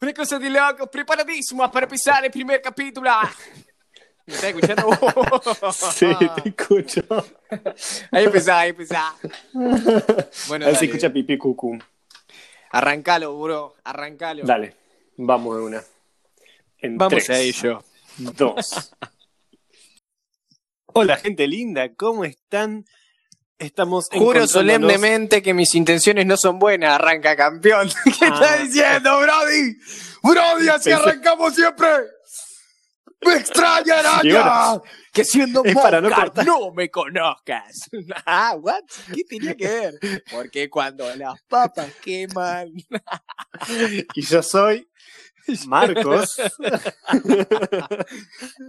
Cosa 0.00 0.38
de 0.38 0.48
locos, 0.48 0.88
preparadísimos 0.88 1.70
para 1.70 1.84
empezar 1.84 2.24
el 2.24 2.30
primer 2.30 2.62
capítulo. 2.62 3.10
¿Me 4.26 4.34
estás 4.34 4.50
escuchando? 4.54 4.88
Sí, 5.92 6.06
te 6.42 6.48
escucho. 6.48 7.02
Ahí 8.10 8.24
empezá, 8.24 8.60
ahí 8.60 8.70
empezá. 8.70 9.14
Bueno, 9.52 10.66
Así 10.66 10.74
dale. 10.74 10.86
escucha 10.86 11.12
pipí 11.12 11.36
cucú. 11.36 11.78
Arrancalo, 12.70 13.38
bro. 13.38 13.76
Arrancalo. 13.84 14.44
Dale, 14.46 14.74
vamos 15.18 15.56
de 15.58 15.62
una. 15.64 15.84
En 16.78 16.96
Vamos 16.96 17.24
tres, 17.26 17.30
a 17.30 17.38
ello. 17.38 17.84
Dos. 18.16 18.94
Hola, 20.86 21.18
gente 21.18 21.46
linda, 21.46 21.94
¿cómo 21.94 22.24
están? 22.24 22.86
Estamos 23.60 24.08
Juro 24.10 24.46
solemnemente 24.46 25.42
que 25.42 25.52
mis 25.52 25.74
intenciones 25.74 26.24
no 26.24 26.38
son 26.38 26.58
buenas. 26.58 26.94
Arranca 26.94 27.36
campeón. 27.36 27.90
¿Qué 28.04 28.24
Ah. 28.24 28.28
estás 28.34 28.62
diciendo, 28.62 29.20
Brody? 29.20 29.76
Brody, 30.22 30.68
así 30.70 30.90
arrancamos 30.90 31.54
siempre. 31.54 31.88
Me 33.20 33.34
extraña, 33.34 33.98
araña. 33.98 34.80
Que 35.12 35.26
siendo 35.26 35.62
es 35.62 35.74
para 35.74 36.00
no 36.00 36.10
cortar. 36.10 36.46
no 36.46 36.72
me 36.72 36.90
conozcas. 36.90 37.90
ah, 38.26 38.56
what? 38.58 38.82
¿Qué 39.14 39.24
tenía 39.28 39.54
que 39.54 39.68
ver? 39.68 40.22
Porque 40.30 40.70
cuando 40.70 41.14
las 41.14 41.38
papas 41.42 41.92
queman. 42.02 42.72
Y 44.14 44.22
yo 44.22 44.42
soy 44.42 44.88
Marcos. 45.66 46.40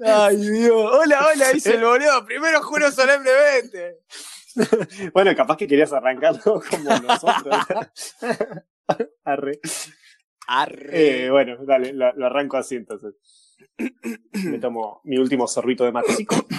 Ay, 0.05 0.35
Dios. 0.35 0.91
Hola, 0.93 1.27
hola, 1.33 1.49
dice 1.53 1.75
el 1.75 1.83
boludo. 1.85 2.25
Primero 2.25 2.61
juro 2.61 2.91
solemnemente. 2.91 3.99
bueno, 5.13 5.35
capaz 5.35 5.57
que 5.57 5.67
querías 5.67 5.93
arrancarlo 5.93 6.61
como 6.69 6.97
nosotros. 6.99 7.55
Arre. 9.23 9.59
Arre. 10.47 11.25
Eh, 11.25 11.29
bueno, 11.29 11.57
dale, 11.65 11.93
lo, 11.93 12.13
lo 12.13 12.25
arranco 12.25 12.57
así 12.57 12.75
entonces. 12.75 13.15
Me 14.33 14.59
tomo 14.59 15.01
mi 15.05 15.17
último 15.17 15.47
sorbito 15.47 15.83
de 15.85 15.91
matecico. 15.91 16.35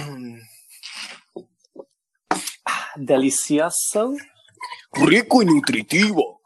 Ah, 2.64 2.92
Delicioso. 2.96 4.14
Rico 4.92 5.42
y 5.42 5.46
nutritivo. 5.46 6.40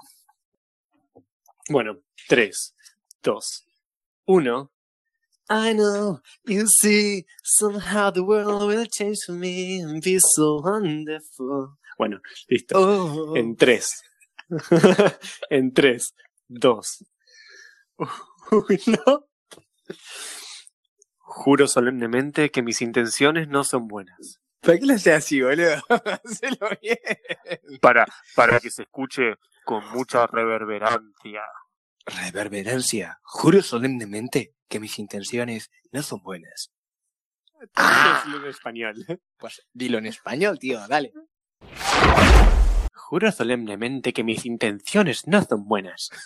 Bueno, 1.68 1.98
3, 2.28 2.74
2, 3.22 3.66
1. 4.26 4.72
I 5.48 5.74
know, 5.74 6.20
you 6.44 6.66
see, 6.66 7.24
somehow 7.44 8.10
the 8.10 8.24
world 8.24 8.66
will 8.66 8.86
change 8.86 9.18
for 9.24 9.32
me 9.32 9.80
and 9.80 10.02
be 10.02 10.18
so 10.18 10.60
wonderful. 10.60 11.78
Bueno, 11.96 12.20
listo. 12.48 12.74
Oh. 12.76 13.36
En 13.36 13.56
3. 13.56 14.02
en 15.50 15.72
3, 15.72 16.14
2, 16.48 17.04
1. 18.50 19.28
Juro 21.18 21.68
solemnemente 21.68 22.50
que 22.50 22.62
mis 22.62 22.82
intenciones 22.82 23.48
no 23.48 23.62
son 23.62 23.86
buenas. 23.86 24.40
¿Para 24.60 24.78
qué 24.78 24.86
lo 24.86 24.94
haces 24.94 25.14
así, 25.14 25.42
boludo? 25.42 25.76
Hacelo 26.24 26.70
bien. 26.82 26.98
Para, 27.80 28.06
para 28.34 28.58
que 28.58 28.70
se 28.70 28.82
escuche 28.82 29.34
con 29.64 29.88
mucha 29.92 30.26
reverberancia. 30.26 31.42
Reverberancia. 32.06 33.20
Juro 33.22 33.62
solemnemente 33.62 34.54
que 34.68 34.80
mis 34.80 34.98
intenciones 34.98 35.70
no 35.90 36.02
son 36.02 36.22
buenas. 36.22 36.70
Ah. 37.74 38.22
Decirlo 38.24 38.44
en 38.44 38.50
español. 38.50 39.06
Pues 39.38 39.62
dilo 39.72 39.98
en 39.98 40.06
español, 40.06 40.58
tío, 40.58 40.88
dale. 40.88 41.12
Juro 42.94 43.30
solemnemente 43.30 44.14
que 44.14 44.24
mis 44.24 44.46
intenciones 44.46 45.26
no 45.26 45.44
son 45.44 45.68
buenas. 45.68 46.08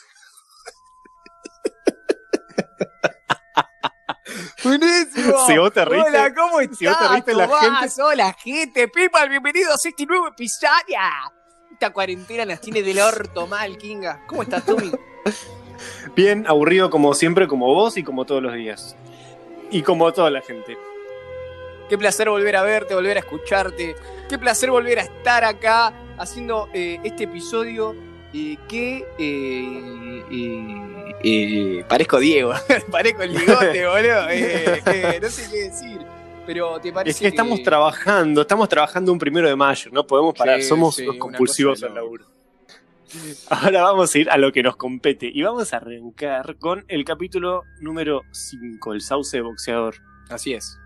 Buenísimo. 4.62 5.46
Te 5.46 5.58
Hola, 5.58 6.34
¿cómo 6.34 6.60
estás? 6.60 7.24
te 7.24 7.34
la? 7.34 7.48
Hola, 8.04 8.32
gente. 8.34 8.86
Pipa, 8.88 9.24
bienvenidos 9.26 9.84
a 9.84 9.88
este 9.88 10.06
nuevo 10.06 10.28
episodio. 10.28 10.98
Esta 11.72 11.92
cuarentena 11.92 12.44
las 12.44 12.60
tiene 12.60 12.82
del 12.82 13.00
orto 13.00 13.48
mal, 13.48 13.76
Kinga. 13.76 14.24
¿Cómo 14.26 14.42
estás, 14.42 14.64
Tommy? 14.64 14.92
Bien, 16.16 16.44
aburrido 16.46 16.90
como 16.90 17.14
siempre, 17.14 17.46
como 17.48 17.66
vos 17.66 17.96
y 17.96 18.02
como 18.02 18.24
todos 18.24 18.42
los 18.42 18.54
días. 18.54 18.96
Y 19.70 19.82
como 19.82 20.12
toda 20.12 20.30
la 20.30 20.40
gente. 20.42 20.76
Qué 21.88 21.96
placer 21.98 22.28
volver 22.30 22.56
a 22.56 22.62
verte, 22.62 22.94
volver 22.94 23.16
a 23.16 23.20
escucharte. 23.20 23.96
Qué 24.28 24.38
placer 24.38 24.70
volver 24.70 24.98
a 25.00 25.02
estar 25.02 25.44
acá 25.44 25.92
haciendo 26.18 26.68
eh, 26.72 26.98
este 27.04 27.24
episodio 27.24 27.94
eh, 28.32 28.56
que 28.68 29.04
eh, 31.22 31.84
parezco 31.88 32.18
Diego, 32.18 32.52
parezco 32.90 33.22
el 33.22 33.32
ligote, 33.34 33.86
boludo. 33.88 34.22
No 35.20 35.30
sé 35.30 35.48
qué 35.50 35.56
decir. 35.68 36.00
Pero 36.46 36.80
te 36.80 36.92
parece 36.92 37.10
Es 37.10 37.20
que 37.20 37.28
estamos 37.28 37.58
que- 37.58 37.64
trabajando, 37.64 38.40
estamos 38.42 38.68
trabajando 38.68 39.12
un 39.12 39.18
primero 39.18 39.48
de 39.48 39.54
mayo, 39.56 39.90
no 39.92 40.06
podemos 40.06 40.34
parar, 40.34 40.60
Sí, 40.62 40.68
somos 40.68 40.96
sí, 40.96 41.06
compulsivos 41.18 41.82
al 41.82 41.94
laburo. 41.94 42.24
Ahora 43.50 43.82
vamos 43.82 44.14
a 44.14 44.18
ir 44.18 44.30
a 44.30 44.38
lo 44.38 44.52
que 44.52 44.62
nos 44.62 44.76
compete 44.76 45.30
y 45.32 45.42
vamos 45.42 45.72
a 45.72 45.78
arrancar 45.78 46.56
con 46.58 46.84
el 46.88 47.04
capítulo 47.04 47.64
número 47.80 48.22
5, 48.32 48.92
el 48.92 49.00
sauce 49.00 49.40
boxeador. 49.40 49.96
Así 50.28 50.54
es. 50.54 50.78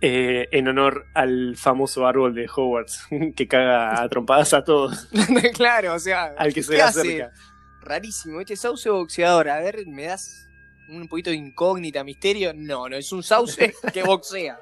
Eh, 0.00 0.48
en 0.52 0.68
honor 0.68 1.06
al 1.14 1.56
famoso 1.56 2.06
árbol 2.06 2.34
de 2.34 2.48
Hogwarts 2.48 3.08
que 3.36 3.48
caga 3.48 4.00
a 4.00 4.08
trompadas 4.08 4.54
a 4.54 4.62
todos, 4.62 5.08
claro, 5.54 5.94
o 5.94 5.98
sea, 5.98 6.34
al 6.38 6.54
que 6.54 6.62
se 6.62 6.70
¿qué 6.72 6.76
le 6.76 6.82
acerca. 6.82 7.32
Rarísimo, 7.80 8.40
este 8.40 8.54
sauce 8.54 8.90
boxeador. 8.90 9.48
A 9.48 9.60
ver, 9.60 9.86
¿me 9.86 10.04
das 10.04 10.46
un 10.88 11.08
poquito 11.08 11.30
de 11.30 11.36
incógnita, 11.36 12.04
misterio? 12.04 12.52
No, 12.54 12.88
no, 12.88 12.96
es 12.96 13.10
un 13.12 13.22
sauce 13.22 13.74
que 13.92 14.02
boxea. 14.02 14.60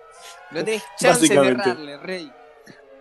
No 0.52 0.64
tenés 0.64 0.82
chance 0.98 1.28
de 1.28 1.48
errarle, 1.48 1.98
rey. 1.98 2.32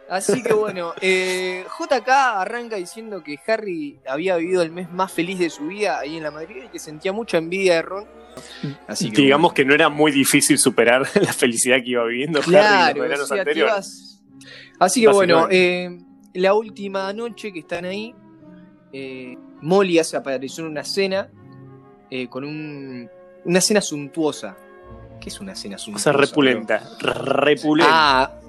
Así 0.07 0.43
que 0.43 0.53
bueno, 0.53 0.93
eh, 1.01 1.65
JK 1.79 2.07
arranca 2.09 2.75
diciendo 2.75 3.23
que 3.23 3.37
Harry 3.47 3.99
había 4.07 4.35
vivido 4.37 4.61
el 4.61 4.71
mes 4.71 4.91
más 4.91 5.11
feliz 5.11 5.39
de 5.39 5.49
su 5.49 5.67
vida 5.67 5.97
ahí 5.99 6.17
en 6.17 6.23
la 6.23 6.31
Madrid 6.31 6.63
y 6.65 6.69
que 6.69 6.77
sentía 6.79 7.11
mucha 7.11 7.37
envidia 7.37 7.75
de 7.75 7.81
Ron. 7.81 8.05
Así 8.87 9.11
que 9.11 9.21
Digamos 9.23 9.53
que 9.53 9.65
no 9.65 9.73
era 9.73 9.89
muy 9.89 10.11
difícil 10.11 10.57
superar 10.59 11.07
la 11.21 11.33
felicidad 11.33 11.77
que 11.77 11.89
iba 11.91 12.03
viviendo 12.05 12.39
Harry 12.39 12.49
en 12.49 12.59
Claro, 12.61 13.07
los 13.07 13.19
o 13.21 13.25
sea, 13.27 13.37
anteriores. 13.39 13.73
ibas- 13.73 14.21
Así 14.79 15.01
que 15.01 15.07
bueno, 15.07 15.47
eh, 15.49 15.97
la 16.33 16.53
última 16.53 17.11
noche 17.13 17.51
que 17.51 17.59
están 17.59 17.85
ahí, 17.85 18.13
eh, 18.93 19.35
Molly 19.61 19.97
hace 19.99 20.17
apareció 20.17 20.65
en 20.65 20.71
una 20.71 20.83
cena 20.83 21.29
eh, 22.11 22.27
con 22.27 22.43
un, 22.43 23.09
una 23.45 23.61
cena 23.61 23.81
suntuosa. 23.81 24.55
¿Qué 25.19 25.29
es 25.29 25.39
una 25.39 25.55
cena 25.55 25.77
O 25.77 25.79
suntuosa? 25.79 26.03
sea, 26.11 26.13
repulenta. 26.13 26.83
Repulenta. 26.99 27.89
Ah, 27.91 28.39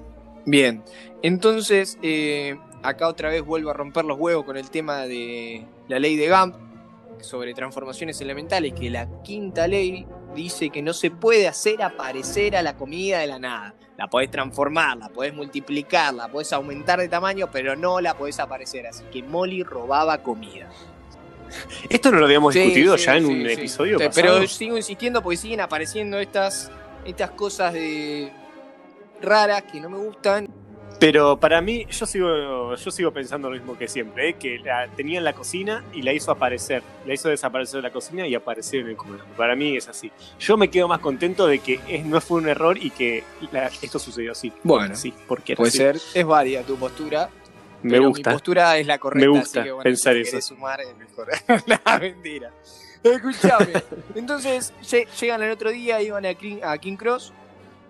bien. 0.45 0.83
Entonces, 1.21 1.97
eh, 2.01 2.57
acá 2.83 3.07
otra 3.07 3.29
vez 3.29 3.43
vuelvo 3.43 3.69
a 3.69 3.73
romper 3.73 4.05
los 4.05 4.17
huevos 4.19 4.45
con 4.45 4.57
el 4.57 4.69
tema 4.69 5.01
de 5.05 5.65
la 5.87 5.99
ley 5.99 6.15
de 6.15 6.29
Gump 6.29 6.55
sobre 7.21 7.53
transformaciones 7.53 8.21
elementales, 8.21 8.73
que 8.73 8.89
la 8.89 9.07
quinta 9.23 9.67
ley 9.67 10.05
dice 10.35 10.69
que 10.69 10.81
no 10.81 10.93
se 10.93 11.09
puede 11.09 11.47
hacer 11.47 11.81
aparecer 11.81 12.55
a 12.55 12.61
la 12.61 12.77
comida 12.77 13.19
de 13.19 13.27
la 13.27 13.39
nada. 13.39 13.73
La 13.97 14.07
podés 14.07 14.29
transformar, 14.29 14.97
la 14.97 15.09
podés 15.09 15.33
multiplicar, 15.33 16.13
la 16.13 16.27
podés 16.27 16.53
aumentar 16.53 16.99
de 16.99 17.09
tamaño, 17.09 17.49
pero 17.51 17.75
no 17.75 17.99
la 17.99 18.15
podés 18.15 18.39
aparecer. 18.39 18.85
Así 18.85 19.03
que 19.11 19.23
Molly 19.23 19.63
robaba 19.63 20.21
comida. 20.21 20.69
Esto 21.89 22.11
no 22.11 22.19
lo 22.19 22.25
habíamos 22.25 22.53
Sí, 22.53 22.59
discutido 22.59 22.97
sí, 22.97 23.05
ya 23.05 23.17
en 23.17 23.25
sí, 23.25 23.31
un 23.31 23.49
episodio 23.49 23.97
pasado. 23.97 24.13
Pero 24.15 24.47
sigo 24.47 24.77
insistiendo 24.77 25.23
porque 25.23 25.37
siguen 25.37 25.61
apareciendo 25.61 26.19
estas, 26.19 26.69
estas 27.05 27.31
cosas 27.31 27.73
de 27.73 28.31
raras 29.21 29.63
que 29.63 29.79
no 29.81 29.89
me 29.89 29.97
gustan. 29.97 30.47
Pero 30.99 31.39
para 31.39 31.61
mí, 31.61 31.85
yo 31.91 32.07
sigo, 32.07 32.73
yo 32.75 32.91
sigo 32.91 33.11
pensando 33.11 33.49
lo 33.51 33.55
mismo 33.55 33.77
que 33.77 33.87
siempre, 33.87 34.29
¿eh? 34.29 34.33
que 34.33 34.57
la 34.57 34.87
tenía 34.87 35.19
en 35.19 35.23
la 35.23 35.33
cocina 35.33 35.83
y 35.93 36.01
la 36.01 36.11
hizo 36.11 36.31
aparecer. 36.31 36.81
La 37.05 37.13
hizo 37.13 37.29
desaparecer 37.29 37.77
de 37.77 37.87
la 37.87 37.93
cocina 37.93 38.25
y 38.27 38.33
aparecer 38.33 38.79
en 38.79 38.87
el 38.89 38.95
comedor. 38.95 39.25
Para 39.37 39.55
mí 39.55 39.77
es 39.77 39.87
así. 39.87 40.11
Yo 40.39 40.57
me 40.57 40.69
quedo 40.71 40.87
más 40.87 40.99
contento 40.99 41.45
de 41.45 41.59
que 41.59 41.79
es- 41.87 42.03
no 42.03 42.19
fue 42.19 42.39
un 42.41 42.49
error 42.49 42.77
y 42.79 42.89
que 42.89 43.23
la- 43.51 43.67
esto 43.81 43.99
sucedió 43.99 44.31
así. 44.31 44.51
Bueno, 44.63 44.95
sí, 44.95 45.13
porque 45.27 45.55
Puede 45.55 45.69
así. 45.69 45.77
ser, 45.77 45.97
es 46.15 46.25
válida 46.25 46.63
tu 46.63 46.75
postura. 46.77 47.29
Me 47.83 47.91
pero 47.91 48.07
gusta. 48.09 48.31
Mi 48.31 48.33
postura 48.33 48.77
es 48.79 48.87
la 48.87 48.97
correcta. 48.97 49.29
Me 49.29 49.37
gusta 49.39 49.59
así 49.59 49.67
que, 49.67 49.71
bueno, 49.73 49.83
pensar 49.83 50.15
si 50.15 50.21
eso. 50.21 50.41
sumar 50.41 50.81
es 50.81 50.97
mejor. 50.97 51.27
no, 51.67 51.99
mentira. 51.99 52.51
Escuchame. 53.03 53.83
Entonces, 54.15 54.73
lle- 54.81 55.07
llegan 55.19 55.43
el 55.43 55.51
otro 55.51 55.69
día, 55.71 56.01
iban 56.01 56.25
a 56.25 56.33
King, 56.33 56.57
a 56.63 56.75
King 56.79 56.95
Cross. 56.95 57.31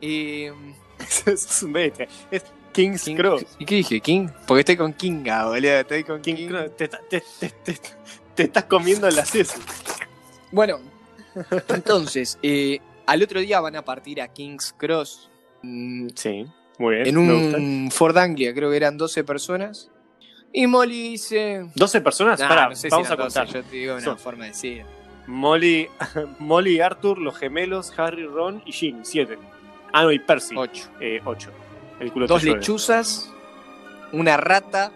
eh, 0.01 0.51
es 1.25 1.63
un 1.63 1.71
bestia. 1.71 2.09
Es 2.29 2.43
King's 2.77 3.03
King- 3.03 3.15
Cross. 3.17 3.45
¿Y 3.59 3.65
qué 3.65 3.75
dije? 3.75 3.99
¿King? 3.99 4.27
Porque 4.47 4.59
estoy 4.61 4.77
con 4.77 4.93
Kinga, 4.93 5.45
boludo. 5.47 5.71
Estoy 5.71 6.03
con 6.03 6.21
King 6.21 6.35
King. 6.35 6.47
Cross. 6.47 6.77
Te, 6.77 6.87
te- 6.87 7.23
te- 7.39 7.49
te- 7.49 7.79
te 8.35 8.43
estás 8.43 8.63
comiendo 8.65 9.09
las 9.09 9.33
heces. 9.35 9.59
Bueno, 10.51 10.79
entonces, 11.69 12.37
eh, 12.41 12.79
al 13.05 13.21
otro 13.23 13.39
día 13.39 13.59
van 13.59 13.75
a 13.75 13.83
partir 13.83 14.21
a 14.21 14.27
King's 14.27 14.73
Cross. 14.77 15.29
mm, 15.63 16.07
Sí, 16.15 16.45
muy 16.77 16.95
bien. 16.95 17.07
en 17.07 17.17
un 17.17 17.89
Ford 17.91 18.17
Anglia, 18.17 18.53
creo 18.53 18.69
que 18.69 18.77
eran 18.77 18.97
12 18.97 19.23
personas. 19.23 19.89
Y 20.53 20.65
Molly 20.67 21.09
dice. 21.09 21.65
¿12 21.75 22.01
personas? 22.01 22.39
Nah, 22.39 22.47
Pará, 22.47 22.69
no 22.69 22.75
sé 22.75 22.83
si 22.83 22.87
vamos 22.89 23.09
a 23.09 23.13
eran 23.13 23.25
12, 23.27 23.39
contar. 23.39 23.55
yo 23.55 23.63
te 23.69 23.75
digo 23.75 23.93
una 23.95 24.03
Son- 24.03 24.17
forma 24.17 24.43
de 24.45 24.49
decir. 24.51 24.85
Molly, 25.27 25.87
Molly, 26.39 26.79
Arthur, 26.79 27.17
los 27.17 27.37
gemelos, 27.37 27.91
Harry, 27.97 28.25
Ron 28.25 28.63
y 28.65 28.71
Ginny, 28.71 29.01
siete. 29.03 29.37
Ah, 29.91 30.03
no, 30.03 30.11
y 30.11 30.19
Percy, 30.19 30.55
Ocho. 30.55 30.89
eh, 31.01 31.19
ocho. 31.25 31.51
El 31.99 32.11
culo 32.11 32.27
Dos 32.27 32.43
lechuzas, 32.43 33.31
una 34.11 34.37
rata 34.37 34.91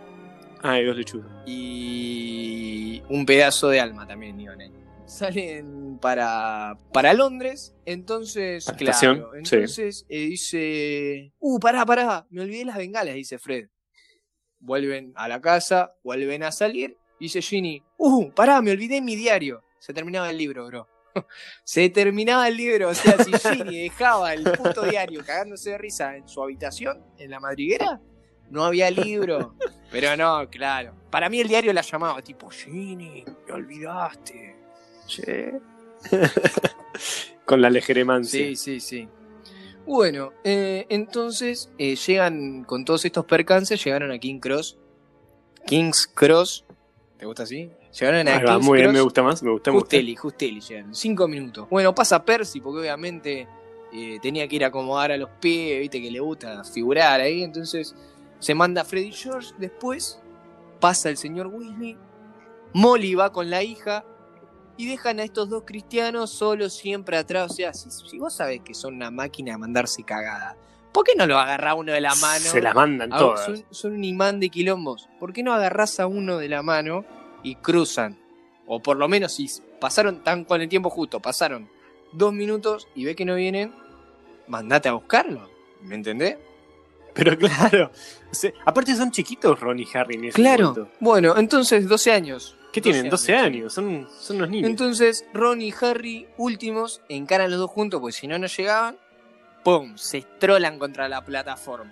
Ah, 0.61 0.79
y 0.79 0.85
dos 0.85 0.95
lechuzas. 0.95 1.31
y 1.45 3.01
un 3.09 3.25
pedazo 3.25 3.69
de 3.69 3.79
alma 3.79 4.07
también 4.07 4.39
iban 4.39 4.61
ahí. 4.61 4.71
Salen 5.05 5.97
para, 5.99 6.77
para 6.93 7.13
Londres, 7.13 7.75
entonces, 7.85 8.65
Para 8.65 8.75
la 8.75 8.77
claro, 8.77 8.91
estación, 8.93 9.45
sí. 9.45 9.55
entonces 9.55 10.05
eh, 10.07 10.19
dice, 10.25 11.33
uh, 11.39 11.59
pará, 11.59 11.85
pará, 11.85 12.27
me 12.29 12.41
olvidé 12.41 12.63
las 12.65 12.77
bengalas, 12.77 13.15
dice 13.15 13.37
Fred. 13.37 13.67
Vuelven 14.59 15.11
a 15.15 15.27
la 15.27 15.41
casa, 15.41 15.95
vuelven 16.03 16.43
a 16.43 16.51
salir, 16.51 16.95
dice 17.19 17.41
Ginny, 17.41 17.83
uh, 17.97 18.31
pará, 18.31 18.61
me 18.61 18.71
olvidé 18.71 19.01
mi 19.01 19.15
diario. 19.15 19.63
Se 19.79 19.93
terminaba 19.93 20.29
el 20.29 20.37
libro, 20.37 20.65
bro. 20.67 20.87
Se 21.63 21.89
terminaba 21.89 22.47
el 22.47 22.57
libro, 22.57 22.89
o 22.89 22.93
sea, 22.93 23.17
si 23.23 23.31
Ginny 23.33 23.83
dejaba 23.83 24.33
el 24.33 24.43
puto 24.43 24.83
diario 24.83 25.23
cagándose 25.25 25.71
de 25.71 25.77
risa 25.77 26.15
en 26.15 26.27
su 26.27 26.41
habitación, 26.41 27.03
en 27.17 27.31
la 27.31 27.39
madriguera, 27.39 27.99
no 28.49 28.63
había 28.63 28.91
libro. 28.91 29.55
Pero 29.91 30.15
no, 30.15 30.49
claro. 30.49 30.93
Para 31.09 31.29
mí 31.29 31.39
el 31.39 31.47
diario 31.47 31.73
la 31.73 31.81
llamaba, 31.81 32.21
tipo, 32.21 32.49
Ginny, 32.49 33.25
me 33.47 33.53
olvidaste. 33.53 34.55
Che. 35.07 35.53
Con 37.45 37.61
la 37.61 37.69
legeremancia. 37.69 38.39
Sí, 38.39 38.55
sí, 38.55 38.79
sí. 38.79 39.09
Bueno, 39.85 40.31
eh, 40.43 40.85
entonces 40.89 41.71
eh, 41.77 41.95
llegan 41.95 42.63
con 42.63 42.85
todos 42.85 43.03
estos 43.03 43.25
percances, 43.25 43.83
llegaron 43.83 44.11
a 44.11 44.19
King 44.19 44.39
Cross. 44.39 44.77
King's 45.65 46.07
Cross. 46.07 46.65
¿Te 47.17 47.25
gusta 47.25 47.43
así? 47.43 47.71
Llegaron 47.99 48.27
a 48.27 48.41
King's 48.41 48.65
muy 48.65 48.79
bien, 48.79 48.91
me 48.91 49.01
gusta 49.01 49.21
más, 49.23 49.43
me 49.43 49.51
gusta. 49.51 49.71
Justeli, 49.71 50.15
Justeli 50.15 50.61
llegaron. 50.61 50.95
Cinco 50.95 51.27
minutos. 51.27 51.67
Bueno, 51.69 51.93
pasa 51.93 52.23
Percy, 52.23 52.61
porque 52.61 52.79
obviamente 52.79 53.47
eh, 53.93 54.19
tenía 54.21 54.47
que 54.47 54.55
ir 54.55 54.63
a 54.63 54.67
acomodar 54.67 55.11
a 55.11 55.17
los 55.17 55.29
pies, 55.41 55.79
viste 55.81 56.01
que 56.01 56.09
le 56.09 56.19
gusta 56.19 56.63
figurar 56.63 57.19
ahí. 57.19 57.43
Entonces 57.43 57.93
se 58.39 58.55
manda 58.55 58.81
a 58.81 58.85
Freddy 58.85 59.11
George. 59.11 59.49
Después 59.57 60.19
pasa 60.79 61.09
el 61.09 61.17
señor 61.17 61.47
Weasley. 61.47 61.97
Molly 62.73 63.15
va 63.15 63.31
con 63.31 63.49
la 63.49 63.61
hija. 63.63 64.05
Y 64.77 64.87
dejan 64.87 65.19
a 65.19 65.23
estos 65.23 65.49
dos 65.49 65.63
cristianos 65.65 66.31
solos 66.31 66.73
siempre 66.73 67.17
atrás. 67.17 67.51
O 67.51 67.53
sea, 67.53 67.73
si, 67.73 67.91
si 67.91 68.17
vos 68.17 68.33
sabés 68.33 68.61
que 68.61 68.73
son 68.73 68.95
una 68.95 69.11
máquina 69.11 69.51
de 69.51 69.57
mandarse 69.59 70.01
cagada, 70.03 70.55
¿por 70.91 71.03
qué 71.03 71.11
no 71.15 71.27
lo 71.27 71.37
agarra 71.37 71.75
uno 71.75 71.91
de 71.91 72.01
la 72.01 72.15
mano? 72.15 72.39
Se 72.45 72.61
las 72.61 72.73
mandan 72.73 73.11
Ah, 73.13 73.17
todas. 73.19 73.45
son, 73.45 73.63
son 73.69 73.91
un 73.93 74.03
imán 74.03 74.39
de 74.39 74.49
quilombos. 74.49 75.07
¿Por 75.19 75.33
qué 75.33 75.43
no 75.43 75.53
agarrás 75.53 75.99
a 75.99 76.07
uno 76.07 76.37
de 76.37 76.47
la 76.49 76.63
mano 76.63 77.05
y 77.43 77.55
cruzan? 77.55 78.17
O 78.67 78.81
por 78.81 78.97
lo 78.97 79.07
menos 79.07 79.33
si 79.33 79.49
pasaron 79.79 80.23
tan 80.23 80.45
con 80.45 80.61
el 80.61 80.69
tiempo 80.69 80.89
justo, 80.89 81.19
pasaron 81.19 81.69
dos 82.13 82.33
minutos 82.33 82.87
y 82.95 83.05
ve 83.05 83.15
que 83.15 83.25
no 83.25 83.35
vienen, 83.35 83.73
mandate 84.47 84.89
a 84.89 84.93
buscarlo. 84.93 85.49
¿Me 85.81 85.95
entendés? 85.95 86.37
Pero 87.13 87.37
claro, 87.37 87.91
o 88.31 88.33
sea, 88.35 88.53
aparte 88.65 88.95
son 88.95 89.11
chiquitos 89.11 89.59
Ron 89.59 89.79
y 89.79 89.87
Harry 89.93 90.15
en 90.15 90.25
ese 90.25 90.35
Claro. 90.35 90.69
momento. 90.69 90.91
Bueno, 90.99 91.37
entonces 91.37 91.87
12 91.87 92.11
años. 92.13 92.55
¿Qué 92.71 92.79
tienen? 92.79 93.09
12 93.09 93.35
años, 93.35 93.73
son, 93.73 94.07
son 94.17 94.37
unos 94.37 94.49
niños. 94.49 94.69
Entonces 94.69 95.25
Ron 95.33 95.61
y 95.61 95.73
Harry, 95.81 96.27
últimos, 96.37 97.01
encaran 97.09 97.51
los 97.51 97.59
dos 97.59 97.69
juntos, 97.69 97.99
porque 97.99 98.13
si 98.13 98.27
no, 98.27 98.39
no 98.39 98.47
llegaban. 98.47 98.97
¡Pum! 99.65 99.97
Se 99.97 100.19
estrolan 100.19 100.79
contra 100.79 101.09
la 101.09 101.23
plataforma. 101.25 101.91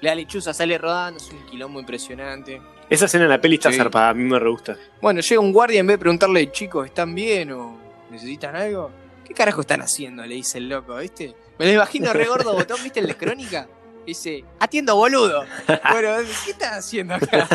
La 0.00 0.14
lechuza 0.16 0.52
sale 0.52 0.76
rodando, 0.78 1.18
es 1.18 1.30
un 1.30 1.46
quilombo 1.46 1.78
impresionante. 1.78 2.60
Esa 2.90 3.06
escena 3.06 3.24
en 3.24 3.30
la 3.30 3.40
peli 3.40 3.56
está 3.56 3.70
Sí. 3.70 3.78
zarpada, 3.78 4.10
a 4.10 4.14
mí 4.14 4.24
me 4.24 4.38
re 4.38 4.48
gusta. 4.50 4.76
Bueno, 5.00 5.20
llega 5.20 5.40
un 5.40 5.52
guardia 5.52 5.80
en 5.80 5.86
vez 5.86 5.94
de 5.94 5.98
preguntarle, 5.98 6.50
chicos, 6.52 6.86
¿están 6.86 7.14
bien 7.14 7.50
o 7.52 7.78
necesitan 8.10 8.54
algo? 8.56 8.90
¿Qué 9.24 9.32
carajo 9.34 9.62
están 9.62 9.80
haciendo? 9.80 10.24
Le 10.26 10.34
dice 10.34 10.58
el 10.58 10.68
loco, 10.68 10.96
¿viste? 10.96 11.34
Me 11.58 11.66
lo 11.66 11.72
imagino 11.72 12.12
re 12.12 12.26
gordo 12.26 12.52
botón, 12.54 12.78
¿viste 12.82 13.00
el 13.00 13.06
de 13.06 13.16
Crónica? 13.16 13.66
Dice, 14.06 14.44
atiendo 14.60 14.96
boludo. 14.96 15.44
Bueno, 15.90 16.10
¿qué 16.44 16.50
están 16.50 16.74
haciendo 16.74 17.14
acá? 17.14 17.48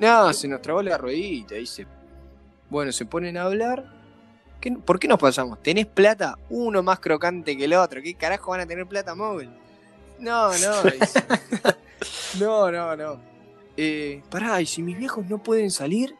No, 0.00 0.32
se 0.32 0.48
nos 0.48 0.62
trabó 0.62 0.82
la 0.82 0.96
ruedita, 0.96 1.56
dice. 1.56 1.86
Bueno, 2.70 2.90
se 2.90 3.04
ponen 3.04 3.36
a 3.36 3.42
hablar. 3.42 3.84
¿Qué- 4.62 4.72
¿Por 4.72 4.98
qué 4.98 5.06
nos 5.08 5.18
pasamos? 5.18 5.62
¿Tenés 5.62 5.84
plata? 5.84 6.38
Uno 6.48 6.82
más 6.82 7.00
crocante 7.00 7.54
que 7.54 7.66
el 7.66 7.74
otro. 7.74 8.00
¿Qué 8.02 8.14
carajo 8.14 8.52
van 8.52 8.60
a 8.60 8.66
tener 8.66 8.86
plata 8.86 9.14
móvil? 9.14 9.50
No, 10.18 10.48
no, 10.58 10.82
dice. 10.90 11.22
No, 12.40 12.70
no, 12.70 12.96
no. 12.96 13.33
Eh, 13.76 14.22
pará, 14.30 14.60
¿y 14.60 14.66
si 14.66 14.82
mis 14.82 14.96
viejos 14.96 15.26
no 15.26 15.42
pueden 15.42 15.70
salir? 15.70 16.14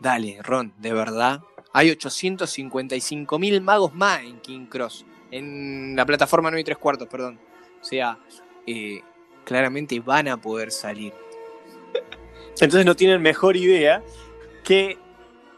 Dale, 0.00 0.38
Ron, 0.42 0.72
de 0.78 0.92
verdad. 0.92 1.40
Hay 1.72 1.90
855 1.90 3.38
mil 3.38 3.60
magos 3.60 3.94
más 3.94 4.22
en 4.22 4.40
King 4.40 4.66
Cross. 4.66 5.04
En 5.30 5.96
la 5.96 6.06
plataforma 6.06 6.50
9 6.50 6.60
y 6.60 6.64
3 6.64 6.78
cuartos, 6.78 7.08
perdón. 7.08 7.38
O 7.80 7.84
sea, 7.84 8.18
eh, 8.66 9.00
claramente 9.44 9.98
van 10.00 10.28
a 10.28 10.36
poder 10.36 10.70
salir. 10.70 11.12
Entonces 12.60 12.86
no 12.86 12.94
tienen 12.94 13.20
mejor 13.20 13.56
idea 13.56 14.02
que 14.62 14.98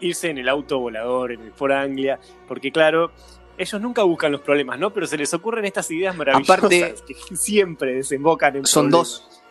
irse 0.01 0.31
en 0.31 0.39
el 0.39 0.49
auto 0.49 0.79
volador, 0.79 1.33
en 1.33 1.41
el 1.43 1.53
Ford 1.53 1.73
Anglia, 1.73 2.19
porque 2.49 2.73
claro, 2.73 3.13
ellos 3.59 3.81
nunca 3.81 4.03
buscan 4.03 4.33
los 4.33 4.41
problemas, 4.41 4.79
¿no? 4.79 4.93
Pero 4.93 5.07
se 5.07 5.17
les 5.17 5.33
ocurren 5.35 5.65
estas 5.65 5.91
ideas 5.91 6.17
maravillosas 6.17 6.59
Aparte- 6.59 6.95
que 7.07 7.37
siempre 7.37 7.95
desembocan 7.95 8.57
en 8.57 8.67
Son 8.67 8.85
problemas. 8.91 9.09
dos. 9.29 9.43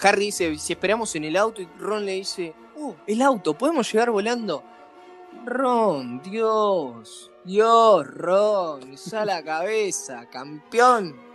Harry 0.00 0.26
dice, 0.26 0.56
si 0.58 0.72
esperamos 0.72 1.14
en 1.16 1.24
el 1.24 1.36
auto, 1.36 1.60
y 1.60 1.68
Ron 1.78 2.04
le 2.04 2.12
dice, 2.12 2.54
uh, 2.76 2.94
el 3.06 3.20
auto, 3.22 3.54
¿podemos 3.54 3.90
llegar 3.92 4.10
volando? 4.10 4.62
Ron, 5.44 6.22
Dios, 6.22 7.30
Dios, 7.44 8.06
Ron, 8.06 8.92
usa 8.92 9.24
la 9.24 9.42
cabeza, 9.42 10.28
campeón. 10.30 11.27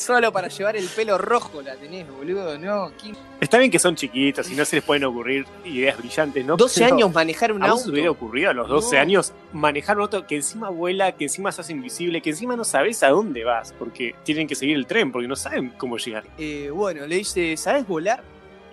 Solo 0.00 0.32
para 0.32 0.48
llevar 0.48 0.78
el 0.78 0.86
pelo 0.86 1.18
rojo 1.18 1.60
la 1.60 1.76
tenés, 1.76 2.08
boludo, 2.10 2.56
no. 2.56 2.90
¿quién- 2.98 3.14
Está 3.38 3.58
bien 3.58 3.70
que 3.70 3.78
son 3.78 3.96
chiquitos 3.96 4.50
y 4.50 4.54
no 4.54 4.64
se 4.64 4.76
les 4.76 4.84
pueden 4.84 5.04
ocurrir 5.04 5.44
ideas 5.62 5.98
brillantes, 5.98 6.42
¿no? 6.42 6.56
12 6.56 6.80
Pero 6.80 6.94
años 6.94 7.12
manejar 7.12 7.52
un 7.52 7.62
¿A 7.62 7.66
auto. 7.68 7.84
te 7.84 7.90
hubiera 7.90 8.10
ocurrido 8.10 8.48
a 8.48 8.54
los 8.54 8.66
12 8.66 8.96
No. 8.96 9.02
años 9.02 9.34
manejar 9.52 9.98
un 9.98 10.04
auto 10.04 10.26
que 10.26 10.36
encima 10.36 10.70
vuela, 10.70 11.12
que 11.12 11.24
encima 11.24 11.52
se 11.52 11.60
hace 11.60 11.72
invisible, 11.72 12.22
que 12.22 12.30
encima 12.30 12.56
no 12.56 12.64
sabes 12.64 13.02
a 13.02 13.10
dónde 13.10 13.44
vas? 13.44 13.74
Porque 13.78 14.14
tienen 14.24 14.46
que 14.48 14.54
seguir 14.54 14.74
el 14.76 14.86
tren, 14.86 15.12
porque 15.12 15.28
no 15.28 15.36
saben 15.36 15.74
cómo 15.76 15.98
llegar. 15.98 16.24
Eh, 16.38 16.70
bueno, 16.72 17.06
le 17.06 17.16
dice, 17.16 17.54
¿sabes 17.58 17.86
volar? 17.86 18.22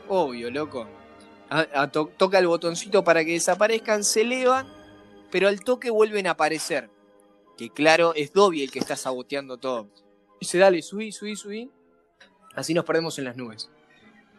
Obvio, 0.08 0.50
loco. 0.50 0.88
A- 1.50 1.68
a 1.74 1.92
to- 1.92 2.10
toca 2.16 2.40
el 2.40 2.48
botoncito 2.48 3.04
para 3.04 3.26
que 3.26 3.34
desaparezcan, 3.34 4.06
se 4.06 4.22
elevan, 4.22 4.66
pero 5.30 5.50
al 5.50 5.60
toque 5.60 5.90
vuelven 5.90 6.28
a 6.28 6.32
aparecer. 6.32 6.90
Que 7.58 7.70
claro, 7.70 8.14
es 8.16 8.32
Dobby 8.32 8.64
el 8.64 8.72
que 8.72 8.80
está 8.80 8.96
saboteando 8.96 9.58
todo. 9.58 9.88
Dice, 10.40 10.58
dale, 10.58 10.82
subí, 10.82 11.12
subí, 11.12 11.36
subí. 11.36 11.70
Así 12.56 12.74
nos 12.74 12.86
perdemos 12.86 13.18
en 13.20 13.26
las 13.26 13.36
nubes. 13.38 13.70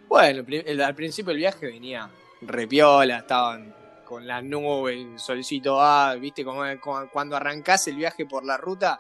Bueno, 0.09 0.45
el 0.49 0.81
al 0.81 0.95
principio 0.95 1.33
el 1.33 1.39
viaje 1.39 1.67
venía 1.67 2.09
repiola, 2.41 3.19
estaban 3.19 3.75
con 4.05 4.27
las 4.27 4.43
nubes, 4.43 4.97
el 4.97 5.19
solcito 5.19 5.81
ah, 5.81 6.15
viste, 6.19 6.45
como, 6.45 6.63
como 6.81 7.09
cuando 7.11 7.37
arrancás 7.37 7.87
el 7.89 7.97
viaje 7.97 8.25
por 8.25 8.45
la 8.45 8.57
ruta, 8.57 8.99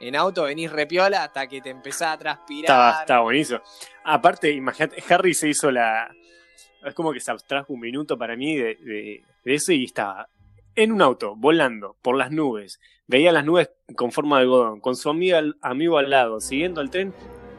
en 0.00 0.14
auto 0.16 0.42
venís 0.42 0.70
repiola 0.70 1.24
hasta 1.24 1.46
que 1.46 1.62
te 1.62 1.70
empezás 1.70 2.14
a 2.14 2.18
transpirar. 2.18 2.64
Estaba, 2.64 3.00
estaba 3.00 3.20
buenísimo. 3.22 3.60
Aparte, 4.04 4.50
imagínate, 4.50 5.02
Harry 5.08 5.32
se 5.34 5.48
hizo 5.48 5.70
la. 5.70 6.14
Es 6.84 6.92
como 6.94 7.12
que 7.12 7.20
se 7.20 7.30
abstrajo 7.30 7.72
un 7.72 7.80
minuto 7.80 8.18
para 8.18 8.36
mí 8.36 8.56
de, 8.56 8.74
de- 8.76 9.24
de 9.44 9.54
eso 9.54 9.72
y 9.72 9.84
estaba 9.84 10.28
en 10.76 10.92
un 10.92 11.02
auto, 11.02 11.34
volando 11.36 11.96
por 12.02 12.16
las 12.16 12.30
nubes. 12.30 12.80
Veía 13.06 13.32
las 13.32 13.44
nubes 13.44 13.70
con 13.96 14.12
forma 14.12 14.36
de 14.36 14.42
algodón, 14.42 14.80
con 14.80 14.96
su 14.96 15.10
amigo 15.10 15.36
al, 15.36 15.56
amigo 15.60 15.98
al 15.98 16.10
lado, 16.10 16.40
siguiendo 16.40 16.80
el 16.80 16.90
tren. 16.90 17.12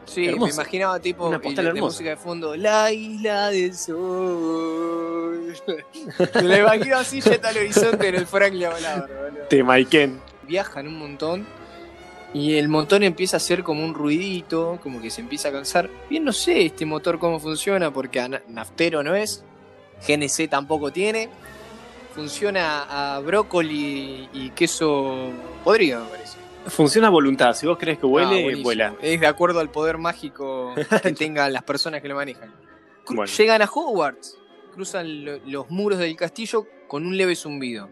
Sí, 0.04 0.26
Hermoso. 0.26 0.46
me 0.46 0.52
imaginaba 0.52 1.00
tipo 1.00 1.26
Una 1.26 1.40
postal 1.40 1.74
de, 1.74 1.80
música 1.80 2.10
de 2.10 2.16
fondo, 2.16 2.56
la 2.56 2.92
isla 2.92 3.50
del 3.50 3.74
sol. 3.74 5.54
me 6.34 6.42
lo 6.42 6.58
imagino 6.58 6.96
así 6.96 7.20
yendo 7.20 7.48
al 7.48 7.56
horizonte 7.56 8.08
en 8.08 8.14
el 8.14 8.26
Franklin. 8.26 8.68
De 9.50 9.64
Maiken. 9.64 10.20
Viajan 10.46 10.86
un 10.86 10.98
montón 10.98 11.46
y 12.36 12.56
el 12.56 12.68
motor 12.68 13.02
empieza 13.02 13.36
a 13.36 13.38
hacer 13.38 13.62
como 13.62 13.84
un 13.84 13.94
ruidito, 13.94 14.78
como 14.82 15.00
que 15.00 15.10
se 15.10 15.22
empieza 15.22 15.48
a 15.48 15.52
cansar. 15.52 15.88
Bien 16.10 16.24
no 16.24 16.32
sé 16.32 16.66
este 16.66 16.84
motor 16.84 17.18
cómo 17.18 17.40
funciona 17.40 17.90
porque 17.92 18.28
naftero 18.48 19.02
no 19.02 19.14
es, 19.14 19.42
GNC 20.06 20.48
tampoco 20.48 20.92
tiene. 20.92 21.30
Funciona 22.16 23.14
a 23.16 23.20
brócoli 23.20 24.28
y 24.32 24.50
queso 24.50 25.30
podrido, 25.62 26.02
me 26.04 26.10
parece. 26.10 26.38
Funciona 26.68 27.08
a 27.08 27.10
voluntad. 27.10 27.52
Si 27.54 27.66
vos 27.66 27.76
crees 27.78 27.98
que 27.98 28.06
Ah, 28.06 28.10
huele, 28.10 28.42
buenísimo. 28.42 28.62
vuela. 28.64 28.94
Es 29.02 29.20
de 29.20 29.26
acuerdo 29.26 29.60
al 29.60 29.70
poder 29.70 29.98
mágico 29.98 30.74
que 31.02 31.12
tengan 31.14 31.52
las 31.52 31.62
personas 31.62 32.00
que 32.00 32.08
lo 32.08 32.14
manejan. 32.16 32.50
Cru- 33.04 33.16
Bueno. 33.16 33.32
Llegan 33.36 33.60
a 33.62 33.66
Hogwarts, 33.66 34.38
cruzan 34.72 35.24
lo- 35.26 35.38
los 35.44 35.70
muros 35.70 35.98
del 35.98 36.16
castillo 36.16 36.66
con 36.88 37.06
un 37.06 37.16
leve 37.18 37.36
zumbido. 37.36 37.90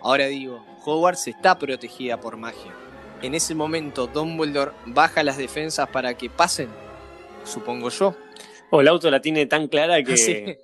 Ahora 0.00 0.26
digo, 0.26 0.64
Hogwarts 0.84 1.28
está 1.28 1.58
protegida 1.58 2.18
por 2.18 2.38
magia. 2.38 2.72
En 3.20 3.34
ese 3.34 3.54
momento 3.54 4.06
Dumbledore 4.06 4.72
baja 4.86 5.22
las 5.22 5.36
defensas 5.36 5.86
para 5.90 6.14
que 6.14 6.30
pasen, 6.30 6.70
supongo 7.44 7.90
yo. 7.90 8.16
O 8.70 8.80
el 8.80 8.88
auto 8.88 9.10
la 9.10 9.20
tiene 9.20 9.44
tan 9.44 9.68
clara 9.68 10.02
que, 10.02 10.16
Sí. 10.16 10.56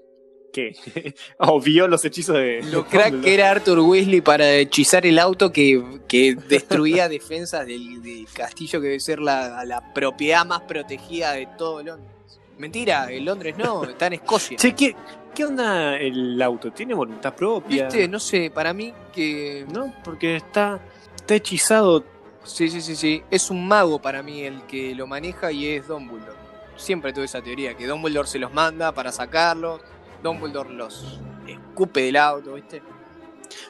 Que 0.56 1.14
obvió 1.38 1.86
los 1.86 2.04
hechizos 2.04 2.36
de. 2.36 2.62
Lo 2.62 2.86
crack 2.86 3.20
que 3.20 3.34
era 3.34 3.50
Arthur 3.50 3.80
Weasley 3.80 4.22
para 4.22 4.54
hechizar 4.54 5.04
el 5.04 5.18
auto 5.18 5.52
que, 5.52 6.00
que 6.08 6.34
destruía 6.34 7.08
defensas 7.10 7.66
del, 7.66 8.02
del 8.02 8.26
castillo 8.32 8.80
que 8.80 8.86
debe 8.86 9.00
ser 9.00 9.18
la, 9.18 9.64
la 9.66 9.92
propiedad 9.92 10.46
más 10.46 10.62
protegida 10.62 11.32
de 11.32 11.46
todo 11.58 11.82
Londres. 11.82 12.10
Mentira, 12.56 13.12
en 13.12 13.26
Londres 13.26 13.56
no, 13.58 13.84
está 13.84 14.06
en 14.06 14.14
Escocia. 14.14 14.56
Che, 14.56 14.74
¿qué, 14.74 14.96
¿qué 15.34 15.44
onda 15.44 15.98
el 15.98 16.40
auto? 16.40 16.72
¿Tiene 16.72 16.94
voluntad 16.94 17.34
propia? 17.34 17.84
¿Viste? 17.84 18.08
No 18.08 18.18
sé, 18.18 18.50
para 18.50 18.72
mí 18.72 18.94
que. 19.12 19.66
¿No? 19.70 19.94
Porque 20.02 20.36
está, 20.36 20.80
está 21.16 21.34
hechizado. 21.34 22.02
Sí, 22.44 22.70
sí, 22.70 22.80
sí, 22.80 22.96
sí. 22.96 23.22
Es 23.30 23.50
un 23.50 23.68
mago 23.68 24.00
para 24.00 24.22
mí 24.22 24.42
el 24.42 24.62
que 24.62 24.94
lo 24.94 25.06
maneja 25.06 25.52
y 25.52 25.66
es 25.66 25.86
Dumbledore. 25.86 26.46
Siempre 26.76 27.12
tuve 27.12 27.24
esa 27.24 27.42
teoría, 27.42 27.74
que 27.74 27.86
Dumbledore 27.86 28.28
se 28.28 28.38
los 28.38 28.54
manda 28.54 28.92
para 28.92 29.12
sacarlos. 29.12 29.82
Dumbledore 30.26 30.72
los 30.74 31.20
escupe 31.46 32.02
del 32.02 32.16
auto, 32.16 32.54
¿viste? 32.54 32.82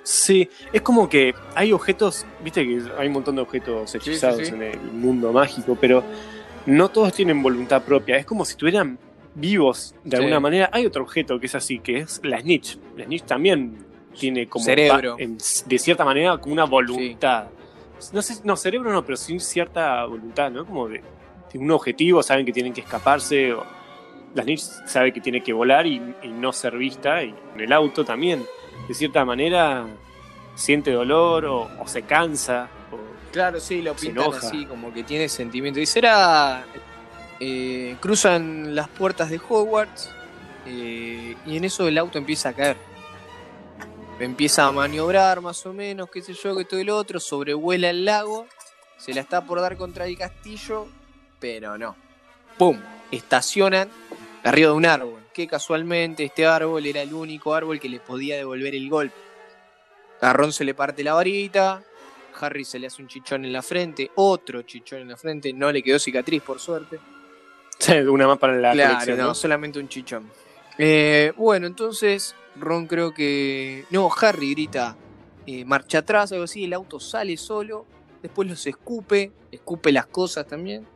Sí, 0.03 0.49
es 0.73 0.81
como 0.83 1.09
que 1.09 1.35
hay 1.55 1.73
objetos, 1.73 2.25
viste 2.43 2.65
que 2.65 2.83
hay 2.99 3.09
un 3.09 3.13
montón 3.13 3.37
de 3.37 3.43
objetos 3.43 3.91
sí, 3.91 3.99
hechizados 3.99 4.47
sí. 4.49 4.55
en 4.55 4.63
el 4.63 4.81
mundo 4.93 5.33
mágico, 5.33 5.77
pero 5.81 6.03
no 6.67 6.89
todos 6.89 7.13
tienen 7.13 7.43
voluntad 7.43 7.83
propia. 7.83 8.17
Es 8.17 8.25
como 8.25 8.45
si 8.45 8.53
estuvieran 8.53 8.99
vivos 9.35 9.95
de 10.05 10.17
alguna 10.17 10.41
manera. 10.41 10.71
Hay 10.73 10.87
otro 10.87 11.03
objeto 11.03 11.39
que 11.39 11.47
es 11.47 11.55
así, 11.55 11.79
que 11.81 11.99
es 11.99 12.21
la 12.25 12.41
snitch. 12.41 12.79
La 12.97 13.05
snitch 13.05 13.25
también 13.25 13.85
tiene 14.19 14.47
como 14.49 14.65
Cerebro. 14.65 15.17
en- 15.19 15.37
de 15.67 15.79
cierta 15.79 16.05
manera 16.05 16.39
como 16.39 16.55
una 16.55 16.65
voluntad. 16.65 17.49
No 18.13 18.23
sé, 18.23 18.37
no, 18.45 18.57
cerebro 18.57 18.93
no, 18.93 19.05
pero 19.05 19.17
sí 19.17 19.39
cierta 19.41 20.05
voluntad, 20.07 20.51
¿no? 20.51 20.65
Como 20.65 20.89
de, 20.89 21.03
de 21.53 21.59
un 21.59 21.71
objetivo, 21.71 22.23
saben 22.23 22.47
que 22.47 22.53
tienen 22.53 22.73
que 22.73 22.81
escaparse. 22.81 23.53
O, 23.53 23.65
la 24.37 24.43
snitch 24.45 24.61
sabe 24.87 25.13
que 25.13 25.21
tiene 25.21 25.43
que 25.43 25.53
volar 25.53 25.87
y, 25.87 25.97
y 26.23 26.29
no 26.29 26.53
ser 26.53 26.77
vista. 26.77 27.23
Y 27.25 27.35
en 27.55 27.61
el 27.61 27.73
auto 27.73 28.05
también, 28.05 28.45
de 28.87 28.95
cierta 28.95 29.25
manera, 29.25 29.87
siente 30.55 30.93
dolor 30.93 31.45
o, 31.47 31.69
o 31.81 31.89
se 31.89 32.03
cansa. 32.03 32.69
o- 32.93 33.17
Claro, 33.33 33.59
sí, 33.61 33.83
lo 33.83 33.95
pintan 33.95 34.33
así, 34.35 34.65
como 34.67 34.93
que 34.95 35.03
tiene 35.03 35.29
sentimiento. 35.29 35.81
Y 35.81 35.87
será. 35.87 36.65
eh, 37.41 37.97
cruzan 38.01 38.75
las 38.75 38.89
puertas 38.89 39.29
de 39.29 39.39
Hogwarts 39.47 40.11
eh, 40.65 41.37
y 41.45 41.57
en 41.57 41.65
eso 41.65 41.87
el 41.87 41.99
auto 41.99 42.17
empieza 42.19 42.49
a 42.51 42.53
caer. 42.55 42.77
Empieza 44.19 44.65
a 44.67 44.73
maniobrar 44.73 45.43
más 45.43 45.67
o 45.67 45.75
menos, 45.75 46.09
qué 46.11 46.23
sé 46.23 46.33
yo, 46.33 46.57
que 46.57 46.65
todo 46.65 46.81
el 46.81 46.89
otro, 46.89 47.21
sobrevuela 47.21 47.91
el 47.91 48.07
lago, 48.07 48.47
se 48.97 49.13
la 49.13 49.21
está 49.21 49.45
por 49.45 49.61
dar 49.61 49.77
contra 49.77 50.07
el 50.07 50.17
castillo, 50.17 50.87
pero 51.39 51.77
no. 51.77 51.95
¡Pum! 52.57 52.79
Estacionan 53.11 53.91
arriba 54.45 54.71
de 54.71 54.77
un 54.77 54.87
árbol, 54.87 55.21
que 55.33 55.47
casualmente 55.47 56.25
este 56.25 56.47
árbol 56.47 56.87
era 56.87 57.03
el 57.03 57.13
único 57.13 57.55
árbol 57.55 57.81
que 57.81 57.89
le 57.89 58.01
podía 58.01 58.37
devolver 58.37 58.75
el 58.75 58.89
golpe. 58.89 59.17
A 60.21 60.33
Ron 60.33 60.53
se 60.53 60.65
le 60.65 60.75
parte 60.75 61.05
la 61.05 61.15
varita, 61.15 61.83
Harry 62.41 62.65
se 62.65 62.79
le 62.79 62.87
hace 62.87 63.03
un 63.03 63.09
chichón 63.09 63.45
en 63.45 63.53
la 63.53 63.63
frente, 63.63 64.11
otro 64.15 64.63
chichón 64.63 65.01
en 65.01 65.09
la 65.09 65.17
frente, 65.17 65.53
no 65.53 65.71
le 65.73 65.83
quedó 65.83 65.99
cicatriz 65.99 66.43
por 66.43 66.61
suerte. 66.61 66.99
una 68.09 68.27
más 68.27 68.39
para 68.39 68.55
la 68.57 68.73
claro, 68.73 68.93
colección, 68.93 69.19
no, 69.19 69.25
¿no? 69.25 69.35
solamente 69.35 69.79
un 69.79 69.89
chichón. 69.89 70.31
Eh, 70.79 71.33
bueno, 71.37 71.67
entonces 71.67 72.35
Ron 72.57 72.87
creo 72.87 73.13
que... 73.15 73.85
No, 73.91 74.11
Harry 74.21 74.53
grita 74.53 74.97
eh, 75.47 75.65
marcha 75.65 75.99
atrás, 75.99 76.33
algo 76.33 76.45
así, 76.45 76.65
el 76.65 76.73
auto 76.73 76.99
sale 76.99 77.37
solo, 77.37 77.87
después 78.21 78.49
los 78.49 78.67
escupe, 78.67 79.31
escupe 79.53 79.93
las 79.93 80.07
cosas 80.07 80.47
también, 80.47 80.87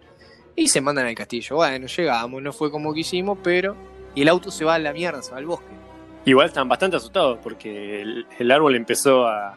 y 0.60 0.68
se 0.68 0.80
mandan 0.80 1.06
al 1.06 1.14
castillo. 1.14 1.56
Bueno, 1.56 1.86
llegamos, 1.86 2.42
no 2.42 2.52
fue 2.52 2.70
como 2.70 2.92
quisimos, 2.92 3.38
pero... 3.42 3.74
Y 4.14 4.22
el 4.22 4.28
auto 4.28 4.50
se 4.50 4.64
va 4.64 4.74
a 4.74 4.78
la 4.78 4.92
mierda, 4.92 5.22
se 5.22 5.30
va 5.30 5.38
al 5.38 5.46
bosque. 5.46 5.72
Igual 6.24 6.48
están 6.48 6.68
bastante 6.68 6.96
asustados 6.96 7.38
porque 7.42 8.02
el, 8.02 8.26
el 8.38 8.50
árbol 8.50 8.74
empezó 8.74 9.26
a, 9.26 9.54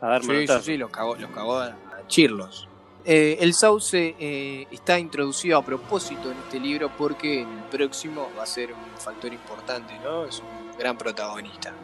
a 0.00 0.06
dar 0.06 0.22
Sí, 0.22 0.46
sí, 0.46 0.54
sí, 0.62 0.76
los 0.76 0.90
cagó, 0.90 1.16
los 1.16 1.30
cagó 1.30 1.58
a 1.58 1.66
a 1.66 2.06
chirlos. 2.06 2.68
Eh, 3.04 3.36
el 3.40 3.52
sauce 3.52 4.16
eh, 4.18 4.66
está 4.70 4.98
introducido 4.98 5.58
a 5.58 5.64
propósito 5.64 6.30
en 6.30 6.38
este 6.38 6.58
libro 6.58 6.90
porque 6.96 7.42
en 7.42 7.48
el 7.48 7.64
próximo 7.64 8.28
va 8.38 8.44
a 8.44 8.46
ser 8.46 8.72
un 8.72 8.98
factor 8.98 9.32
importante, 9.32 9.92
¿no? 10.02 10.24
Es 10.24 10.40
un 10.40 10.78
gran 10.78 10.96
protagonista. 10.96 11.74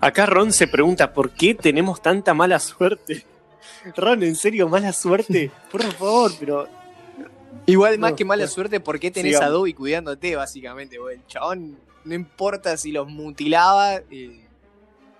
Acá 0.00 0.26
Ron 0.26 0.52
se 0.52 0.68
pregunta 0.68 1.12
por 1.12 1.30
qué 1.30 1.54
tenemos 1.54 2.00
tanta 2.00 2.34
mala 2.34 2.60
suerte. 2.60 3.26
Ron, 3.96 4.22
¿en 4.22 4.36
serio 4.36 4.68
mala 4.68 4.92
suerte? 4.92 5.50
Por 5.70 5.82
favor, 5.82 6.32
pero 6.38 6.68
Igual 7.66 7.98
más 7.98 8.10
No, 8.12 8.16
que 8.16 8.24
mala 8.24 8.42
bueno, 8.42 8.52
suerte, 8.52 8.80
¿por 8.80 8.98
qué 8.98 9.10
tenés 9.10 9.32
sigamos. 9.36 9.48
a 9.48 9.52
Dobby 9.58 9.74
cuidándote, 9.74 10.36
básicamente? 10.36 10.96
porque 10.98 11.14
el 11.16 11.26
chabón, 11.26 11.78
no 12.04 12.14
importa 12.14 12.76
si 12.76 12.92
los 12.92 13.08
mutilaba, 13.08 13.96
eh, 14.10 14.46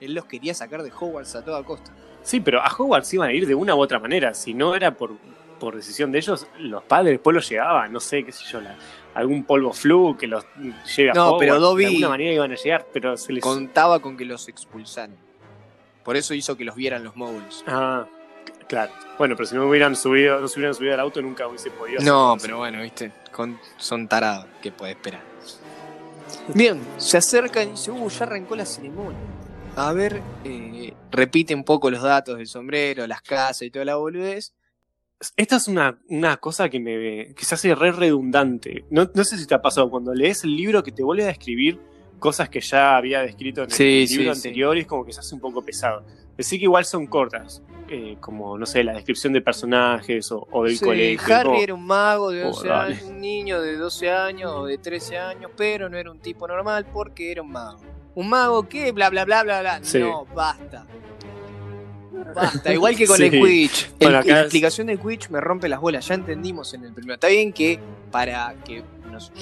él 0.00 0.14
los 0.14 0.24
quería 0.24 0.52
sacar 0.54 0.82
de 0.82 0.90
Hogwarts 0.90 1.34
a 1.36 1.44
toda 1.44 1.62
costa. 1.64 1.92
sí, 2.22 2.40
pero 2.40 2.60
a 2.60 2.66
Hogwarts 2.68 3.12
iban 3.14 3.28
a 3.30 3.32
ir 3.32 3.46
de 3.46 3.54
una 3.54 3.74
u 3.74 3.80
otra 3.80 3.98
manera. 3.98 4.34
Si 4.34 4.54
no 4.54 4.74
era 4.74 4.96
por, 4.96 5.12
por 5.60 5.76
decisión 5.76 6.10
de 6.12 6.18
ellos, 6.18 6.46
los 6.58 6.82
padres 6.84 7.12
después 7.14 7.34
los 7.34 7.48
llegaban, 7.48 7.92
no 7.92 8.00
sé, 8.00 8.24
qué 8.24 8.32
sé 8.32 8.44
yo, 8.50 8.60
la- 8.60 8.76
algún 9.14 9.44
polvo 9.44 9.72
flu 9.72 10.16
que 10.16 10.26
los 10.26 10.44
lleve 10.96 11.10
a 11.10 11.14
No, 11.14 11.26
Hogwarts. 11.32 11.38
pero 11.40 11.60
Dobby- 11.60 11.78
De 11.80 11.86
alguna 11.86 12.08
manera 12.08 12.32
iban 12.32 12.50
a 12.52 12.56
llegar, 12.56 12.86
pero 12.92 13.16
se 13.16 13.32
les... 13.32 13.42
Contaba 13.44 14.00
con 14.00 14.16
que 14.16 14.24
los 14.24 14.48
expulsaran. 14.48 15.16
Por 16.02 16.16
eso 16.16 16.34
hizo 16.34 16.56
que 16.56 16.64
los 16.64 16.74
vieran 16.74 17.04
los 17.04 17.14
moguls. 17.14 17.62
Ah, 17.68 18.06
claro. 18.72 18.92
Bueno, 19.18 19.36
pero 19.36 19.46
si 19.46 19.54
no 19.54 19.68
hubieran 19.68 19.94
subido, 19.94 20.40
no 20.40 20.48
se 20.48 20.58
hubieran 20.58 20.74
subido 20.74 20.94
al 20.94 21.00
auto, 21.00 21.20
nunca 21.20 21.46
hubiese 21.46 21.70
podido 21.70 22.00
No, 22.00 22.36
pero 22.40 22.56
bueno, 22.56 22.80
viste, 22.80 23.12
con- 23.30 23.58
son 23.76 24.08
tarados, 24.08 24.46
¿qué 24.62 24.72
puede 24.72 24.92
esperar? 24.92 25.20
Bien, 26.54 26.80
se 26.96 27.18
acercan 27.18 27.68
y 27.68 27.70
dice, 27.72 27.90
uh, 27.90 28.08
ya 28.08 28.24
arrancó 28.24 28.56
la 28.56 28.64
ceremonia. 28.64 29.18
A 29.76 29.92
ver, 29.92 30.22
eh, 30.44 30.94
repite 31.10 31.54
un 31.54 31.64
poco 31.64 31.90
los 31.90 32.02
datos 32.02 32.38
del 32.38 32.46
sombrero, 32.46 33.06
las 33.06 33.20
casas 33.20 33.62
y 33.62 33.70
toda 33.70 33.84
la 33.84 33.96
boludez. 33.96 34.54
Esta 35.36 35.56
es 35.56 35.68
una, 35.68 35.98
una 36.08 36.38
cosa 36.38 36.70
que 36.70 36.80
me 36.80 37.34
que 37.34 37.44
se 37.44 37.54
hace 37.54 37.74
re 37.74 37.92
redundante. 37.92 38.86
No, 38.90 39.10
no 39.14 39.24
sé 39.24 39.36
si 39.36 39.46
te 39.46 39.54
ha 39.54 39.60
pasado 39.60 39.90
cuando 39.90 40.14
lees 40.14 40.44
el 40.44 40.56
libro 40.56 40.82
que 40.82 40.92
te 40.92 41.02
vuelve 41.02 41.24
a 41.24 41.28
describir 41.28 41.78
cosas 42.18 42.48
que 42.48 42.60
ya 42.60 42.96
había 42.96 43.20
descrito 43.20 43.62
en 43.62 43.70
el 43.70 43.72
sí, 43.72 44.06
libro 44.08 44.32
sí. 44.34 44.38
anterior 44.38 44.76
y 44.76 44.80
es 44.80 44.86
como 44.86 45.04
que 45.04 45.12
se 45.12 45.20
hace 45.20 45.34
un 45.34 45.40
poco 45.40 45.62
pesado. 45.62 46.04
Decir 46.36 46.58
que 46.58 46.64
igual 46.64 46.84
son 46.84 47.06
cortas, 47.06 47.62
eh, 47.88 48.16
como, 48.20 48.56
no 48.56 48.64
sé, 48.66 48.82
la 48.82 48.94
descripción 48.94 49.32
de 49.34 49.42
personajes 49.42 50.32
o, 50.32 50.46
o 50.50 50.64
del 50.64 50.78
Sí, 50.78 50.84
colegio. 50.84 51.34
Harry 51.36 51.60
era 51.62 51.74
un 51.74 51.84
mago 51.86 52.30
de 52.30 52.42
Oh, 52.44 52.48
12 52.48 52.68
dale. 52.68 52.94
años, 52.94 53.02
un 53.08 53.20
niño 53.20 53.60
de 53.60 53.76
12 53.76 54.10
años 54.10 54.50
o 54.52 54.64
de 54.66 54.78
13 54.78 55.18
años, 55.18 55.50
pero 55.56 55.88
no 55.88 55.96
era 55.98 56.10
un 56.10 56.18
tipo 56.20 56.48
normal 56.48 56.86
porque 56.92 57.30
era 57.30 57.42
un 57.42 57.50
mago. 57.52 57.80
¿Un 58.14 58.28
mago 58.28 58.68
qué? 58.68 58.92
Bla, 58.92 59.10
bla, 59.10 59.24
bla, 59.24 59.42
bla, 59.42 59.60
bla. 59.60 59.80
Sí. 59.82 59.98
No, 59.98 60.24
basta. 60.34 60.86
Basta, 62.34 62.72
igual 62.72 62.96
que 62.96 63.06
con 63.06 63.16
Sí. 63.16 63.24
el 63.24 63.70
Bueno, 64.00 64.18
acá 64.18 64.28
la 64.28 64.38
es- 64.40 64.42
explicación 64.44 64.86
del 64.86 64.98
Quidditch 64.98 65.28
me 65.30 65.40
rompe 65.40 65.68
las 65.68 65.80
bolas, 65.80 66.06
ya 66.08 66.14
entendimos 66.14 66.72
en 66.74 66.84
el 66.84 66.92
primero. 66.92 67.14
Está 67.14 67.28
bien 67.28 67.52
que 67.52 67.78
para 68.10 68.54
que 68.64 68.82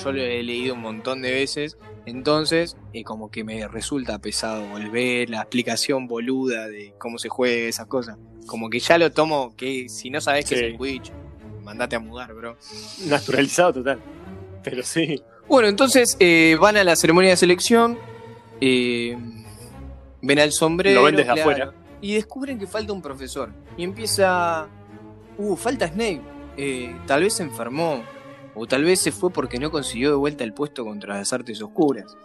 yo 0.03 0.13
lo 0.13 0.21
he 0.21 0.43
leído 0.43 0.75
un 0.75 0.81
montón 0.81 1.23
de 1.23 1.31
veces, 1.33 1.77
entonces 2.07 2.77
eh, 2.93 3.05
como 3.05 3.31
que 3.31 3.45
me 3.45 3.67
resulta 3.69 4.19
pesado 4.19 4.67
volver, 4.69 5.31
la 5.31 5.39
explicación 5.39 6.07
boluda 6.07 6.67
de 6.69 6.95
cómo 6.99 7.19
se 7.19 7.29
juega 7.29 7.69
esas 7.69 7.87
cosas. 7.87 8.17
Como 8.47 8.71
que 8.71 8.81
ya 8.81 8.99
lo 8.99 9.13
tomo, 9.13 9.55
que 9.57 9.89
si 9.89 10.11
no 10.11 10.21
sabes 10.21 10.45
qué 10.47 10.57
Sí. 10.57 10.65
es 10.65 10.71
el 10.73 10.79
Quidditch, 10.79 11.13
mandate 11.63 11.97
a 11.97 12.01
mudar, 12.01 12.33
bro. 12.35 12.57
Naturalizado 13.07 13.75
total. 13.75 14.01
Pero 14.65 14.83
sí. 14.83 15.23
Bueno, 15.49 15.69
entonces 15.69 16.17
eh, 16.21 16.57
van 16.61 16.77
a 16.77 16.85
la 16.85 16.97
ceremonia 16.97 17.31
de 17.31 17.37
selección, 17.37 17.99
eh, 18.61 19.17
ven 20.23 20.39
al 20.39 20.53
sombrero. 20.53 21.01
Lo 21.01 21.07
ven 21.07 21.17
desde 21.17 21.33
claro, 21.33 21.41
afuera. 21.41 21.75
Y 22.01 22.15
descubren 22.15 22.59
que 22.59 22.67
falta 22.67 22.93
un 22.93 23.03
profesor. 23.03 23.51
Y 23.77 23.85
empieza. 23.85 24.69
Uh, 25.39 25.57
falta 25.57 25.87
Snape. 25.89 26.21
Eh, 26.57 26.95
tal 27.07 27.23
vez 27.23 27.35
se 27.35 27.43
enfermó. 27.43 28.03
O 28.55 28.67
tal 28.67 28.85
vez 28.85 29.01
se 29.01 29.13
fue 29.13 29.31
porque 29.31 29.59
no 29.59 29.71
consiguió 29.71 30.11
de 30.11 30.17
vuelta 30.17 30.45
el 30.45 30.53
puesto 30.53 30.85
contra 30.85 31.17
las 31.17 31.33
artes 31.33 31.61
oscuras. 31.63 32.17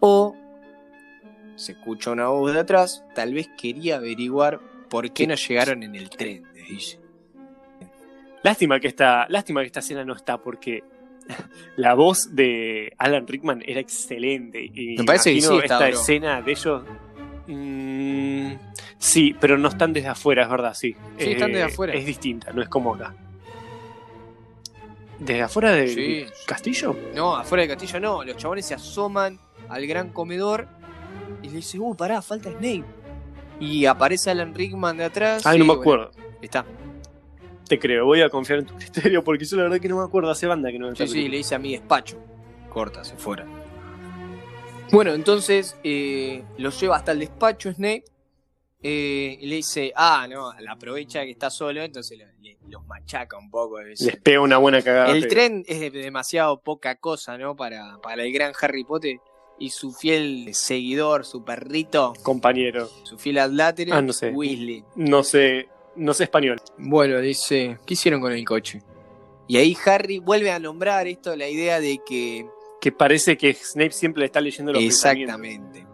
O. 0.00 0.36
Se 1.56 1.72
escucha 1.72 2.10
una 2.10 2.26
voz 2.28 2.52
de 2.52 2.60
atrás. 2.60 3.04
Tal 3.14 3.32
vez 3.34 3.48
quería 3.56 3.96
averiguar 3.96 4.60
por 4.88 5.10
qué 5.12 5.26
no 5.26 5.34
llegaron 5.34 5.82
en 5.82 5.94
el 5.94 6.10
tren, 6.10 6.44
les 6.54 6.68
dice. 6.68 7.00
Lástima 8.42 8.80
que 8.80 8.88
esta, 8.88 9.26
lástima 9.28 9.60
que 9.60 9.66
esta 9.66 9.80
escena 9.80 10.04
no 10.04 10.14
está 10.14 10.38
porque 10.38 10.82
la 11.76 11.94
voz 11.94 12.34
de 12.34 12.92
Alan 12.98 13.26
Rickman 13.26 13.62
era 13.64 13.80
excelente. 13.80 14.62
Y 14.64 14.96
Me 14.98 15.04
parece 15.04 15.32
que 15.34 15.40
sí 15.40 15.46
está, 15.46 15.64
esta 15.64 15.78
bro. 15.78 15.86
escena 16.00 16.42
de 16.42 16.50
ellos. 16.52 16.82
mm, 17.46 18.52
sí, 18.98 19.34
pero 19.40 19.56
no 19.56 19.68
están 19.68 19.92
desde 19.92 20.08
afuera, 20.08 20.42
es 20.42 20.48
verdad, 20.50 20.74
sí. 20.74 20.94
Sí, 21.18 21.30
están 21.32 21.52
desde 21.52 21.64
afuera. 21.64 21.94
Es 21.94 22.04
distinta, 22.04 22.52
no 22.52 22.60
es 22.62 22.68
como 22.68 22.94
acá. 22.94 23.14
¿Desde 25.18 25.42
afuera 25.42 25.72
del 25.72 25.88
Sí. 25.88 26.26
castillo? 26.46 26.96
No, 27.14 27.36
afuera 27.36 27.62
del 27.62 27.70
castillo 27.70 28.00
no. 28.00 28.24
Los 28.24 28.36
chabones 28.36 28.66
se 28.66 28.74
asoman 28.74 29.38
al 29.68 29.86
gran 29.86 30.10
comedor 30.10 30.66
y 31.42 31.48
le 31.48 31.56
dicen, 31.56 31.80
uh, 31.82 31.94
pará, 31.94 32.20
falta 32.22 32.50
Snape. 32.50 32.84
Y 33.60 33.86
aparece 33.86 34.30
Alan 34.30 34.54
Rickman 34.54 34.96
de 34.96 35.04
atrás. 35.04 35.46
Ay, 35.46 35.56
y 35.56 35.58
no 35.60 35.64
me 35.66 35.76
bueno, 35.76 35.80
acuerdo. 35.82 36.10
está. 36.42 36.64
Te 37.68 37.78
creo, 37.78 38.04
voy 38.04 38.20
a 38.20 38.28
confiar 38.28 38.58
en 38.58 38.66
tu 38.66 38.74
criterio 38.78 39.22
porque 39.24 39.44
yo 39.44 39.56
la 39.56 39.62
verdad 39.64 39.78
que 39.80 39.88
no 39.88 39.98
me 39.98 40.04
acuerdo. 40.04 40.30
Hace 40.30 40.46
banda 40.46 40.70
que 40.72 40.78
no 40.78 40.90
me 40.90 40.96
Sí, 40.96 41.06
sí, 41.06 41.28
le 41.28 41.38
dice 41.38 41.54
a 41.54 41.58
mi 41.58 41.72
despacho. 41.72 42.18
Corta, 42.68 43.04
se 43.04 43.16
fuera. 43.16 43.46
Bueno, 44.92 45.14
entonces 45.14 45.76
eh, 45.84 46.42
lo 46.58 46.70
lleva 46.70 46.96
hasta 46.96 47.12
el 47.12 47.20
despacho 47.20 47.72
Snape 47.72 48.04
eh, 48.86 49.38
y 49.40 49.46
le 49.46 49.56
dice, 49.56 49.92
ah, 49.96 50.26
no, 50.28 50.52
la 50.60 50.72
aprovecha 50.72 51.24
que 51.24 51.30
está 51.30 51.48
solo, 51.48 51.82
entonces 51.82 52.18
le- 52.18 52.58
los 52.68 52.86
machaca 52.86 53.38
un 53.38 53.50
poco. 53.50 53.80
es- 53.80 54.00
Les 54.02 54.16
pega 54.16 54.40
una 54.40 54.58
buena 54.58 54.82
cagada. 54.82 55.10
El 55.10 55.26
tren 55.28 55.64
es 55.66 55.80
de- 55.80 55.90
demasiado 55.90 56.60
poca 56.60 56.96
cosa, 56.96 57.38
¿no? 57.38 57.56
Para, 57.56 57.98
para 58.02 58.22
el 58.24 58.32
gran 58.32 58.52
Harry 58.60 58.84
Potter 58.84 59.16
y 59.58 59.70
su 59.70 59.92
fiel 59.92 60.54
seguidor, 60.54 61.24
su 61.24 61.44
perrito, 61.44 62.12
Compañero. 62.22 62.88
su 63.04 63.16
fiel 63.18 63.38
adlátere, 63.38 63.90
Ah, 63.92 64.02
no 64.02 64.12
sé. 64.12 64.30
Weasley. 64.30 64.84
No 64.96 65.22
sé, 65.22 65.68
no 65.96 66.12
sé 66.12 66.24
español. 66.24 66.60
Bueno, 66.76 67.20
dice, 67.20 67.78
¿qué 67.86 67.94
hicieron 67.94 68.20
con 68.20 68.32
el 68.32 68.44
coche? 68.44 68.82
Y 69.46 69.56
ahí 69.58 69.76
Harry 69.86 70.18
vuelve 70.18 70.50
a 70.50 70.58
nombrar 70.58 71.06
esto, 71.06 71.34
la 71.36 71.48
idea 71.48 71.80
de 71.80 72.00
que 72.06 72.46
Que 72.80 72.92
parece 72.92 73.36
que 73.38 73.54
Snape 73.54 73.92
siempre 73.92 74.20
le 74.20 74.26
está 74.26 74.40
leyendo 74.42 74.72
los. 74.72 74.82
Exactamente. 74.82 75.86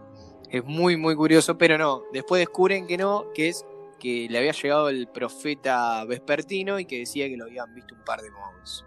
Es 0.51 0.65
muy, 0.65 0.97
muy 0.97 1.15
curioso, 1.15 1.57
pero 1.57 1.77
no. 1.77 2.03
Después 2.11 2.39
descubren 2.39 2.85
que 2.85 2.97
no, 2.97 3.25
que 3.33 3.49
es 3.49 3.65
que 3.99 4.27
le 4.29 4.37
había 4.39 4.51
llegado 4.51 4.89
el 4.89 5.07
profeta 5.07 6.03
vespertino 6.05 6.79
y 6.79 6.85
que 6.85 6.99
decía 6.99 7.27
que 7.29 7.37
lo 7.37 7.45
habían 7.45 7.73
visto 7.73 7.95
un 7.95 8.03
par 8.03 8.21
de 8.21 8.31
moguls. 8.31 8.83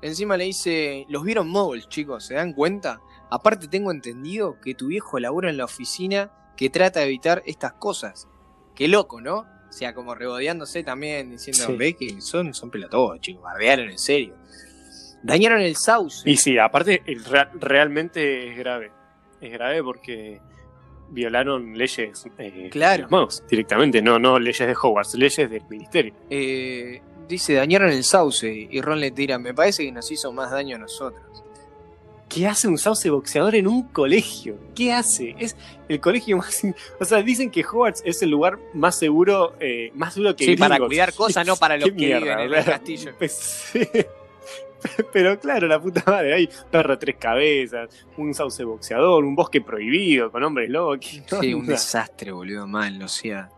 Encima 0.00 0.36
le 0.36 0.44
dice, 0.44 1.06
los 1.08 1.24
vieron 1.24 1.48
moguls, 1.48 1.88
chicos, 1.88 2.24
¿se 2.24 2.34
dan 2.34 2.52
cuenta? 2.52 3.00
Aparte 3.30 3.68
tengo 3.68 3.90
entendido 3.90 4.60
que 4.60 4.74
tu 4.74 4.88
viejo 4.88 5.18
labora 5.18 5.50
en 5.50 5.56
la 5.56 5.64
oficina 5.64 6.30
que 6.56 6.70
trata 6.70 7.00
de 7.00 7.06
evitar 7.06 7.42
estas 7.46 7.72
cosas. 7.74 8.28
Qué 8.74 8.86
loco, 8.86 9.20
¿no? 9.20 9.38
O 9.68 9.72
sea, 9.72 9.92
como 9.94 10.14
rebodeándose 10.14 10.84
también, 10.84 11.30
diciendo, 11.30 11.64
Sí. 11.66 11.76
ve 11.76 11.94
que 11.94 12.20
son, 12.20 12.54
son 12.54 12.70
pelotudos, 12.70 13.20
chicos, 13.20 13.42
bardearon 13.42 13.90
en 13.90 13.98
serio. 13.98 14.36
Dañaron 15.22 15.60
el 15.62 15.74
sauce. 15.74 16.28
Y 16.30 16.36
sí, 16.36 16.58
aparte, 16.58 17.02
el 17.06 17.24
realmente 17.60 18.50
es 18.52 18.58
grave. 18.58 18.92
Es 19.46 19.52
grave 19.52 19.82
porque 19.82 20.40
violaron 21.10 21.76
leyes 21.76 22.26
eh, 22.38 22.68
Claro. 22.72 22.96
de 22.96 23.02
los 23.02 23.10
magos, 23.10 23.44
directamente, 23.48 24.00
no, 24.02 24.18
no 24.18 24.38
leyes 24.38 24.66
de 24.66 24.74
Hogwarts, 24.74 25.14
leyes 25.14 25.50
del 25.50 25.62
ministerio. 25.68 26.14
Eh, 26.30 27.00
dice, 27.28 27.54
dañaron 27.54 27.90
el 27.90 28.04
sauce. 28.04 28.68
Y 28.70 28.80
Ron 28.80 29.00
le 29.00 29.10
tira, 29.10 29.38
me 29.38 29.52
parece 29.54 29.84
que 29.84 29.92
nos 29.92 30.10
hizo 30.10 30.32
más 30.32 30.50
daño 30.50 30.76
a 30.76 30.78
nosotros. 30.78 31.22
¿Qué 32.28 32.46
hace 32.48 32.66
un 32.66 32.78
sauce 32.78 33.10
boxeador 33.10 33.54
en 33.54 33.68
un 33.68 33.84
colegio? 33.88 34.56
¿Qué 34.74 34.92
hace? 34.92 35.36
Es 35.38 35.56
el 35.88 36.00
colegio 36.00 36.38
más... 36.38 36.62
O 36.98 37.04
sea, 37.04 37.22
dicen 37.22 37.50
que 37.50 37.62
Hogwarts 37.64 38.02
es 38.04 38.22
el 38.22 38.30
lugar 38.30 38.58
más 38.72 38.98
seguro, 38.98 39.54
eh, 39.60 39.92
más 39.94 40.14
duro 40.16 40.34
que 40.34 40.44
Sí, 40.46 40.56
para 40.56 40.78
cuidar 40.78 41.12
cosas, 41.12 41.46
no 41.46 41.54
para 41.56 41.76
los 41.78 41.90
que 41.90 41.94
mierda, 41.94 42.36
viven 42.38 42.52
en 42.52 42.54
el 42.58 42.64
castillo. 42.64 43.12
pues, 43.18 43.32
sí. 43.72 43.86
Pero 45.12 45.38
claro, 45.38 45.66
la 45.66 45.80
puta 45.80 46.02
madre, 46.06 46.34
hay 46.34 46.48
perro 46.70 46.98
tres 46.98 47.16
cabezas, 47.16 47.88
un 48.16 48.34
sauce 48.34 48.64
boxeador, 48.64 49.24
un 49.24 49.34
bosque 49.34 49.60
prohibido 49.60 50.30
con 50.30 50.42
hombres 50.44 50.70
lobos. 50.70 50.98
¿qué 51.00 51.22
Sí, 51.40 51.54
un 51.54 51.66
desastre, 51.66 52.32
boludo, 52.32 52.66
mal, 52.66 53.02
o 53.02 53.08
sea. 53.08 53.48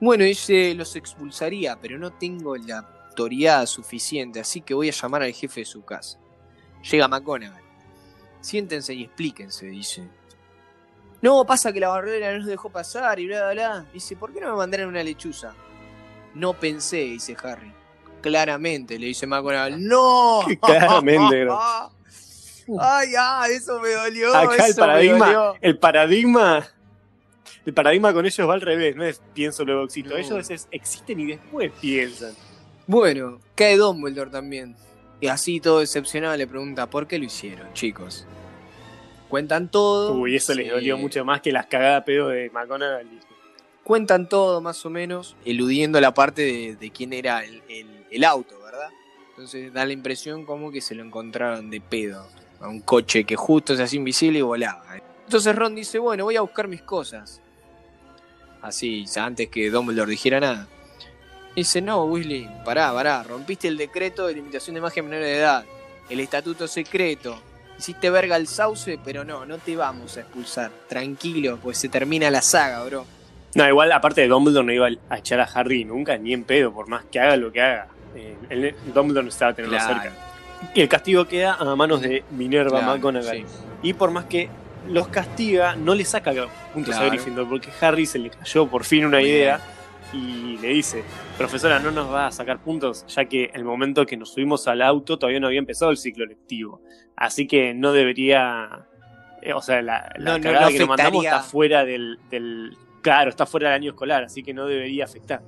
Bueno, 0.00 0.24
dice, 0.24 0.74
los 0.74 0.96
expulsaría, 0.96 1.78
pero 1.80 1.98
no 1.98 2.12
tengo 2.12 2.56
la 2.56 2.78
autoridad 3.08 3.66
suficiente, 3.66 4.40
así 4.40 4.60
que 4.60 4.74
voy 4.74 4.88
a 4.88 4.92
llamar 4.92 5.22
al 5.22 5.32
jefe 5.32 5.60
de 5.60 5.66
su 5.66 5.84
casa. 5.84 6.18
Llega 6.90 7.08
McGonagall. 7.08 7.62
Siéntense 8.40 8.94
y 8.94 9.04
explíquense, 9.04 9.66
dice. 9.66 10.08
No, 11.22 11.44
pasa 11.44 11.72
que 11.72 11.80
la 11.80 11.88
barrera 11.88 12.32
no 12.32 12.38
nos 12.38 12.46
dejó 12.46 12.70
pasar 12.70 13.20
y 13.20 13.26
bla, 13.26 13.40
bla, 13.42 13.52
bla. 13.52 13.86
Dice, 13.92 14.16
¿por 14.16 14.32
qué 14.32 14.40
no 14.40 14.50
me 14.50 14.56
mandaron 14.56 14.88
una 14.88 15.02
lechuza? 15.02 15.54
No 16.34 16.54
pensé, 16.54 16.98
dice 16.98 17.36
Harry. 17.42 17.72
Claramente, 18.20 18.98
le 18.98 19.06
dice 19.06 19.26
McGonagall. 19.26 19.82
¡No! 19.86 20.42
Claramente. 20.62 21.46
¡Ay, 22.78 23.08
ay! 23.18 23.52
Eso 23.54 23.80
me 23.80 23.90
dolió. 23.90 24.34
Acá 24.34 24.66
el 24.66 24.74
paradigma, 24.74 25.26
dolió. 25.26 25.56
el 25.60 25.78
paradigma, 25.78 26.68
el 27.66 27.74
paradigma 27.74 28.12
con 28.12 28.26
ellos 28.26 28.48
va 28.48 28.54
al 28.54 28.60
revés, 28.60 28.94
no 28.94 29.04
es 29.04 29.20
pienso 29.34 29.64
luego 29.64 29.84
existo. 29.84 30.10
No. 30.10 30.16
Ellos 30.16 30.50
es, 30.50 30.68
existen 30.70 31.18
y 31.20 31.26
después 31.26 31.72
piensan. 31.80 32.32
Bueno, 32.86 33.40
cae 33.54 33.76
Dumbledore 33.76 34.30
también. 34.30 34.76
Y 35.20 35.26
así 35.28 35.60
todo 35.60 35.80
decepcionado 35.80 36.36
le 36.36 36.46
pregunta, 36.46 36.88
¿por 36.88 37.06
qué 37.06 37.18
lo 37.18 37.24
hicieron, 37.24 37.72
chicos? 37.74 38.26
Cuentan 39.28 39.70
todo. 39.70 40.12
Uy, 40.14 40.36
eso 40.36 40.54
les 40.54 40.70
dolió 40.70 40.96
mucho 40.96 41.24
más 41.24 41.40
que 41.40 41.52
las 41.52 41.66
cagadas 41.66 42.04
pedo 42.04 42.28
de 42.28 42.50
McGonagall. 42.50 43.06
Cuentan 43.84 44.28
todo, 44.28 44.60
más 44.60 44.84
o 44.86 44.90
menos, 44.90 45.36
eludiendo 45.44 46.00
la 46.00 46.14
parte 46.14 46.42
de, 46.42 46.76
de 46.76 46.90
quién 46.90 47.12
era 47.12 47.44
el, 47.44 47.62
el- 47.68 47.99
el 48.10 48.24
auto, 48.24 48.60
¿verdad? 48.60 48.90
Entonces 49.30 49.72
da 49.72 49.84
la 49.86 49.92
impresión 49.92 50.44
como 50.44 50.70
que 50.70 50.80
se 50.80 50.94
lo 50.94 51.04
encontraron 51.04 51.70
de 51.70 51.80
pedo. 51.80 52.26
A 52.60 52.68
un 52.68 52.80
coche 52.80 53.24
que 53.24 53.36
justo 53.36 53.74
se 53.74 53.82
hacía 53.82 53.98
invisible 53.98 54.40
y 54.40 54.42
volaba. 54.42 54.84
Entonces 55.24 55.54
Ron 55.54 55.74
dice, 55.74 55.98
bueno, 55.98 56.24
voy 56.24 56.36
a 56.36 56.42
buscar 56.42 56.68
mis 56.68 56.82
cosas. 56.82 57.40
Así, 58.60 59.06
antes 59.16 59.48
que 59.48 59.70
Dumbledore 59.70 60.10
dijera 60.10 60.40
nada. 60.40 60.68
Dice, 61.56 61.80
no, 61.80 62.04
Weasley, 62.04 62.48
pará, 62.64 62.92
pará, 62.92 63.22
rompiste 63.22 63.66
el 63.66 63.76
decreto 63.76 64.26
de 64.26 64.34
limitación 64.34 64.74
de 64.74 64.80
magia 64.80 65.02
menor 65.02 65.22
de 65.22 65.36
edad, 65.36 65.64
el 66.08 66.20
estatuto 66.20 66.68
secreto, 66.68 67.38
hiciste 67.78 68.08
verga 68.10 68.36
al 68.36 68.46
sauce, 68.46 68.98
pero 69.04 69.24
no, 69.24 69.46
no 69.46 69.58
te 69.58 69.74
vamos 69.74 70.16
a 70.16 70.20
expulsar, 70.20 70.70
tranquilo, 70.88 71.58
pues 71.60 71.78
se 71.78 71.88
termina 71.88 72.30
la 72.30 72.42
saga, 72.42 72.84
bro. 72.84 73.04
No, 73.54 73.66
igual, 73.66 73.90
aparte 73.90 74.20
de 74.20 74.28
Dumbledore 74.28 74.66
no 74.66 74.72
iba 74.72 74.88
a 75.08 75.18
echar 75.18 75.40
a 75.40 75.44
Harry 75.44 75.84
nunca, 75.84 76.16
ni 76.16 76.32
en 76.32 76.44
pedo, 76.44 76.72
por 76.72 76.88
más 76.88 77.04
que 77.06 77.18
haga 77.18 77.36
lo 77.36 77.50
que 77.50 77.60
haga. 77.60 77.88
Eh, 78.14 78.36
el, 78.48 78.74
Dumbledore 78.92 79.24
necesitaba 79.24 79.54
tenerlo 79.54 79.76
Claro. 79.78 80.00
cerca. 80.02 80.16
El 80.74 80.88
castigo 80.88 81.24
queda 81.26 81.54
a 81.54 81.74
manos 81.76 82.00
de 82.02 82.22
Minerva 82.30 82.80
Claro, 82.80 82.94
McGonagall. 82.94 83.38
sí. 83.38 83.44
Y 83.82 83.92
por 83.94 84.10
más 84.10 84.26
que 84.26 84.48
los 84.88 85.08
castiga, 85.08 85.74
no 85.76 85.94
le 85.94 86.04
saca 86.04 86.32
puntos 86.74 86.94
a. 86.96 87.06
Gryffindor, 87.06 87.48
porque 87.48 87.70
Harry 87.80 88.06
se 88.06 88.18
le 88.18 88.30
cayó 88.30 88.66
por 88.66 88.84
fin 88.84 89.04
una 89.06 89.22
idea 89.22 89.60
y 90.12 90.58
le 90.58 90.68
dice, 90.68 91.04
profesora, 91.38 91.78
no 91.78 91.90
nos 91.92 92.12
va 92.12 92.26
a 92.26 92.32
sacar 92.32 92.58
puntos, 92.58 93.06
ya 93.06 93.24
que 93.26 93.50
el 93.54 93.64
momento 93.64 94.04
que 94.06 94.16
nos 94.16 94.32
subimos 94.34 94.66
al 94.68 94.82
auto 94.82 95.18
todavía 95.18 95.38
no 95.40 95.46
había 95.46 95.60
empezado 95.60 95.90
el 95.90 95.96
ciclo 95.96 96.26
lectivo. 96.26 96.82
Así 97.16 97.46
que 97.46 97.72
no 97.74 97.92
debería... 97.92 98.86
eh, 99.42 99.52
o 99.54 99.62
sea, 99.62 99.80
la, 99.82 100.12
la 100.18 100.32
No, 100.32 100.38
no, 100.38 100.42
cagada 100.42 100.66
no 100.66 100.72
que 100.72 100.78
nos 100.80 100.88
mandamos 100.88 101.24
está 101.24 101.40
fuera 101.40 101.84
del, 101.84 102.18
del... 102.30 102.76
Claro, 103.02 103.30
está 103.30 103.46
fuera 103.46 103.68
del 103.70 103.76
año 103.76 103.90
escolar, 103.92 104.24
así 104.24 104.42
que 104.42 104.52
no 104.52 104.66
debería 104.66 105.04
afectar. 105.04 105.42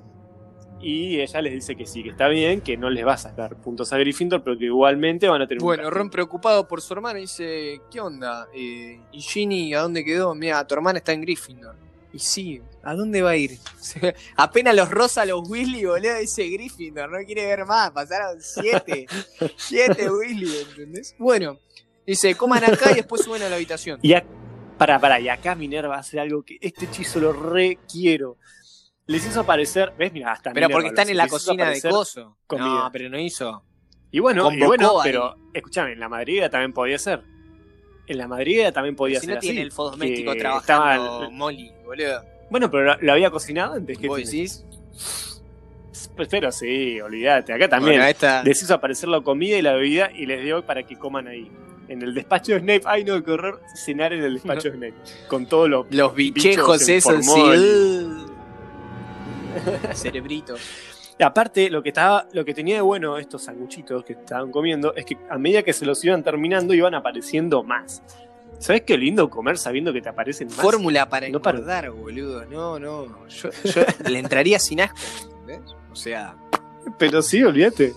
Y 0.83 1.21
ella 1.21 1.41
les 1.41 1.53
dice 1.53 1.75
que 1.75 1.85
sí, 1.85 2.03
que 2.03 2.09
está 2.09 2.27
bien, 2.27 2.61
que 2.61 2.75
no 2.77 2.89
les 2.89 3.05
va 3.05 3.13
a 3.13 3.17
sacar 3.17 3.55
puntos 3.55 3.91
a 3.93 3.97
Gryffindor, 3.97 4.43
pero 4.43 4.57
que 4.57 4.65
igualmente 4.65 5.27
van 5.27 5.41
a 5.41 5.47
tener 5.47 5.61
Bueno. 5.63 5.89
Ron 5.89 6.09
preocupado 6.09 6.67
por 6.67 6.81
su 6.81 6.93
hermana 6.93 7.19
dice, 7.19 7.79
¿qué 7.89 7.99
onda? 8.01 8.47
Eh, 8.53 8.99
¿Y 9.11 9.21
Ginny 9.21 9.73
a 9.73 9.81
dónde 9.81 10.03
quedó? 10.03 10.35
Mira, 10.35 10.65
tu 10.67 10.75
hermana 10.75 10.99
está 10.99 11.13
en 11.13 11.21
Gryffindor. 11.21 11.75
Y 12.11 12.19
sí, 12.19 12.61
¿a 12.83 12.93
dónde 12.93 13.21
va 13.23 13.31
a 13.31 13.37
ir? 13.37 13.57
Apenas 14.35 14.75
los 14.75 14.91
rosa 14.91 15.25
los 15.25 15.49
Weasley, 15.49 15.85
boludo, 15.85 16.15
dice 16.19 16.47
Gryffindor, 16.47 17.09
no 17.09 17.25
quiere 17.25 17.45
ver 17.47 17.65
más, 17.65 17.89
pasaron 17.91 18.39
siete, 18.39 19.07
siete 19.57 20.11
Weasley, 20.11 20.57
¿entendés? 20.69 21.15
Bueno, 21.17 21.57
dice, 22.05 22.35
coman 22.35 22.63
acá 22.65 22.91
y 22.91 22.95
después 22.95 23.23
suben 23.23 23.41
a 23.41 23.49
la 23.49 23.55
habitación. 23.55 23.99
Y 24.03 24.11
ac- 24.11 24.25
para, 24.77 24.99
para, 24.99 25.19
y 25.19 25.29
acá 25.29 25.55
Minerva 25.55 25.97
hace 25.97 26.19
algo 26.19 26.43
que 26.43 26.57
este 26.61 26.85
hechizo 26.85 27.19
lo 27.19 27.31
requiero. 27.33 28.37
Les 29.05 29.25
hizo 29.27 29.41
aparecer, 29.41 29.93
¿ves? 29.97 30.13
Mira, 30.13 30.31
hasta 30.31 30.53
Pero 30.53 30.69
porque 30.69 30.87
están 30.87 31.09
en 31.09 31.17
la 31.17 31.27
cocina 31.27 31.69
de 31.69 31.81
coso. 31.81 32.37
comida. 32.47 32.65
No, 32.85 32.89
pero 32.91 33.09
no 33.09 33.19
hizo. 33.19 33.63
Y 34.11 34.19
bueno, 34.19 34.51
y 34.51 34.63
bueno, 34.63 34.93
pero 35.03 35.35
escúchame, 35.53 35.93
en 35.93 35.99
la 35.99 36.07
madriguera 36.07 36.49
también 36.49 36.71
podía 36.71 36.97
ser. 36.99 37.21
En 38.07 38.17
la 38.17 38.27
madriguera 38.27 38.71
también 38.71 38.95
podía 38.95 39.19
si 39.19 39.25
ser 39.25 39.35
no 39.35 39.41
tiene 39.41 39.59
así, 39.59 39.65
el 39.65 39.71
fosmético 39.71 40.33
que 40.33 40.39
trabajando 40.39 41.03
estaba- 41.23 41.29
Molly, 41.29 41.71
boludo. 41.83 42.23
Bueno, 42.49 42.69
pero 42.69 42.95
lo, 43.01 43.11
había 43.11 43.31
cocinado 43.31 43.73
antes 43.73 43.97
que 43.97 44.07
decís? 44.07 44.63
Pero 46.29 46.51
sí, 46.51 47.01
olvídate, 47.01 47.53
acá 47.53 47.67
también. 47.67 47.95
Bueno, 47.97 48.09
esta... 48.09 48.43
Les 48.43 48.61
hizo 48.61 48.73
aparecer 48.73 49.09
la 49.09 49.21
comida 49.21 49.57
y 49.57 49.61
la 49.61 49.73
bebida 49.73 50.11
y 50.13 50.25
les 50.25 50.43
dio 50.43 50.65
para 50.65 50.83
que 50.83 50.97
coman 50.97 51.27
ahí. 51.27 51.51
En 51.87 52.01
el 52.01 52.13
despacho 52.13 52.53
de 52.53 52.59
Snape, 52.59 52.81
ay 52.85 53.03
no, 53.03 53.21
qué 53.23 53.31
horror 53.31 53.61
cenar 53.75 54.13
en 54.13 54.23
el 54.23 54.35
despacho 54.35 54.69
de 54.71 54.77
Snape. 54.77 54.93
Con 55.27 55.47
todo 55.47 55.67
lo 55.67 55.87
Los 55.89 56.13
bichejos 56.15 56.79
bichos 56.85 56.89
en 56.89 56.95
esos, 56.97 57.25
sí. 57.25 57.31
formol. 57.31 58.32
Cerebritos. 59.93 60.61
Y 61.19 61.23
aparte, 61.23 61.69
lo 61.69 61.83
que 61.83 61.89
estaba, 61.89 62.27
lo 62.33 62.43
que 62.43 62.53
tenía 62.53 62.75
de 62.75 62.81
bueno 62.81 63.17
estos 63.17 63.43
sanguchitos 63.43 64.03
que 64.03 64.13
estaban 64.13 64.51
comiendo 64.51 64.95
es 64.95 65.05
que 65.05 65.15
a 65.29 65.37
medida 65.37 65.61
que 65.61 65.71
se 65.73 65.85
los 65.85 66.03
iban 66.03 66.23
terminando 66.23 66.73
iban 66.73 66.95
apareciendo 66.95 67.63
más. 67.63 68.01
¿Sabes 68.59 68.81
qué 68.83 68.97
lindo 68.97 69.29
comer 69.29 69.57
sabiendo 69.57 69.91
que 69.93 70.01
te 70.01 70.09
aparecen 70.09 70.47
más? 70.47 70.55
Fórmula 70.57 71.07
para 71.09 71.27
No 71.29 71.37
engordar, 71.37 71.91
boludo. 71.91 72.45
No, 72.45 72.79
no. 72.79 73.27
Yo, 73.27 73.49
yo 73.63 73.81
le 74.09 74.19
entraría 74.19 74.57
sin 74.57 74.81
asco, 74.81 74.97
¿entendés? 75.41 75.75
O 75.91 75.95
sea, 75.95 76.35
Pero 76.97 77.21
sí, 77.21 77.43
olvídate. 77.43 77.93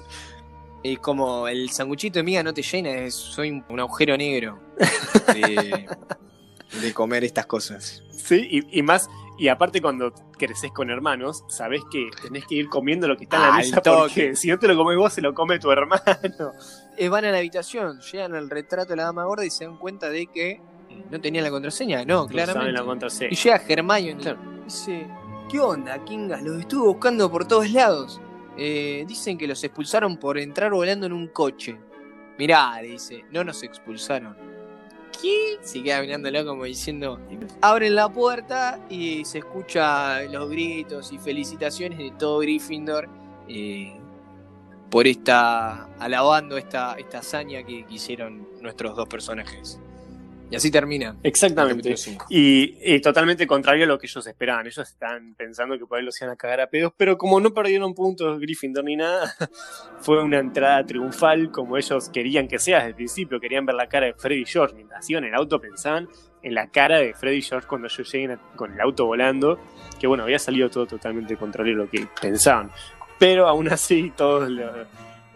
es 0.82 0.98
como 0.98 1.48
el 1.48 1.70
sanguchito 1.70 2.18
de 2.18 2.22
miga 2.24 2.42
no 2.42 2.52
te 2.52 2.62
llena, 2.62 2.90
es, 2.90 3.14
soy 3.14 3.50
un, 3.50 3.64
un 3.68 3.80
agujero 3.80 4.16
negro 4.16 4.58
de, 5.34 5.86
de 6.82 6.92
comer 6.92 7.24
estas 7.24 7.46
cosas. 7.46 8.02
Sí, 8.10 8.46
y, 8.50 8.78
y 8.78 8.82
más, 8.82 9.08
y 9.38 9.48
aparte 9.48 9.80
cuando 9.82 10.12
creces 10.38 10.70
con 10.72 10.90
hermanos, 10.90 11.44
sabes 11.48 11.82
que 11.90 12.08
tenés 12.22 12.46
que 12.46 12.54
ir 12.56 12.68
comiendo 12.68 13.06
lo 13.08 13.16
que 13.16 13.24
está 13.24 13.36
en 13.36 13.42
la 13.42 13.48
Al 13.48 13.56
mesa 13.58 13.82
porque 13.82 14.34
si 14.36 14.48
no 14.48 14.58
te 14.58 14.68
lo 14.68 14.76
comes 14.76 14.96
vos, 14.96 15.12
se 15.12 15.20
lo 15.20 15.34
come 15.34 15.58
tu 15.58 15.70
hermano. 15.70 16.02
Eh, 16.98 17.08
van 17.08 17.24
a 17.26 17.30
la 17.30 17.38
habitación, 17.38 18.00
llegan 18.00 18.34
al 18.34 18.48
retrato 18.48 18.90
de 18.90 18.96
la 18.96 19.04
dama 19.04 19.24
gorda 19.24 19.44
y 19.44 19.50
se 19.50 19.64
dan 19.66 19.76
cuenta 19.76 20.08
de 20.08 20.26
que 20.26 20.60
¿No 21.10 21.20
tenían 21.20 21.44
la 21.44 21.50
contraseña? 21.50 22.04
No, 22.06 22.22
No 22.22 22.26
claramente. 22.26 22.72
la 22.72 22.82
contraseña. 22.82 23.30
Y 23.30 23.36
llega 23.36 23.62
Hermione. 23.68 24.16
Claro. 24.22 24.38
Dice, 24.64 25.06
¿qué 25.50 25.60
onda, 25.60 26.02
Kinga? 26.04 26.40
Los 26.40 26.60
estuve 26.60 26.86
buscando 26.86 27.30
por 27.30 27.46
todos 27.46 27.70
lados. 27.70 28.18
Eh, 28.56 29.04
dicen 29.06 29.36
que 29.36 29.46
los 29.46 29.62
expulsaron 29.62 30.16
por 30.16 30.38
entrar 30.38 30.70
volando 30.72 31.04
en 31.04 31.12
un 31.12 31.28
coche. 31.28 31.78
Mirá, 32.38 32.78
dice, 32.82 33.26
no 33.30 33.44
nos 33.44 33.62
expulsaron. 33.62 34.34
¿Qué? 35.20 35.58
Se 35.62 35.82
queda 35.82 36.00
mirándolo 36.00 36.44
como 36.44 36.64
diciendo. 36.64 37.18
Abren 37.60 37.94
la 37.94 38.08
puerta 38.08 38.80
y 38.88 39.24
se 39.24 39.38
escucha 39.38 40.22
los 40.22 40.48
gritos 40.50 41.12
y 41.12 41.18
felicitaciones 41.18 41.98
de 41.98 42.12
todo 42.18 42.40
Gryffindor 42.40 43.08
eh, 43.48 43.98
por 44.90 45.06
esta. 45.06 45.86
alabando 45.98 46.56
esta, 46.56 46.94
esta 46.94 47.18
hazaña 47.18 47.62
que, 47.62 47.84
que 47.86 47.94
hicieron 47.94 48.46
nuestros 48.60 48.96
dos 48.96 49.08
personajes. 49.08 49.80
Y 50.48 50.54
así 50.54 50.70
termina. 50.70 51.16
Exactamente. 51.24 51.88
Y, 52.30 52.78
y 52.80 53.00
totalmente 53.00 53.46
contrario 53.48 53.84
a 53.84 53.88
lo 53.88 53.98
que 53.98 54.06
ellos 54.06 54.24
esperaban. 54.26 54.66
Ellos 54.66 54.88
estaban 54.88 55.34
pensando 55.34 55.76
que 55.76 55.86
por 55.86 55.98
ahí 55.98 56.04
los 56.04 56.20
iban 56.20 56.34
a 56.34 56.36
cagar 56.36 56.60
a 56.60 56.68
pedos, 56.68 56.92
pero 56.96 57.18
como 57.18 57.40
no 57.40 57.52
perdieron 57.52 57.94
puntos 57.94 58.38
Gryffindor 58.38 58.84
ni 58.84 58.94
nada, 58.96 59.34
fue 60.00 60.22
una 60.22 60.38
entrada 60.38 60.84
triunfal 60.86 61.50
como 61.50 61.76
ellos 61.76 62.08
querían 62.10 62.46
que 62.46 62.58
sea 62.60 62.76
desde 62.78 62.90
el 62.90 62.94
principio. 62.94 63.40
Querían 63.40 63.66
ver 63.66 63.74
la 63.74 63.88
cara 63.88 64.06
de 64.06 64.14
Freddy 64.14 64.42
y 64.42 64.44
George. 64.44 64.74
Mientras 64.76 65.08
iban 65.10 65.24
en 65.24 65.30
el 65.30 65.34
auto 65.36 65.60
pensaban 65.60 66.08
en 66.42 66.54
la 66.54 66.68
cara 66.70 66.98
de 66.98 67.12
Freddy 67.14 67.38
y 67.38 67.42
George 67.42 67.66
cuando 67.66 67.88
ellos 67.88 68.12
lleguen 68.12 68.38
con 68.54 68.72
el 68.72 68.80
auto 68.80 69.04
volando. 69.06 69.58
Que 69.98 70.06
bueno, 70.06 70.22
había 70.22 70.38
salido 70.38 70.70
todo 70.70 70.86
totalmente 70.86 71.36
contrario 71.36 71.74
a 71.74 71.78
lo 71.78 71.90
que 71.90 72.06
pensaban. 72.20 72.70
Pero 73.18 73.48
aún 73.48 73.68
así 73.68 74.12
todos 74.16 74.48
lo- 74.48 74.86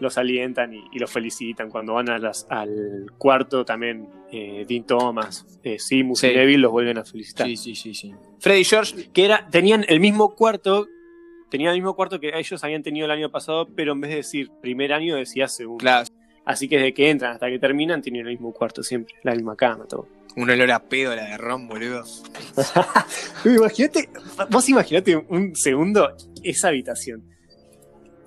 los 0.00 0.18
alientan 0.18 0.74
y, 0.74 0.82
y 0.92 0.98
los 0.98 1.10
felicitan. 1.10 1.70
Cuando 1.70 1.94
van 1.94 2.10
a 2.10 2.18
las- 2.18 2.46
al 2.50 3.06
cuarto 3.18 3.64
también 3.64 4.08
eh, 4.32 4.64
Dean 4.68 4.84
Thomas, 4.84 5.46
eh, 5.62 5.78
Simus 5.78 6.20
Sí. 6.20 6.28
y 6.28 6.34
Neville 6.36 6.58
los 6.62 6.72
vuelven 6.72 6.98
a 6.98 7.04
felicitar. 7.04 7.46
Sí, 7.46 7.56
sí, 7.56 7.74
sí, 7.74 7.94
sí. 7.94 8.14
Freddy 8.38 8.60
y 8.60 8.64
George 8.64 9.10
Que 9.12 9.24
era, 9.24 9.46
tenían 9.50 9.84
el 9.88 10.00
mismo 10.00 10.34
cuarto, 10.34 10.86
tenían 11.50 11.72
el 11.74 11.78
mismo 11.80 11.94
cuarto 11.94 12.18
que 12.20 12.30
ellos 12.34 12.62
habían 12.64 12.82
tenido 12.82 13.06
el 13.06 13.10
año 13.12 13.30
pasado, 13.30 13.68
pero 13.74 13.92
en 13.92 14.00
vez 14.00 14.10
de 14.10 14.16
decir 14.16 14.50
primer 14.62 14.92
año 14.92 15.16
decía 15.16 15.48
segundo. 15.48 15.78
Claro, 15.82 16.06
Así 16.44 16.68
que 16.68 16.76
desde 16.76 16.94
que 16.94 17.10
entran 17.10 17.32
hasta 17.32 17.48
que 17.48 17.58
terminan 17.58 18.00
tienen 18.02 18.22
el 18.22 18.28
mismo 18.32 18.52
cuarto 18.52 18.82
siempre, 18.82 19.14
la 19.22 19.34
misma 19.34 19.54
cama, 19.56 19.84
todo. 19.86 20.08
un 20.36 20.48
olor 20.48 20.70
a 20.72 20.80
pedo 20.82 21.14
la 21.14 21.24
de 21.24 21.36
Ron, 21.36 21.68
boludo. 21.68 22.02
Imagínate, 23.44 24.08
vos 24.50 24.68
imaginate 24.68 25.16
un 25.16 25.54
segundo 25.54 26.16
esa 26.42 26.68
habitación. 26.68 27.24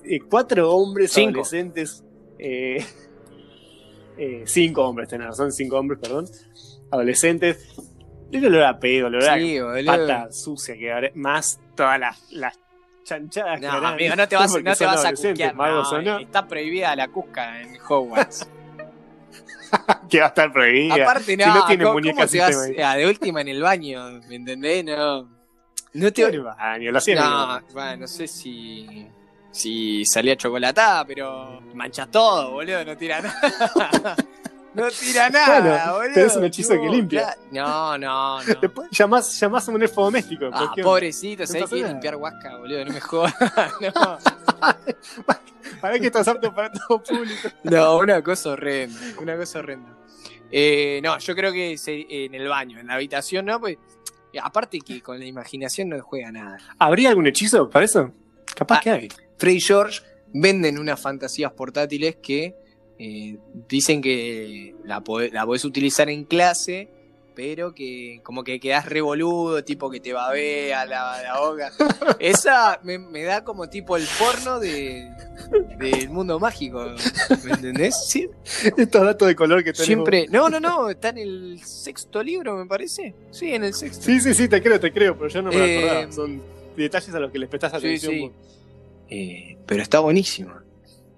Eh, 0.06 0.20
cuatro 0.30 0.72
hombres 0.72 1.12
Cinco. 1.12 1.30
adolescentes. 1.42 2.04
eh, 2.40 2.86
eh, 4.18 4.44
cinco 4.46 4.88
hombres, 4.88 5.10
tenés 5.10 5.28
razón, 5.28 5.52
cinco 5.52 5.78
hombres, 5.78 6.00
perdón. 6.02 6.26
Adolescentes. 6.92 7.74
El 8.32 8.46
olor 8.48 8.64
a 8.64 8.80
pedo, 8.80 9.08
el 9.08 9.16
olor 9.16 9.40
Sí, 9.40 9.58
a 9.58 9.64
boludo. 9.64 9.86
pata 9.86 10.32
sucia 10.32 10.76
que 10.76 11.12
más 11.16 11.60
todas 11.76 12.00
las, 12.00 12.32
las 12.32 12.60
chanchadas 13.04 13.60
que 13.60 13.68
No, 13.68 13.74
habrán, 13.74 13.94
amigo, 13.94 14.16
no 14.16 14.28
te 14.28 14.36
vas, 14.36 14.52
no 14.64 14.76
te 14.76 14.86
vas 14.86 15.06
a 15.06 15.12
magos 15.54 15.92
no, 15.92 16.02
no, 16.02 16.20
Está 16.20 16.48
prohibida 16.48 16.96
la 16.96 17.08
cusca 17.10 17.62
en 17.62 17.78
Hogwarts. 17.88 18.48
que 20.10 20.20
va 20.20 20.26
a 20.26 20.30
estar 20.30 20.52
prohibida. 20.52 20.96
Aparte, 20.96 21.38
no, 21.38 21.44
si 21.46 21.50
no 21.52 21.66
tiene 21.68 21.84
¿cómo, 21.84 21.94
muñecas 21.94 22.32
de 22.96 23.08
última 23.08 23.42
en 23.42 23.48
el 23.50 23.62
baño? 23.62 24.22
¿Me 24.28 24.36
entendés? 24.36 24.84
No. 24.86 25.24
No 25.24 26.06
¿Qué 26.06 26.12
te. 26.12 26.24
el 26.24 26.42
baño? 26.42 26.92
No, 26.92 27.62
bueno, 27.74 27.98
no 27.98 28.08
sé 28.08 28.28
si. 28.28 29.08
Si 29.54 30.04
salía 30.06 30.36
chocolatada, 30.36 31.06
pero 31.06 31.62
manchas 31.76 32.10
todo, 32.10 32.52
boludo, 32.52 32.84
no 32.84 32.98
tira 32.98 33.22
nada. 33.22 34.16
no 34.74 34.88
tira 34.90 35.30
nada, 35.30 35.60
Bueno, 35.62 35.94
boludo. 35.94 36.14
tenés 36.16 36.36
un 36.36 36.44
hechizo 36.46 36.74
que 36.74 36.90
limpia. 36.90 37.38
No, 37.52 37.96
no, 37.98 38.42
no. 38.44 38.54
Después 38.60 38.90
llamás, 38.92 39.40
llamás 39.40 39.70
a 39.70 39.72
un 39.72 39.82
elfo 39.84 40.04
doméstico. 40.06 40.50
Ah, 40.52 40.58
cualquier- 40.58 40.84
pobrecito, 40.84 41.46
¿sabés 41.46 41.70
que 41.70 41.76
limpiar 41.76 42.16
huasca, 42.16 42.58
boludo? 42.58 42.84
No 42.84 42.94
me 42.94 43.00
jodas. 43.10 43.36
no. 43.80 44.18
¿Para 45.82 46.00
qué 46.00 46.08
estás 46.08 46.28
apto 46.28 46.54
para 46.54 46.72
todo 46.72 47.04
público? 47.04 47.50
No, 47.64 47.98
una 47.98 48.22
cosa 48.24 48.50
horrenda, 48.52 49.00
una 49.22 49.36
cosa 49.38 49.60
horrenda. 49.60 49.90
Eh, 50.52 51.00
no, 51.04 51.18
yo 51.20 51.36
creo 51.36 51.52
que 51.52 51.76
en 51.88 52.34
el 52.36 52.48
baño, 52.48 52.80
en 52.80 52.88
la 52.88 52.96
habitación, 52.96 53.46
¿no? 53.46 53.60
Pues, 53.60 53.78
aparte 54.42 54.80
que 54.80 55.02
con 55.02 55.20
la 55.20 55.26
imaginación 55.26 55.90
no 55.90 56.02
juega 56.02 56.32
nada. 56.32 56.58
¿Habría 56.80 57.10
algún 57.10 57.28
hechizo 57.28 57.70
para 57.70 57.86
eso? 57.86 58.12
Capaz 58.56 58.78
Ah. 58.78 58.82
que 58.82 58.90
hay. 58.92 59.10
Freddy 59.38 59.58
y 59.58 59.62
George 59.62 60.02
venden 60.34 60.80
unas 60.80 61.00
fantasías 61.00 61.52
portátiles 61.52 62.16
que 62.18 62.56
eh, 63.00 63.38
dicen 63.68 64.02
que 64.02 64.76
la, 64.84 65.04
la 65.32 65.46
podés 65.46 65.66
utilizar 65.66 66.10
en 66.10 66.24
clase, 66.26 66.90
pero 67.36 67.74
que 67.74 68.20
como 68.24 68.44
que 68.44 68.60
quedás 68.60 68.86
revoludo, 68.86 69.64
tipo 69.64 69.90
que 69.90 70.00
te 70.00 70.14
babea 70.14 70.86
la, 70.86 71.22
la 71.24 71.40
boca. 71.40 71.72
Esa 72.20 72.80
me, 72.84 73.00
me 73.00 73.24
da 73.24 73.44
como 73.44 73.70
tipo 73.70 73.98
el 73.98 74.06
porno 74.20 74.60
de 74.60 75.10
del 75.80 76.10
mundo 76.10 76.40
mágico, 76.40 76.86
¿me 77.44 77.52
entendés? 77.54 77.96
Sí, 78.08 78.30
Estos 78.78 79.04
datos 79.04 79.28
de 79.28 79.36
color 79.36 79.64
que 79.64 79.74
tenemos. 79.74 79.86
Siempre. 79.88 80.28
No, 80.30 80.48
no, 80.50 80.60
no. 80.60 80.90
Está 80.92 81.10
en 81.10 81.18
el 81.18 81.60
sexto 81.64 82.22
libro, 82.22 82.56
me 82.56 82.66
parece. 82.68 83.14
Sí, 83.32 83.52
en 83.54 83.64
el 83.64 83.74
sexto. 83.74 84.04
Sí, 84.06 84.20
sí, 84.22 84.34
sí, 84.36 84.48
te 84.48 84.62
creo, 84.62 84.80
te 84.80 84.94
creo, 84.94 85.18
pero 85.18 85.30
yo 85.30 85.42
no 85.42 85.50
me 85.50 85.58
lo 85.58 85.66
Eh, 85.66 85.78
acordaba. 85.80 86.12
Son 86.12 86.42
detalles 86.78 87.14
a 87.16 87.20
los 87.20 87.32
que 87.32 87.40
les 87.40 87.50
prestás 87.50 87.72
Sí, 87.72 87.78
atención. 87.78 88.14
sí. 88.14 88.32
Eh, 89.10 89.58
pero 89.66 89.82
está 89.82 90.00
buenísimo. 90.00 90.54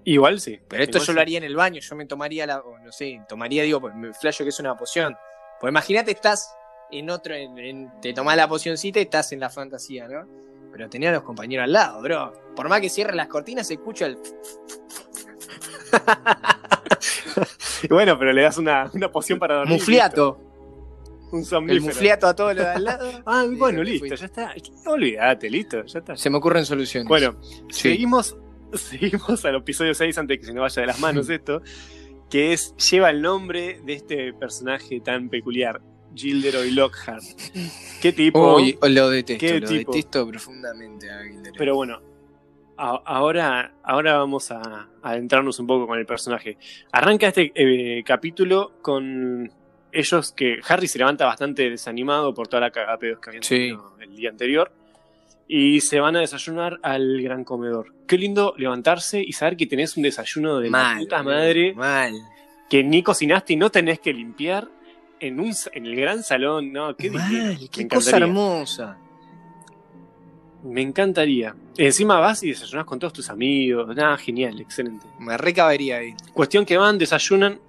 Igual 0.04 0.40
sí. 0.40 0.60
Pero 0.68 0.82
esto 0.84 0.98
Igual 0.98 1.06
yo 1.06 1.12
sí. 1.12 1.14
lo 1.16 1.20
haría 1.20 1.38
en 1.38 1.44
el 1.44 1.56
baño. 1.56 1.80
Yo 1.80 1.96
me 1.96 2.06
tomaría 2.06 2.46
la. 2.46 2.60
o 2.60 2.78
no 2.78 2.92
sé, 2.92 3.20
tomaría, 3.28 3.62
digo, 3.64 3.80
pues, 3.80 3.94
me 3.94 4.12
flasho 4.14 4.44
que 4.44 4.50
es 4.50 4.60
una 4.60 4.76
poción. 4.76 5.16
Pues 5.60 5.70
imagínate, 5.70 6.10
estás 6.12 6.54
en 6.90 7.10
otro. 7.10 7.34
en- 7.34 7.58
en- 7.58 8.00
te 8.00 8.12
tomás 8.12 8.36
la 8.36 8.46
pocioncita 8.48 8.98
y 9.00 9.02
estás 9.02 9.32
en 9.32 9.40
la 9.40 9.50
fantasía, 9.50 10.06
¿no? 10.08 10.26
Pero 10.72 10.88
tenía 10.90 11.08
a 11.08 11.12
los 11.12 11.22
compañeros 11.22 11.64
al 11.64 11.72
lado, 11.72 12.02
bro. 12.02 12.32
Por 12.54 12.68
más 12.68 12.80
que 12.80 12.88
cierren 12.90 13.16
las 13.16 13.28
cortinas, 13.28 13.66
se 13.66 13.74
escucha 13.74 14.06
el. 14.06 14.18
Bueno, 17.90 18.18
pero 18.18 18.32
le 18.32 18.42
das 18.42 18.56
una, 18.58 18.90
una 18.94 19.10
poción 19.12 19.38
para 19.38 19.56
dormir. 19.56 19.74
mufliato. 19.78 20.40
Un 21.32 21.70
El 21.70 21.80
mufliato 21.80 22.26
a 22.28 22.34
todos 22.36 22.54
los 22.54 22.64
de 22.64 22.70
al 22.70 22.84
lado. 22.84 23.10
Ah, 23.26 23.44
bueno, 23.56 23.82
listo, 23.82 24.14
ya 24.14 24.26
está. 24.26 24.54
Olvídate, 24.86 25.50
listo, 25.50 25.84
ya 25.84 25.98
está. 25.98 26.16
Se 26.16 26.30
me 26.30 26.36
ocurren 26.38 26.64
soluciones. 26.64 27.08
Bueno, 27.08 27.36
Sí. 27.70 27.90
seguimos, 27.90 28.36
seguimos 28.72 29.44
al 29.44 29.56
episodio 29.56 29.94
6 29.94 30.16
antes 30.18 30.34
de 30.36 30.40
que 30.40 30.46
se 30.46 30.52
nos 30.54 30.62
vaya 30.62 30.82
de 30.82 30.86
las 30.86 31.00
manos 31.00 31.28
esto, 31.30 31.62
que 32.30 32.52
es 32.52 32.74
lleva 32.90 33.10
el 33.10 33.22
nombre 33.22 33.80
de 33.84 33.92
este 33.94 34.32
personaje 34.34 35.00
tan 35.00 35.28
peculiar, 35.28 35.80
Gilderoy 36.14 36.70
Lockhart. 36.70 37.22
¿Qué 38.00 38.12
tipo? 38.12 38.56
Uy, 38.56 38.78
lo 38.88 39.10
detesto, 39.10 39.40
¿Qué 39.46 39.60
lo 39.60 39.68
tipo? 39.68 39.92
detesto 39.92 40.26
profundamente 40.28 41.10
a 41.10 41.22
Gilderoy. 41.24 41.58
Pero 41.58 41.74
bueno, 41.74 42.00
a- 42.78 43.02
ahora, 43.04 43.74
ahora 43.82 44.16
vamos 44.18 44.50
a, 44.50 44.60
a 44.62 44.88
adentrarnos 45.02 45.58
un 45.58 45.66
poco 45.66 45.86
con 45.86 45.98
el 45.98 46.06
personaje. 46.06 46.56
Arranca 46.92 47.26
este 47.28 47.52
eh, 47.54 48.02
capítulo 48.04 48.78
con 48.80 49.50
ellos 49.98 50.32
que 50.32 50.60
Harry 50.68 50.86
se 50.88 50.98
levanta 50.98 51.24
bastante 51.26 51.68
desanimado 51.70 52.32
por 52.34 52.48
toda 52.48 52.60
la 52.60 52.70
cagapedos 52.70 53.18
que 53.20 53.30
habían 53.30 53.42
Sí. 53.42 53.56
tenido 53.56 53.92
el 54.00 54.16
día 54.16 54.30
anterior. 54.30 54.72
Y 55.48 55.80
se 55.80 56.00
van 56.00 56.16
a 56.16 56.20
desayunar 56.20 56.78
al 56.82 57.22
gran 57.22 57.44
comedor. 57.44 57.92
Qué 58.08 58.18
lindo 58.18 58.54
levantarse 58.56 59.22
y 59.24 59.32
saber 59.32 59.56
que 59.56 59.66
tenés 59.66 59.96
un 59.96 60.02
desayuno 60.02 60.58
de 60.58 60.70
la 60.70 60.96
puta 60.98 61.22
madre 61.22 61.72
Mal. 61.74 62.14
que 62.68 62.82
ni 62.82 63.02
cocinaste 63.02 63.52
y 63.52 63.56
no 63.56 63.70
tenés 63.70 64.00
que 64.00 64.12
limpiar 64.12 64.68
en, 65.20 65.38
un, 65.38 65.52
en 65.72 65.86
el 65.86 65.94
gran 65.96 66.22
salón. 66.24 66.72
No, 66.72 66.96
qué. 66.96 67.10
Mal, 67.10 67.58
Me 67.76 67.88
cosa 67.88 68.16
hermosa. 68.16 68.98
Me 70.64 70.82
encantaría. 70.82 71.54
Encima 71.76 72.18
vas 72.18 72.42
y 72.42 72.48
desayunás 72.48 72.84
con 72.84 72.98
todos 72.98 73.12
tus 73.12 73.30
amigos. 73.30 73.94
Nada, 73.94 74.16
genial, 74.16 74.60
excelente. 74.60 75.06
Me 75.20 75.36
recabería 75.38 75.98
ahí. 75.98 76.12
Cuestión 76.32 76.64
que 76.66 76.76
van, 76.76 76.98
desayunan, 76.98 77.60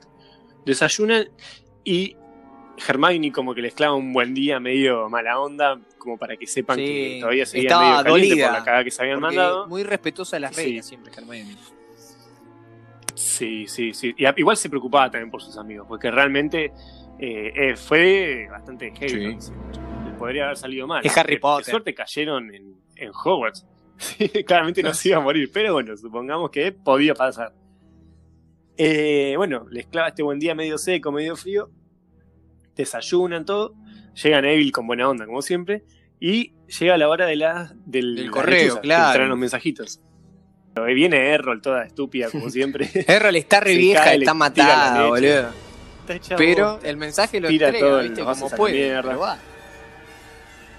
desayunan 0.65 1.27
y 1.89 2.15
Hermione 2.87 3.31
como 3.31 3.55
que 3.55 3.61
les 3.61 3.73
clava 3.73 3.95
un 3.95 4.13
buen 4.13 4.33
día 4.33 4.59
medio 4.59 5.09
mala 5.09 5.39
onda, 5.39 5.79
como 5.97 6.17
para 6.17 6.37
que 6.37 6.45
sepan 6.45 6.77
Sí, 6.77 6.85
que 6.85 7.17
todavía 7.21 7.45
seguían 7.45 7.79
medio 7.79 8.03
caliente 8.03 8.29
dolida, 8.29 8.47
por 8.49 8.57
la 8.59 8.63
cagada 8.65 8.83
que 8.83 8.91
se 8.91 9.01
habían 9.01 9.19
mandado. 9.19 9.67
muy 9.67 9.83
respetuosa 9.83 10.35
de 10.35 10.39
las 10.41 10.55
Sí. 10.55 10.63
reglas 10.63 10.85
siempre, 10.85 11.11
Hermione. 11.15 11.55
Sí, 13.15 13.65
sí, 13.67 13.93
sí. 13.93 14.13
Y 14.17 14.25
a- 14.25 14.33
igual 14.37 14.57
se 14.57 14.69
preocupaba 14.69 15.09
también 15.09 15.31
por 15.31 15.41
sus 15.41 15.57
amigos, 15.57 15.87
porque 15.87 16.11
realmente 16.11 16.71
eh, 17.19 17.51
eh, 17.55 17.75
fue 17.75 18.47
bastante 18.51 18.91
heavy. 18.95 19.37
Sí. 19.41 19.51
podría 20.19 20.45
haber 20.45 20.57
salido 20.57 20.85
mal. 20.87 21.03
Es 21.05 21.15
Harry 21.17 21.29
De- 21.31 21.35
de 21.35 21.39
Potter. 21.39 21.65
suerte 21.71 21.93
cayeron 21.95 22.53
en, 22.53 22.75
en 22.95 23.09
Hogwarts. 23.11 23.65
Claramente 24.47 24.81
no 24.83 24.93
se 24.93 25.09
iba 25.09 25.17
a 25.17 25.21
morir, 25.21 25.49
pero 25.53 25.73
bueno, 25.73 25.95
supongamos 25.97 26.49
que 26.51 26.71
podía 26.71 27.13
pasar. 27.15 27.53
Eh, 28.77 29.33
bueno, 29.37 29.65
les 29.71 29.87
clava 29.87 30.09
este 30.09 30.23
buen 30.23 30.39
día 30.39 30.53
medio 30.53 30.77
seco, 30.77 31.11
medio 31.11 31.35
frío. 31.35 31.69
Desayunan 32.75 33.45
todo. 33.45 33.73
Llega 34.23 34.41
Neville 34.41 34.71
con 34.71 34.87
buena 34.87 35.09
onda, 35.09 35.25
como 35.25 35.41
siempre. 35.41 35.83
Y 36.19 36.53
llega 36.79 36.97
la 36.97 37.09
hora 37.09 37.25
de 37.25 37.35
la, 37.35 37.73
del, 37.85 38.29
correo, 38.31 38.55
lechuzas, 38.55 38.75
que 38.81 38.81
claro. 38.81 39.13
traen 39.13 39.29
los 39.29 39.37
mensajitos. 39.37 40.01
Viene 40.85 41.29
Errol, 41.31 41.61
toda 41.61 41.83
estúpida, 41.85 42.29
como 42.31 42.49
siempre. 42.49 42.89
Errol 43.07 43.35
está 43.35 43.59
re 43.59 43.75
vieja, 43.75 44.03
cae, 44.03 44.17
está 44.17 44.33
matada, 44.33 45.07
boludo. 45.07 45.49
está 46.07 46.35
Pero 46.35 46.79
el 46.83 46.97
mensaje 46.97 47.39
lo 47.39 47.47
Tira 47.47 47.67
entrega, 47.67 47.87
todo 47.87 48.01
¿viste? 48.01 48.21
Como 48.21 48.45
a 48.45 48.49
puede. 48.49 49.01
pero 49.01 49.19
va. 49.19 49.37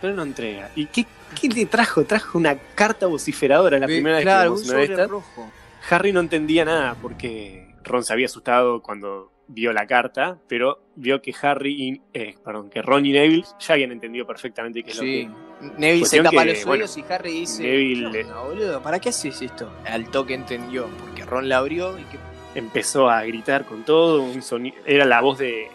Pero 0.00 0.14
no 0.14 0.22
entrega. 0.22 0.70
¿Y 0.76 0.86
qué, 0.86 1.06
qué 1.40 1.48
le 1.48 1.66
trajo? 1.66 2.04
Trajo 2.04 2.38
una 2.38 2.56
carta 2.56 3.06
vociferadora 3.06 3.78
la 3.80 3.86
primera 3.86 4.20
claro, 4.20 4.54
vez 4.54 4.62
que 4.62 4.68
vemos 4.68 4.70
una 4.70 4.78
de 4.78 4.92
estas. 4.92 5.10
rojo. 5.10 5.52
Harry 5.90 6.12
no 6.12 6.20
entendía 6.20 6.64
nada 6.64 6.96
porque 7.00 7.67
Ron 7.84 8.04
se 8.04 8.12
había 8.12 8.26
asustado 8.26 8.82
cuando 8.82 9.32
vio 9.46 9.72
la 9.72 9.86
carta, 9.86 10.38
pero 10.46 10.80
vio 10.96 11.22
que 11.22 11.34
Harry 11.40 11.72
y, 11.72 12.02
eh, 12.12 12.34
perdón, 12.44 12.68
que 12.68 12.82
Ron 12.82 13.06
y 13.06 13.12
Neville 13.12 13.44
ya 13.58 13.74
habían 13.74 13.92
entendido 13.92 14.26
perfectamente 14.26 14.82
qué 14.82 14.90
es 14.90 14.96
lo 14.96 15.02
Sí. 15.02 15.28
que 15.60 15.66
Neville 15.78 16.04
se 16.06 16.22
tapa 16.22 16.44
que, 16.44 16.52
los 16.52 16.64
bueno, 16.66 16.84
oídos 16.84 16.98
y 16.98 17.04
Harry 17.12 17.32
dice: 17.32 17.62
Neville 17.62 18.10
"¿Qué 18.12 18.24
onda, 18.24 18.42
boludo? 18.42 18.82
¿Para 18.82 18.98
qué 18.98 19.08
haces 19.08 19.40
esto? 19.40 19.70
Al 19.86 20.10
toque 20.10 20.34
entendió, 20.34 20.86
porque 21.00 21.24
Ron 21.24 21.48
la 21.48 21.58
abrió 21.58 21.98
y 21.98 22.02
que. 22.04 22.18
empezó 22.54 23.08
a 23.08 23.22
gritar 23.24 23.64
con 23.64 23.84
todo, 23.84 24.22
un 24.22 24.40
soni- 24.42 24.74
era 24.84 25.04
la 25.04 25.20
voz 25.20 25.38
de, 25.38 25.68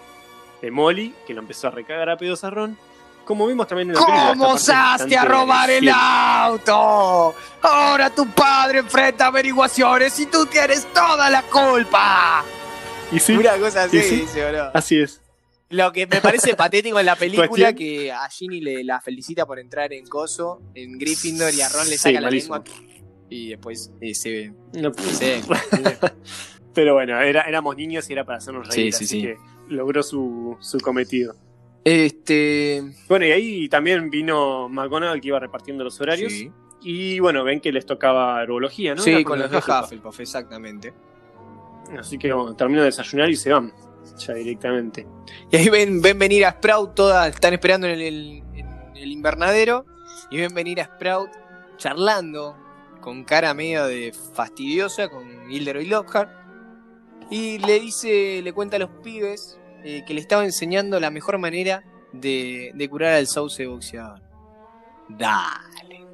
de 0.61 0.71
Molly, 0.71 1.13
que 1.25 1.33
lo 1.33 1.39
empezó 1.41 1.67
a 1.67 1.71
recagar 1.71 2.09
a 2.09 2.17
pedos 2.17 2.43
a 2.43 2.49
Ron. 2.49 2.77
Como 3.25 3.47
vimos 3.47 3.67
también 3.67 3.89
en 3.89 3.95
la 3.95 4.01
película. 4.05 4.27
¿Cómo 4.29 4.47
osaste 4.49 5.17
a 5.17 5.23
robar 5.25 5.69
el 5.69 5.87
auto? 5.89 7.33
Ahora 7.61 8.09
tu 8.09 8.27
padre 8.29 8.79
enfrenta 8.79 9.27
averiguaciones 9.27 10.19
y 10.19 10.25
tú 10.25 10.45
tienes 10.45 10.85
toda 10.93 11.29
la 11.29 11.41
culpa. 11.43 12.43
Y 13.11 13.19
sí, 13.19 13.33
Una 13.37 13.55
cosa 13.57 13.83
así, 13.83 14.01
sí. 14.01 14.15
dice, 14.21 14.51
bro. 14.51 14.71
así 14.73 14.99
es. 14.99 15.21
Lo 15.69 15.91
que 15.91 16.05
me 16.05 16.19
parece 16.19 16.53
patético 16.57 16.99
en 16.99 17.05
la 17.05 17.15
película 17.15 17.73
que 17.73 18.11
a 18.11 18.29
Ginny 18.29 18.59
le 18.61 18.83
la 18.83 18.99
felicita 19.01 19.45
por 19.45 19.57
entrar 19.59 19.93
en 19.93 20.05
Coso, 20.07 20.61
en 20.75 20.97
Gryffindor 20.99 21.53
y 21.53 21.61
a 21.61 21.69
Ron 21.69 21.85
le 21.87 21.93
Sí, 21.93 21.97
saca 21.99 22.19
la 22.19 22.27
malísimo. 22.27 22.55
lengua 22.57 22.71
y 23.29 23.49
después 23.49 23.91
eh, 24.01 24.13
se 24.13 24.53
No- 24.73 24.91
Sí. 24.93 25.41
Pero 26.73 26.95
bueno, 26.95 27.19
era, 27.21 27.41
éramos 27.43 27.75
niños 27.77 28.09
y 28.09 28.13
era 28.13 28.25
para 28.25 28.39
hacernos 28.39 28.67
reír, 28.67 28.93
Sí, 28.93 28.97
sí, 28.99 29.05
así 29.05 29.07
sí. 29.07 29.21
que 29.21 29.37
logró 29.69 30.01
su, 30.03 30.57
su 30.59 30.79
cometido. 30.79 31.35
Este. 31.83 32.83
Bueno, 33.09 33.25
y 33.25 33.31
ahí 33.31 33.69
también 33.69 34.09
vino 34.09 34.69
McGonagall 34.69 35.19
que 35.19 35.27
iba 35.27 35.39
repartiendo 35.39 35.83
los 35.83 35.99
horarios. 35.99 36.31
Sí, 36.31 36.51
Y 36.81 37.19
bueno, 37.19 37.43
ven 37.43 37.59
que 37.59 37.71
les 37.71 37.85
tocaba 37.85 38.41
herbología, 38.41 38.95
¿no? 38.95 39.01
Sí, 39.01 39.11
Era 39.11 39.23
con 39.23 39.39
los 39.39 39.51
de 39.51 39.57
Hufflepuff, 39.57 40.19
exactamente. 40.19 40.93
Así 41.97 42.17
que 42.17 42.31
bueno, 42.31 42.55
terminan 42.55 42.81
de 42.81 42.85
desayunar 42.85 43.29
y 43.29 43.35
se 43.35 43.51
van. 43.51 43.73
Ya 44.17 44.33
directamente. 44.33 45.07
Y 45.51 45.55
ahí 45.55 45.69
ven, 45.69 46.01
ven 46.01 46.19
venir 46.19 46.45
a 46.45 46.51
Sprout, 46.51 46.93
todas 46.93 47.33
están 47.33 47.53
esperando 47.53 47.87
en 47.87 47.99
el, 47.99 48.43
en 48.53 48.97
el 48.97 49.11
invernadero. 49.11 49.85
Y 50.29 50.37
ven 50.37 50.53
venir 50.53 50.81
a 50.81 50.85
Sprout 50.85 51.29
charlando 51.77 52.55
con 53.01 53.23
cara 53.23 53.53
medio 53.53 53.85
de 53.85 54.13
fastidiosa 54.33 55.09
con 55.09 55.49
Gilderoy 55.49 55.85
Lockhart. 55.85 56.31
Y 57.29 57.59
le 57.59 57.79
dice, 57.79 58.41
le 58.43 58.53
cuenta 58.53 58.75
a 58.77 58.79
los 58.79 58.89
pibes 59.03 59.59
eh, 59.83 60.03
que 60.05 60.13
le 60.13 60.21
estaba 60.21 60.43
enseñando 60.45 60.99
la 60.99 61.09
mejor 61.11 61.37
manera 61.37 61.83
de, 62.11 62.71
de 62.73 62.89
curar 62.89 63.13
al 63.13 63.27
sauce 63.27 63.65
boxeador. 63.67 64.21
Dale. 65.09 66.05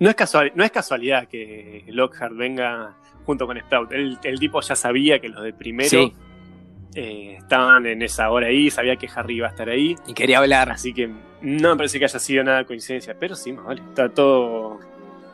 No 0.00 0.08
es, 0.08 0.14
casual, 0.14 0.52
no 0.54 0.62
es 0.64 0.70
casualidad 0.70 1.26
que 1.26 1.84
Lockhart 1.88 2.34
venga 2.36 2.96
junto 3.26 3.46
con 3.46 3.58
Sprout. 3.58 3.92
El, 3.92 4.18
el 4.22 4.38
tipo 4.38 4.60
ya 4.60 4.76
sabía 4.76 5.18
que 5.20 5.28
los 5.28 5.42
de 5.42 5.52
primero 5.52 5.88
Sí. 5.88 6.12
eh, 6.94 7.36
estaban 7.38 7.84
en 7.86 8.02
esa 8.02 8.30
hora 8.30 8.46
ahí, 8.46 8.70
sabía 8.70 8.96
que 8.96 9.08
Harry 9.12 9.36
iba 9.36 9.48
a 9.48 9.50
estar 9.50 9.68
ahí. 9.68 9.96
Y 10.06 10.14
quería 10.14 10.38
hablar. 10.38 10.70
Así 10.70 10.94
que 10.94 11.08
no 11.42 11.70
me 11.70 11.76
parece 11.76 11.98
que 11.98 12.04
haya 12.04 12.18
sido 12.18 12.44
nada 12.44 12.64
coincidencia, 12.64 13.16
pero 13.18 13.34
sí, 13.34 13.52
más 13.52 13.64
vale. 13.64 13.82
Está 13.82 14.08
todo. 14.08 14.78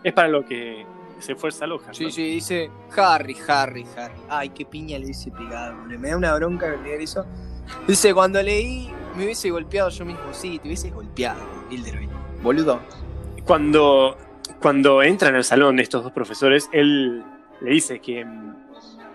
Es 0.02 0.12
para 0.14 0.28
lo 0.28 0.44
que 0.46 0.86
se 1.18 1.32
esfuerza 1.32 1.66
Lockhart. 1.66 1.94
Sí, 1.94 2.04
¿no? 2.04 2.10
sí, 2.10 2.22
dice 2.30 2.70
Harry, 2.96 3.36
Harry, 3.46 3.84
Harry. 3.96 4.14
Ay, 4.30 4.48
qué 4.50 4.64
piña 4.64 4.98
le 4.98 5.04
hubiese 5.04 5.30
pegado, 5.30 5.76
boludo. 5.78 5.98
Me 5.98 6.08
da 6.10 6.16
una 6.16 6.34
bronca 6.36 6.74
leer 6.82 7.02
eso. 7.02 7.26
Dice, 7.86 8.14
cuando 8.14 8.42
leí, 8.42 8.90
me 9.16 9.24
hubiese 9.24 9.50
golpeado 9.50 9.90
yo 9.90 10.04
mismo. 10.04 10.22
Sí, 10.32 10.58
te 10.58 10.68
hubieses 10.68 10.92
golpeado, 10.92 11.40
Gilderoy. 11.70 12.08
Boludo. 12.42 12.80
Cuando, 13.44 14.16
cuando 14.60 15.02
entran 15.02 15.34
al 15.34 15.44
salón 15.44 15.78
estos 15.78 16.02
dos 16.02 16.12
profesores, 16.12 16.68
él 16.72 17.22
le 17.60 17.70
dice 17.70 18.00
que 18.00 18.24
mm, 18.24 18.54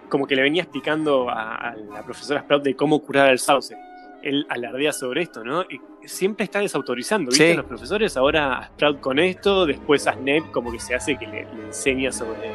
como 0.09 0.25
que 0.25 0.35
le 0.35 0.41
venía 0.41 0.63
explicando 0.63 1.29
a, 1.29 1.55
a 1.55 1.75
la 1.75 2.03
profesora 2.03 2.41
Sprout 2.41 2.63
de 2.63 2.75
cómo 2.75 2.99
curar 3.01 3.29
el 3.29 3.39
sauce. 3.39 3.75
Él 4.21 4.45
alardea 4.49 4.91
sobre 4.91 5.21
esto, 5.21 5.43
¿no? 5.43 5.63
Y 5.63 5.79
siempre 6.07 6.43
está 6.43 6.59
desautorizando, 6.59 7.29
¿viste? 7.29 7.51
Sí. 7.51 7.55
Los 7.55 7.65
profesores 7.65 8.17
ahora 8.17 8.57
a 8.57 8.67
Sprout 8.67 8.99
con 8.99 9.19
esto, 9.19 9.65
después 9.65 10.07
a 10.07 10.13
Snape 10.13 10.51
como 10.51 10.71
que 10.71 10.79
se 10.79 10.95
hace 10.95 11.17
que 11.17 11.25
le, 11.25 11.45
le 11.45 11.65
enseña 11.67 12.11
sobre, 12.11 12.51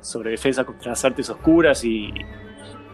sobre 0.00 0.32
defensa 0.32 0.64
contra 0.64 0.90
las 0.90 1.04
artes 1.04 1.30
oscuras 1.30 1.82
y, 1.84 2.12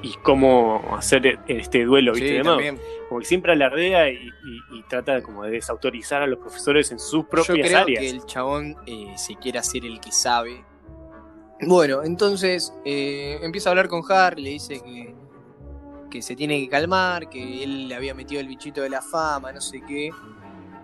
y 0.02 0.14
cómo 0.22 0.96
hacer 0.96 1.38
este 1.46 1.84
duelo, 1.84 2.12
¿viste? 2.12 2.28
Sí, 2.28 2.34
de 2.34 2.42
mago. 2.44 2.56
también. 2.56 2.80
Como 3.08 3.20
que 3.20 3.26
siempre 3.26 3.52
alardea 3.52 4.10
y, 4.10 4.14
y- 4.16 4.78
y 4.78 4.82
trata 4.88 5.22
como 5.22 5.44
de 5.44 5.52
desautorizar 5.52 6.22
a 6.22 6.26
los 6.26 6.38
profesores 6.38 6.90
en 6.92 6.98
sus 6.98 7.22
Yo 7.24 7.28
propias 7.28 7.68
creo 7.68 7.78
áreas. 7.82 8.00
que 8.00 8.10
el 8.10 8.24
chabón 8.26 8.76
eh, 8.86 9.12
se 9.16 9.36
quiere 9.36 9.58
hacer 9.58 9.84
el 9.84 10.00
que 10.00 10.10
sabe. 10.12 10.64
Bueno, 11.60 12.02
entonces 12.02 12.74
eh, 12.84 13.38
empieza 13.42 13.68
a 13.68 13.72
hablar 13.72 13.88
con 13.88 14.02
Harry, 14.10 14.42
le 14.42 14.50
dice 14.50 14.80
que, 14.82 15.14
que 16.10 16.20
se 16.22 16.34
tiene 16.34 16.58
que 16.60 16.68
calmar, 16.68 17.28
que 17.28 17.62
él 17.62 17.86
le 17.88 17.94
había 17.94 18.14
metido 18.14 18.40
el 18.40 18.48
bichito 18.48 18.82
de 18.82 18.90
la 18.90 19.00
fama, 19.00 19.52
no 19.52 19.60
sé 19.60 19.80
qué. 19.86 20.10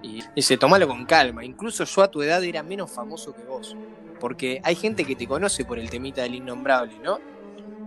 Y 0.03 0.23
dice, 0.37 0.57
tomalo 0.57 0.87
con 0.87 1.05
calma. 1.05 1.45
Incluso 1.45 1.83
yo 1.85 2.03
a 2.03 2.09
tu 2.11 2.23
edad 2.23 2.43
era 2.45 2.63
menos 2.63 2.93
famoso 2.95 3.35
que 3.35 3.43
vos. 3.43 3.77
Porque 4.21 4.61
hay 4.63 4.77
gente 4.77 5.05
que 5.05 5.17
te 5.17 5.27
conoce 5.27 5.65
por 5.65 5.79
el 5.81 5.91
temita 5.91 6.23
del 6.23 6.37
innombrable, 6.37 6.95
¿no? 7.03 7.19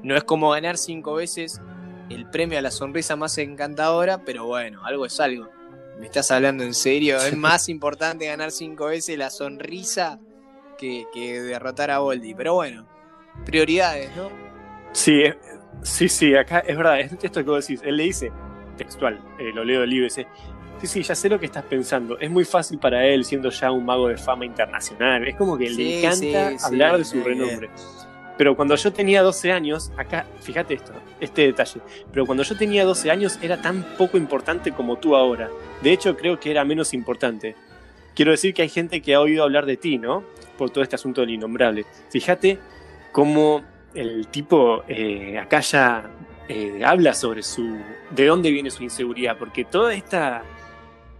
No 0.03 0.15
es 0.15 0.23
como 0.23 0.49
ganar 0.51 0.77
cinco 0.77 1.15
veces 1.15 1.61
el 2.09 2.25
premio 2.29 2.57
a 2.57 2.61
la 2.61 2.71
sonrisa 2.71 3.15
más 3.15 3.37
encantadora, 3.37 4.23
pero 4.25 4.45
bueno, 4.45 4.83
algo 4.85 5.05
es 5.05 5.19
algo. 5.19 5.49
¿Me 5.99 6.07
estás 6.07 6.31
hablando 6.31 6.63
en 6.63 6.73
serio? 6.73 7.17
Es 7.23 7.37
más 7.37 7.69
importante 7.69 8.25
ganar 8.25 8.51
cinco 8.51 8.85
veces 8.87 9.17
la 9.17 9.29
sonrisa 9.29 10.19
que, 10.77 11.05
que 11.13 11.39
derrotar 11.41 11.91
a 11.91 11.99
Boldi. 11.99 12.33
Pero 12.33 12.55
bueno, 12.55 12.87
prioridades, 13.45 14.09
¿no? 14.15 14.29
Sí, 14.93 15.21
es- 15.23 15.37
sí, 15.83 16.09
sí, 16.09 16.35
acá 16.35 16.59
es 16.59 16.75
verdad, 16.75 16.99
es 16.99 17.11
esto 17.13 17.43
que 17.43 17.49
vos 17.49 17.65
decís. 17.67 17.81
Él 17.85 17.97
le 17.97 18.03
dice, 18.03 18.31
textual, 18.77 19.21
eh, 19.39 19.51
lo 19.53 19.63
leo 19.63 19.81
del 19.81 19.89
libro, 19.91 20.05
dice, 20.05 20.27
sí, 20.79 20.87
sí, 20.87 21.03
ya 21.03 21.13
sé 21.15 21.29
lo 21.29 21.39
que 21.39 21.45
estás 21.45 21.63
pensando. 21.65 22.17
Es 22.19 22.29
muy 22.31 22.43
fácil 22.45 22.79
para 22.79 23.05
él 23.05 23.23
siendo 23.23 23.49
ya 23.49 23.71
un 23.71 23.85
mago 23.85 24.07
de 24.07 24.17
fama 24.17 24.45
internacional. 24.45 25.27
Es 25.27 25.35
como 25.35 25.57
que 25.57 25.69
Sí, 25.69 25.75
le 25.77 25.97
encanta 25.99 26.49
sí, 26.49 26.57
sí, 26.59 26.65
hablar 26.65 26.97
de 26.97 27.05
su 27.05 27.17
muy 27.17 27.33
bien. 27.35 27.69
Pero 28.37 28.55
cuando 28.55 28.75
yo 28.75 28.91
tenía 28.91 29.21
12 29.21 29.51
años, 29.51 29.91
acá, 29.97 30.25
fíjate 30.41 30.75
esto, 30.75 30.93
este 31.19 31.43
detalle, 31.43 31.81
pero 32.11 32.25
cuando 32.25 32.43
yo 32.43 32.57
tenía 32.57 32.85
12 32.85 33.11
años 33.11 33.39
era 33.41 33.61
tan 33.61 33.83
poco 33.97 34.17
importante 34.17 34.71
como 34.71 34.97
tú 34.97 35.15
ahora. 35.15 35.49
De 35.81 35.91
hecho, 35.91 36.15
creo 36.15 36.39
que 36.39 36.51
era 36.51 36.65
menos 36.65 36.93
importante. 36.93 37.55
Quiero 38.15 38.31
decir 38.31 38.53
que 38.53 38.63
hay 38.63 38.69
gente 38.69 39.01
que 39.01 39.13
ha 39.13 39.21
oído 39.21 39.43
hablar 39.43 39.65
de 39.65 39.77
ti, 39.77 39.97
¿no? 39.97 40.23
Por 40.57 40.69
todo 40.69 40.83
este 40.83 40.95
asunto 40.95 41.21
del 41.21 41.31
innombrable. 41.31 41.85
Fíjate 42.09 42.59
cómo 43.11 43.63
el 43.93 44.27
tipo 44.27 44.83
eh, 44.87 45.37
acá 45.37 45.59
ya 45.61 46.09
eh, 46.47 46.81
habla 46.83 47.13
sobre 47.13 47.43
su. 47.43 47.77
de 48.09 48.25
dónde 48.25 48.51
viene 48.51 48.69
su 48.69 48.83
inseguridad, 48.83 49.37
porque 49.37 49.65
toda 49.65 49.93
esta. 49.93 50.43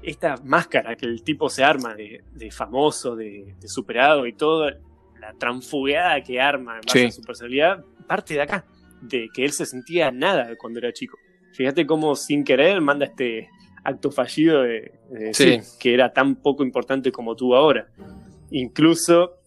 esta 0.04 0.36
máscara 0.44 0.96
que 0.96 1.06
el 1.06 1.24
tipo 1.24 1.50
se 1.50 1.64
arma 1.64 1.96
de, 1.96 2.52
famoso, 2.52 3.16
de, 3.16 3.56
superado 3.66 4.28
y 4.28 4.34
toda 4.34 4.78
la 5.22 5.34
transfugeada 5.36 6.22
que 6.22 6.42
arma 6.42 6.76
en 6.76 6.82
base 6.82 7.00
Sí. 7.00 7.06
a 7.06 7.12
su 7.12 7.22
personalidad, 7.22 7.86
parte 8.08 8.34
de 8.34 8.42
acá, 8.42 8.66
de 9.02 9.30
que 9.34 9.46
él 9.46 9.52
se 9.52 9.66
sentía 9.66 10.12
nada 10.12 10.56
cuando 10.58 10.80
era 10.80 10.92
chico. 10.92 11.18
Fíjate 11.54 11.86
cómo 11.86 12.16
sin 12.16 12.44
querer 12.44 12.82
manda 12.82 13.06
este 13.06 13.50
acto 13.84 14.12
fallido 14.12 14.62
de, 14.64 14.92
de 15.10 15.20
decir 15.26 15.62
Sí. 15.64 15.78
que 15.80 15.94
era 15.94 16.12
tan 16.12 16.36
poco 16.36 16.64
importante 16.64 17.12
como 17.12 17.36
tú 17.36 17.56
ahora. 17.56 17.88
Incluso 18.52 19.38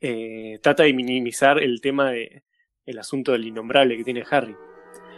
eh, 0.00 0.58
trata 0.62 0.84
de 0.84 0.92
minimizar 0.92 1.58
el 1.60 1.80
tema 1.80 2.10
de 2.10 2.44
el 2.86 2.98
asunto 2.98 3.32
del 3.32 3.46
innombrable 3.46 3.96
que 3.96 4.04
tiene 4.04 4.24
Harry. 4.30 4.54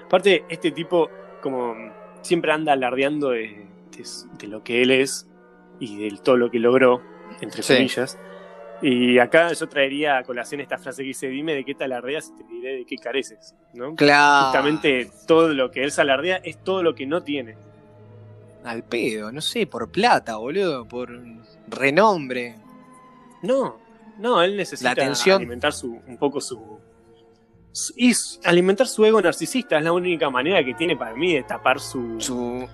Aparte, 0.06 0.44
este 0.48 0.70
tipo 0.72 1.08
como 1.42 1.74
siempre 2.22 2.52
anda 2.52 2.72
alardeando 2.72 3.30
de, 3.30 3.66
de 4.38 4.46
lo 4.48 4.62
que 4.64 4.82
él 4.82 4.90
es 4.90 5.28
y 5.78 5.98
de 5.98 6.18
todo 6.24 6.36
lo 6.36 6.50
que 6.50 6.58
logró, 6.58 7.02
entre 7.40 7.62
Sí. 7.62 7.74
comillas. 7.74 8.18
Y 8.82 9.18
acá 9.18 9.52
yo 9.52 9.68
traería 9.68 10.18
a 10.18 10.22
colación 10.22 10.60
esta 10.62 10.78
frase 10.78 11.02
que 11.02 11.08
dice, 11.08 11.28
dime 11.28 11.54
de 11.54 11.64
qué 11.64 11.74
te 11.74 11.84
alardeas 11.84 12.32
y 12.34 12.42
te 12.42 12.48
diré 12.48 12.76
de 12.78 12.84
qué 12.86 12.96
careces. 12.96 13.54
¿no? 13.74 13.94
Claro. 13.94 14.46
Justamente 14.46 15.10
todo 15.26 15.48
lo 15.52 15.70
que 15.70 15.82
él 15.84 15.90
se 15.92 16.00
alardea 16.00 16.36
es 16.36 16.62
todo 16.64 16.82
lo 16.82 16.94
que 16.94 17.06
no 17.06 17.22
tiene. 17.22 17.56
Al 18.64 18.82
pedo, 18.84 19.32
no 19.32 19.40
sé, 19.40 19.66
por 19.66 19.90
plata, 19.90 20.36
boludo, 20.36 20.86
por 20.86 21.10
renombre. 21.68 22.56
No, 23.42 23.76
no, 24.18 24.42
él 24.42 24.56
necesita 24.56 24.88
La 24.88 24.92
atención. 24.92 25.36
alimentar 25.36 25.72
su, 25.72 26.00
un 26.06 26.16
poco 26.18 26.40
su, 26.42 26.78
su- 27.72 27.94
y 27.96 28.12
alimentar 28.44 28.86
su 28.86 29.04
ego 29.04 29.20
narcisista 29.22 29.78
es 29.78 29.84
la 29.84 29.92
única 29.92 30.28
manera 30.30 30.62
que 30.64 30.74
tiene 30.74 30.94
para 30.96 31.14
mí 31.14 31.34
de 31.34 31.42
tapar 31.42 31.80
su, 31.80 32.20
Sus 32.20 32.64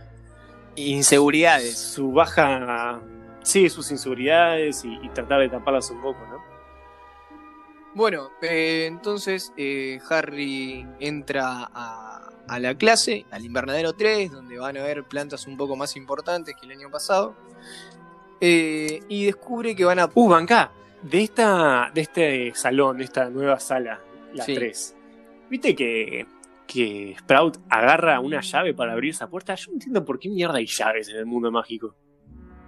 inseguridades. 0.77 1.79
su 1.79 2.11
baja, 2.12 3.01
sí, 3.46 3.70
sus 3.70 3.90
inseguridades 3.92 4.85
y, 4.85 4.98
y 5.02 5.09
tratar 5.11 5.40
de 5.40 5.48
taparlas 5.48 5.90
un 5.90 6.02
poco, 6.02 6.18
¿no? 6.26 6.42
Bueno, 7.94 8.30
eh, 8.42 8.87
entonces 8.87 9.52
eh, 9.56 10.00
Harry 10.11 10.87
entra 11.00 11.70
a, 11.72 12.28
a 12.48 12.59
la 12.59 12.74
clase, 12.74 13.24
al 13.30 13.44
invernadero 13.44 13.94
3, 13.94 14.32
donde 14.32 14.59
van 14.59 14.76
a 14.76 14.82
ver 14.82 15.04
plantas 15.04 15.46
un 15.46 15.56
poco 15.56 15.76
más 15.76 15.96
importantes 15.96 16.54
que 16.56 16.66
el 16.66 16.72
año 16.72 16.90
pasado. 16.90 17.35
Eh, 18.40 19.00
y 19.09 19.24
descubre 19.24 19.74
que 19.74 19.85
van 19.85 19.98
a. 19.98 20.11
Uh, 20.12 20.28
Banca, 20.28 20.72
de, 21.02 21.22
esta, 21.22 21.90
de 21.94 22.00
este 22.02 22.54
salón, 22.54 22.98
de 22.98 23.04
esta 23.04 23.30
nueva 23.30 23.59
sala, 23.61 24.02
la 24.35 24.44
Sí. 24.44 24.54
3, 24.54 24.96
¿viste 25.48 25.74
que, 25.74 26.26
que 26.66 27.16
Sprout 27.18 27.59
agarra 27.70 28.20
una 28.20 28.42
llave 28.42 28.74
para 28.74 28.92
abrir 28.92 29.12
esa 29.12 29.30
puerta? 29.30 29.54
Yo 29.54 29.70
no 29.70 29.76
entiendo 29.76 30.04
por 30.04 30.18
qué 30.18 30.28
mierda 30.28 30.59
hay 30.59 30.66
llaves 30.66 31.09
en 31.09 31.16
el 31.16 31.24
mundo 31.24 31.50
mágico. 31.50 31.94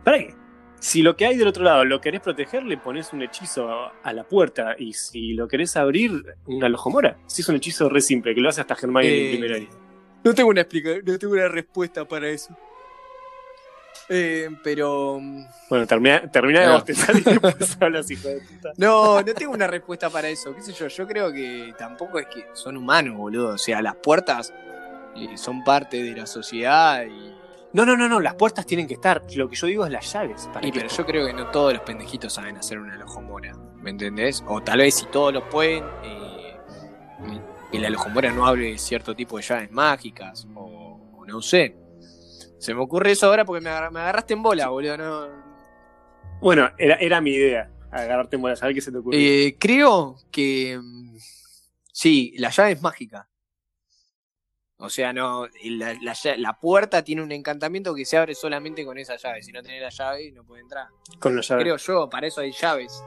¿Para 0.05 0.19
qué? 0.19 0.35
Si 0.81 1.03
lo 1.03 1.17
que 1.17 1.27
hay 1.27 1.37
del 1.37 1.49
otro 1.49 1.65
lado 1.65 1.85
lo 1.85 2.01
querés 2.01 2.21
proteger, 2.21 2.63
le 2.63 2.77
pones 2.79 3.13
un 3.13 3.23
hechizo 3.23 3.69
a, 3.69 3.93
a 4.03 4.13
la 4.13 4.25
puerta. 4.25 4.77
Y 4.79 4.93
si 4.93 5.33
lo 5.35 5.49
querés 5.49 5.77
abrir, 5.77 6.23
una 6.47 6.69
lojomora. 6.69 7.19
Si 7.27 7.43
es 7.43 7.49
un 7.49 7.57
hechizo 7.57 7.89
re 7.89 8.01
simple, 8.01 8.35
que 8.35 8.41
lo 8.41 8.49
hace 8.49 8.61
hasta 8.61 8.75
Hermione 8.81 9.09
Eh, 9.09 9.25
en 9.25 9.31
primer 9.41 9.57
año. 9.57 9.69
No 10.25 10.35
tengo 10.35 10.51
una 10.51 10.61
explicación, 10.63 11.03
no 11.05 11.19
tengo 11.19 11.33
una 11.35 11.49
respuesta 11.49 12.05
para 12.07 12.29
eso. 12.29 12.57
Eh, 14.11 14.49
pero. 14.65 15.19
mm, 15.21 15.45
Bueno, 15.69 15.87
termina, 15.87 16.31
termina 16.31 16.61
de 16.61 16.67
No. 16.67 16.73
bostezar 16.75 17.17
y 17.17 17.21
después 17.23 17.77
hablas, 17.81 18.11
hijo 18.11 18.29
de 18.29 18.41
puta. 18.41 18.73
No, 18.77 19.21
no 19.21 19.35
tengo 19.35 19.53
una 19.53 19.67
respuesta 19.67 20.09
para 20.11 20.29
eso. 20.29 20.55
¿Qué 20.55 20.63
sé 20.63 20.73
yo? 20.73 20.87
Yo 20.89 21.07
creo 21.07 21.33
que 21.33 21.75
tampoco 21.79 22.19
es 22.19 22.27
que 22.27 22.47
son 22.55 22.77
humanos, 22.77 23.17
boludo. 23.17 23.55
O 23.55 23.59
sea, 23.59 23.83
las 23.83 23.97
puertas 23.97 24.53
eh, 25.17 25.37
son 25.37 25.63
parte 25.65 26.03
de 26.03 26.17
la 26.17 26.27
sociedad 26.27 27.05
y. 27.05 27.38
No, 27.73 27.85
no, 27.85 27.97
no, 27.97 28.09
no, 28.09 28.19
las 28.21 28.35
puertas 28.35 28.65
tienen 28.67 28.87
que 28.87 28.95
estar. 28.95 29.23
Lo 29.37 29.49
que 29.49 29.55
yo 29.57 29.67
digo 29.67 29.85
es 29.87 29.93
las 29.93 30.11
llaves. 30.13 30.49
¿para 30.53 30.67
y 30.67 30.73
pero 30.73 30.89
yo 30.89 31.05
creo 31.07 31.27
que 31.27 31.33
no 31.35 31.51
todos 31.51 31.73
los 31.75 31.83
pendejitos 31.83 32.33
saben 32.33 32.57
hacer 32.57 32.79
una 32.79 32.95
alojomora. 32.95 33.55
¿Me 33.77 33.91
entendés? 33.91 34.43
O 34.49 34.63
tal 34.63 34.79
vez 34.79 34.95
si 34.97 35.07
todos 35.07 35.33
lo 35.35 35.49
pueden, 35.49 35.85
eh, 36.03 36.57
que 37.71 37.79
la 37.79 37.89
alojomora 37.89 38.33
no 38.33 38.47
hable 38.47 38.73
de 38.73 38.79
cierto 38.79 39.15
tipo 39.15 39.37
de 39.37 39.43
llaves 39.43 39.71
mágicas. 39.71 40.47
O, 40.55 41.01
o 41.19 41.27
no 41.27 41.43
sé. 41.43 41.77
Se 42.59 42.75
me 42.75 42.81
ocurre 42.81 43.13
eso 43.13 43.27
ahora 43.27 43.45
porque 43.45 43.61
me, 43.63 43.71
agar- 43.71 43.93
me 43.93 44.01
agarraste 44.01 44.33
en 44.35 44.43
bola, 44.43 44.69
boludo. 44.69 44.97
No, 44.97 45.29
Bueno, 46.41 46.71
era, 46.79 46.95
era 46.97 47.21
mi 47.21 47.31
idea. 47.33 47.71
Agarrarte 47.91 48.37
en 48.37 48.43
bolas, 48.43 48.63
a 48.63 48.67
ver 48.67 48.75
qué 48.75 48.81
se 48.81 48.91
te 48.93 48.99
ocurre. 48.99 49.17
Eh, 49.47 49.57
creo 49.59 50.17
que 50.31 50.79
mm, 50.83 51.17
sí, 51.93 52.35
la 52.39 52.51
llave 52.51 52.73
es 52.73 52.83
mágica. 52.83 53.29
O 54.81 54.89
sea, 54.91 55.13
no, 55.13 55.49
la, 55.65 55.97
la 56.37 56.61
puerta 56.61 57.03
tiene 57.03 57.23
un 57.23 57.33
encantamiento 57.33 57.95
que 57.95 58.05
se 58.05 58.17
abre 58.17 58.35
solamente 58.35 58.85
con 58.85 58.97
esa 58.97 59.17
llave. 59.17 59.43
Si 59.43 59.51
no 59.51 59.61
tenés 59.61 59.83
la 59.83 59.91
llave, 59.91 60.31
no 60.31 60.45
puede 60.45 60.63
entrar. 60.63 60.87
con 61.19 61.35
la 61.35 61.43
llave. 61.43 61.63
Creo 61.63 61.77
yo, 61.77 62.09
para 62.09 62.29
eso 62.29 62.41
hay 62.41 62.53
llaves. 62.53 63.03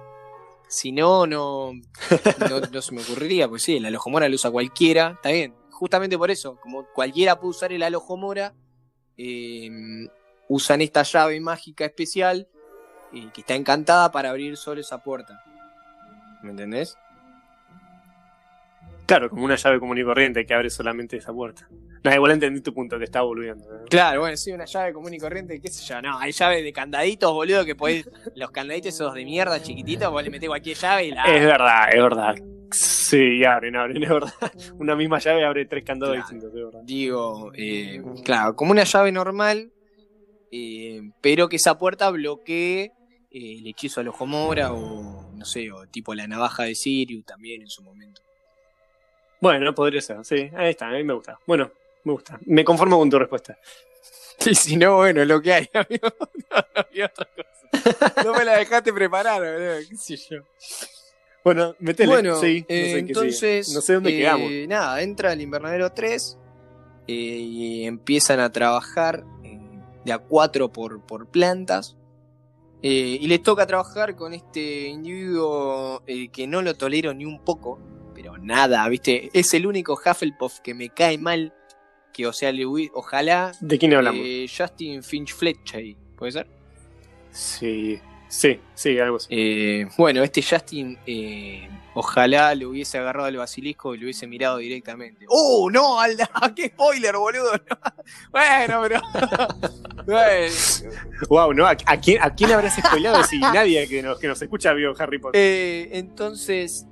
Si 0.67 0.91
no, 0.91 1.25
no, 1.25 1.71
no, 2.49 2.59
no 2.59 2.81
se 2.81 2.93
me 2.93 3.01
ocurriría, 3.01 3.47
pues 3.47 3.63
sí, 3.63 3.77
el 3.77 3.85
alojomora 3.85 4.27
lo 4.27 4.35
usa 4.35 4.51
cualquiera, 4.51 5.13
está 5.15 5.29
bien. 5.29 5.55
Justamente 5.69 6.17
por 6.17 6.29
eso, 6.29 6.57
como 6.61 6.85
cualquiera 6.93 7.39
puede 7.39 7.51
usar 7.51 7.73
el 7.73 7.83
alojomora, 7.83 8.53
eh, 9.17 9.69
usan 10.49 10.81
esta 10.81 11.03
llave 11.03 11.39
mágica 11.39 11.85
especial 11.85 12.49
eh, 13.13 13.29
que 13.33 13.41
está 13.41 13.55
encantada 13.55 14.11
para 14.11 14.29
abrir 14.29 14.57
solo 14.57 14.81
esa 14.81 15.01
puerta. 15.01 15.41
¿Me 16.43 16.51
entendés? 16.51 16.97
Claro, 19.11 19.29
como 19.29 19.43
una 19.43 19.57
llave 19.57 19.77
común 19.77 19.97
y 19.97 20.03
corriente 20.05 20.45
que 20.45 20.53
abre 20.53 20.69
solamente 20.69 21.17
esa 21.17 21.33
puerta. 21.33 21.67
No, 22.01 22.13
igual 22.15 22.31
entendí 22.31 22.61
tu 22.61 22.73
punto, 22.73 22.97
te 22.97 23.03
estaba 23.03 23.25
volviendo. 23.25 23.65
Claro, 23.89 24.21
bueno, 24.21 24.37
sí, 24.37 24.53
una 24.53 24.63
llave 24.63 24.93
común 24.93 25.13
y 25.13 25.17
corriente, 25.17 25.59
qué 25.59 25.67
sé 25.67 25.83
yo, 25.83 26.01
no, 26.01 26.17
hay 26.17 26.31
llaves 26.31 26.63
de 26.63 26.71
candaditos, 26.71 27.33
boludo, 27.33 27.65
que 27.65 27.75
podés, 27.75 28.09
los 28.35 28.51
candaditos 28.51 28.93
esos 28.93 29.13
de 29.13 29.25
mierda 29.25 29.61
chiquititos, 29.61 30.09
vos 30.09 30.23
le 30.23 30.29
metés 30.29 30.47
cualquier 30.47 30.77
llave 30.77 31.07
y 31.07 31.11
la... 31.11 31.25
Es 31.25 31.45
verdad, 31.45 31.89
es 31.93 32.01
verdad. 32.01 32.35
Sí, 32.71 33.43
abren, 33.43 33.75
abren, 33.75 34.01
es 34.03 34.09
verdad. 34.09 34.33
Una 34.79 34.95
misma 34.95 35.19
llave 35.19 35.43
abre 35.43 35.65
tres 35.65 35.83
candados 35.83 36.15
Claro. 36.15 36.29
distintos, 36.29 36.57
es 36.57 36.65
verdad. 36.65 36.81
Digo, 36.85 37.51
eh, 37.53 38.01
claro, 38.23 38.55
como 38.55 38.71
una 38.71 38.85
llave 38.85 39.11
normal, 39.11 39.73
eh, 40.51 41.01
pero 41.19 41.49
que 41.49 41.57
esa 41.57 41.77
puerta 41.77 42.09
bloquee 42.11 42.93
eh, 43.29 43.57
el 43.59 43.67
hechizo 43.67 43.99
al 43.99 44.07
ojo 44.07 44.25
mora 44.25 44.71
o, 44.71 45.33
no 45.35 45.43
sé, 45.43 45.69
o 45.69 45.85
tipo 45.87 46.15
la 46.15 46.27
navaja 46.27 46.63
de 46.63 46.75
Sirius 46.75 47.25
también 47.25 47.61
en 47.61 47.67
su 47.67 47.83
momento. 47.83 48.21
Bueno, 49.41 49.73
podría 49.75 50.01
ser, 50.01 50.23
sí, 50.23 50.49
ahí 50.55 50.69
está, 50.69 50.87
a 50.87 50.91
mí 50.91 51.03
me 51.03 51.13
gusta. 51.13 51.37
Bueno, 51.45 51.69
me 52.05 52.13
gusta. 52.13 52.39
Me 52.45 52.63
conformo 52.63 52.97
con 52.97 53.09
tu 53.09 53.19
respuesta. 53.19 53.57
Y 54.43 54.55
si 54.55 54.75
no, 54.75 54.95
bueno, 54.95 55.23
lo 55.25 55.39
que 55.39 55.53
hay, 55.53 55.69
amigo. 55.73 56.07
No, 56.49 56.57
no 56.57 56.81
había 56.89 57.05
otra 57.05 57.27
cosa. 57.35 58.13
No 58.25 58.33
me 58.33 58.43
la 58.43 58.57
dejaste 58.57 58.91
preparar, 58.91 59.39
boludo, 59.39 59.75
qué 59.87 59.95
sé 59.97 60.17
yo. 60.17 60.41
Bueno, 61.43 61.75
metele. 61.79 62.09
Bueno, 62.11 62.39
sí, 62.39 62.61
no 62.61 62.65
eh, 62.67 62.83
sé 62.83 62.85
sigue. 62.85 62.99
entonces. 62.99 63.69
No 63.73 63.81
sé 63.81 63.93
dónde 63.93 64.09
eh, 64.15 64.17
quedamos. 64.17 64.51
Nada, 64.67 65.01
entra 65.03 65.33
el 65.33 65.41
invernadero 65.41 65.91
3 65.91 66.37
eh, 67.07 67.13
y 67.13 67.85
empiezan 67.85 68.39
a 68.39 68.51
trabajar 68.51 69.23
eh, 69.43 69.59
de 70.05 70.11
a 70.11 70.17
4 70.17 70.69
por, 70.71 71.01
por 71.05 71.27
plantas. 71.27 71.95
eh, 72.81 73.17
y 73.21 73.27
les 73.27 73.43
toca 73.43 73.67
trabajar 73.67 74.15
con 74.15 74.33
este 74.33 74.87
individuo 74.87 76.01
eh, 76.07 76.29
que 76.29 76.47
no 76.47 76.63
lo 76.63 76.73
tolero 76.73 77.13
ni 77.13 77.25
un 77.25 77.39
poco, 77.43 77.77
nada, 78.41 78.87
¿viste? 78.89 79.29
Es 79.33 79.53
el 79.53 79.65
único 79.65 79.93
Hufflepuff 79.93 80.59
que 80.59 80.73
me 80.73 80.89
cae 80.89 81.17
mal. 81.17 81.53
Que, 82.13 82.27
o 82.27 82.33
sea, 82.33 82.51
le 82.51 82.65
ojalá 82.93 83.53
¿De 83.61 83.77
quién 83.79 83.93
hablamos? 83.93 84.19
eh, 84.21 84.45
Justin 84.55 85.01
Finch 85.01 85.33
Fletcher, 85.33 85.95
¿puede 86.17 86.33
ser? 86.33 86.47
Sí, 87.31 87.99
sí, 88.27 88.59
sí, 88.73 88.99
algo 88.99 89.15
así. 89.15 89.27
Eh, 89.29 89.87
bueno, 89.97 90.21
este 90.21 90.43
Justin, 90.43 90.97
eh, 91.05 91.69
ojalá 91.93 92.53
le 92.53 92.65
hubiese 92.65 92.97
agarrado 92.97 93.27
al 93.27 93.37
basilisco 93.37 93.95
y 93.95 93.97
lo 93.97 94.03
hubiese 94.03 94.27
mirado 94.27 94.57
directamente. 94.57 95.25
¡Oh, 95.29 95.69
no, 95.71 96.01
Alda! 96.01 96.29
¡Qué 96.55 96.67
spoiler, 96.67 97.15
boludo! 97.15 97.51
bueno, 98.31 98.81
pero. 98.83 99.01
Bueno, 100.05 100.53
Wow, 101.29 101.53
¿no? 101.53 101.65
¿A, 101.67 101.77
a 101.85 101.97
quién, 102.01 102.21
¿A 102.21 102.33
quién 102.33 102.51
habrás 102.51 102.75
spoilado 102.75 103.23
si 103.23 103.37
nadie 103.39 103.87
que 103.87 104.01
nos, 104.01 104.19
que 104.19 104.27
nos 104.27 104.41
escucha 104.41 104.73
vio 104.73 104.93
Harry 104.99 105.19
Potter? 105.19 105.39
eh, 105.39 105.89
entonces, 105.93 106.87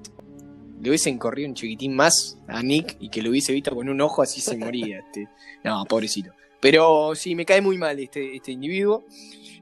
le 0.80 0.90
hubiesen 0.90 1.18
corrido 1.18 1.50
un 1.50 1.56
chiquitín 1.56 1.96
más 1.96 2.38
a 2.48 2.62
Nick 2.64 2.98
y 3.00 3.10
que 3.10 3.22
lo 3.22 3.30
hubiese 3.32 3.54
visto 3.54 3.76
con 3.76 3.90
un 3.90 4.00
ojo 4.02 4.22
así 4.22 4.42
se 4.42 4.58
moría. 4.58 5.00
Este. 5.06 5.28
No, 5.64 5.84
pobrecito. 5.86 6.32
Pero 6.62 7.14
sí, 7.16 7.36
me 7.36 7.46
cae 7.46 7.62
muy 7.62 7.78
mal 7.78 8.00
este, 8.00 8.36
este 8.36 8.52
individuo. 8.52 9.06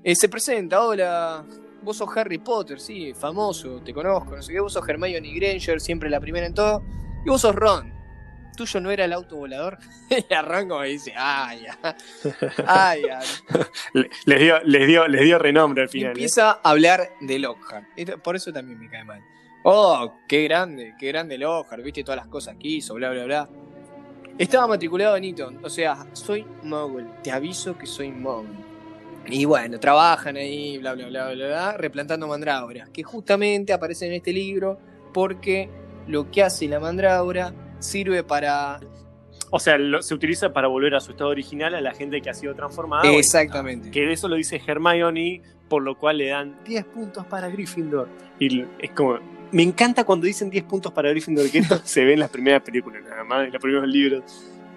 Eh, 0.04 0.16
se 0.16 0.30
presenta, 0.30 0.82
hola, 0.82 1.46
vos 1.84 1.98
sos 1.98 2.10
Harry 2.18 2.38
Potter, 2.40 2.80
sí, 2.80 3.14
famoso, 3.14 3.82
te 3.84 3.94
conozco, 3.94 4.36
no 4.36 4.42
sé 4.42 4.54
qué, 4.54 4.60
vos 4.60 4.74
sos 4.74 4.88
Hermione 4.88 5.32
Granger, 5.34 5.80
siempre 5.82 6.10
la 6.10 6.20
primera 6.20 6.46
en 6.48 6.54
todo, 6.54 6.82
y 7.26 7.30
vos 7.30 7.42
sos 7.42 7.54
Ron. 7.56 7.94
¿Tuyo 8.56 8.80
no 8.80 8.90
era 8.90 9.06
el 9.06 9.14
auto 9.14 9.36
volador? 9.36 9.78
y 10.30 10.34
arranco 10.34 10.84
y 10.86 10.94
dice, 10.94 11.14
ay, 11.16 11.66
ay. 12.66 13.02
Le- 13.94 14.10
Les 14.26 14.40
dio, 14.40 14.60
les 14.64 14.88
dio, 14.88 15.08
les 15.08 15.22
dio 15.22 15.38
renombre 15.38 15.84
al 15.84 15.90
Y 15.90 15.92
final. 15.92 16.08
¿eh? 16.10 16.12
empieza 16.14 16.52
a 16.52 16.70
hablar 16.70 17.10
de 17.22 17.38
Lockhart. 17.40 17.86
Por 18.24 18.36
eso 18.36 18.52
también 18.52 18.80
me 18.80 18.90
cae 18.90 19.04
mal. 19.04 19.22
Oh, 19.64 20.14
qué 20.28 20.44
grande, 20.44 20.94
qué 21.00 21.08
grande 21.08 21.38
Lockhart, 21.38 21.84
viste 21.84 22.04
todas 22.04 22.18
las 22.18 22.28
cosas 22.28 22.56
que 22.58 22.68
hizo, 22.68 22.94
bla, 22.96 23.10
bla, 23.12 23.26
bla. 23.26 23.50
Estaba 24.38 24.68
matriculado 24.68 25.18
en 25.18 25.24
Eton, 25.26 25.60
o 25.64 25.70
sea, 25.70 26.06
soy 26.14 26.46
mogul, 26.64 27.08
te 27.24 27.32
aviso 27.32 27.78
que 27.78 27.86
soy 27.86 28.12
mogul. 28.12 28.48
Y 29.30 29.44
bueno, 29.46 29.78
trabajan 29.80 30.38
ahí, 30.38 30.78
bla, 30.78 30.94
bla, 30.94 31.08
bla, 31.08 31.32
bla, 31.34 31.48
bla, 31.48 31.72
replantando 31.78 32.28
mandrágoras, 32.28 32.90
que 32.90 33.04
justamente 33.04 33.74
aparecen 33.74 34.10
en 34.10 34.16
este 34.18 34.32
libro 34.32 34.80
porque 35.14 35.70
lo 36.08 36.32
que 36.32 36.44
hace 36.44 36.68
la 36.68 36.80
mandrágora 36.80 37.54
sirve 37.80 38.24
para... 38.24 38.80
O 39.50 39.60
sea, 39.60 39.78
lo- 39.78 40.02
se 40.02 40.14
utiliza 40.14 40.54
para 40.54 40.68
volver 40.68 40.94
a 40.96 41.00
su 41.00 41.12
estado 41.12 41.30
original 41.30 41.74
a 41.76 41.82
la 41.82 41.94
gente 41.94 42.22
que 42.22 42.30
ha 42.30 42.34
sido 42.34 42.54
transformada. 42.56 43.10
Exactamente. 43.12 43.92
Que 43.92 44.12
eso 44.12 44.28
lo 44.28 44.36
dice 44.36 44.62
Hermione, 44.66 45.42
por 45.68 45.84
lo 45.84 45.98
cual 45.98 46.20
le 46.20 46.30
dan 46.30 46.58
10 46.66 46.86
puntos 46.86 47.26
para 47.26 47.50
Gryffindor. 47.50 48.08
Y 48.40 48.64
es 48.80 48.92
como. 48.92 49.20
Me 49.52 49.64
encanta 49.64 50.04
cuando 50.04 50.26
dicen 50.26 50.50
10 50.50 50.64
puntos 50.66 50.92
para 50.92 51.10
Gryffindor, 51.10 51.50
que 51.50 51.60
esto 51.60 51.80
se 51.84 52.04
ve 52.04 52.14
en 52.14 52.20
las 52.20 52.30
primeras 52.30 52.62
películas, 52.62 53.04
nada 53.04 53.24
más, 53.24 53.48
en 53.48 53.54
los 53.54 53.62
primeros 53.62 53.88
libros. 53.88 54.24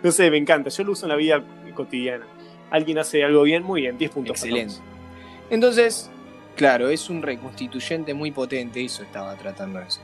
No 0.03 0.13
sé, 0.13 0.31
me 0.31 0.39
encanta. 0.39 0.71
Yo 0.71 0.85
lo 0.85 0.93
uso 0.93 1.07
en 1.07 1.11
la 1.11 1.17
vida 1.17 1.43
cotidiana. 1.75 2.27
Alguien 2.71 2.99
hace 2.99 3.25
algo 3.25 3.43
bien, 3.43 3.62
muy 3.62 3.83
bien, 3.83 3.99
10 3.99 4.11
puntos. 4.11 4.41
para 4.41 4.51
Excelente. 4.51 4.83
Entonces, 5.51 6.11
claro, 6.57 6.89
es 6.89 7.11
un 7.11 7.23
reconstituyente 7.23 8.14
muy 8.14 8.31
potente, 8.31 8.85
eso 8.85 9.03
estaba 9.03 9.35
tratando 9.37 9.81
de 9.81 9.87
decir. 9.87 10.03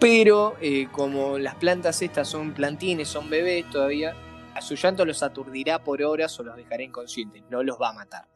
Pero 0.00 0.56
eh, 0.60 0.88
como 0.92 1.38
las 1.38 1.54
plantas 1.54 2.02
estas 2.02 2.28
son 2.28 2.52
plantines, 2.52 3.08
son 3.08 3.30
bebés 3.30 3.70
todavía, 3.70 4.14
a 4.54 4.60
su 4.60 4.74
llanto 4.74 5.04
los 5.04 5.22
aturdirá 5.22 5.82
por 5.82 6.02
horas 6.02 6.38
o 6.38 6.42
los 6.42 6.56
dejará 6.56 6.82
inconscientes, 6.82 7.42
no 7.50 7.62
los 7.62 7.80
va 7.80 7.90
a 7.90 7.92
matar. 7.92 8.26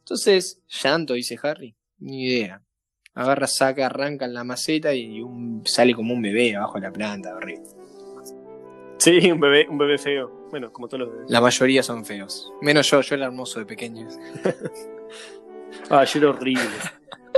Entonces, 0.00 0.60
llanto, 0.68 1.14
dice 1.14 1.38
Harry, 1.42 1.74
ni 1.98 2.26
idea. 2.26 2.62
Agarra, 3.14 3.46
saca, 3.46 3.86
arranca 3.86 4.24
en 4.24 4.34
la 4.34 4.42
maceta 4.44 4.94
y 4.94 5.20
un- 5.20 5.62
sale 5.66 5.94
como 5.94 6.14
un 6.14 6.22
bebé 6.22 6.56
abajo 6.56 6.74
de 6.74 6.80
la 6.80 6.92
planta, 6.92 7.34
horrible. 7.34 7.64
Sí, 8.98 9.30
un 9.30 9.40
bebé, 9.40 9.66
un 9.68 9.78
bebé 9.78 9.98
feo. 9.98 10.46
Bueno, 10.50 10.72
como 10.72 10.86
todos 10.88 11.00
los 11.00 11.10
bebés. 11.12 11.30
La 11.30 11.40
mayoría 11.40 11.82
son 11.82 12.04
feos. 12.04 12.52
Menos 12.62 12.88
yo, 12.90 13.00
yo 13.00 13.14
era 13.16 13.26
hermoso 13.26 13.58
de 13.58 13.66
pequeño. 13.66 14.08
Ah, 15.90 16.04
yo 16.04 16.18
era 16.20 16.28
horrible. 16.30 16.62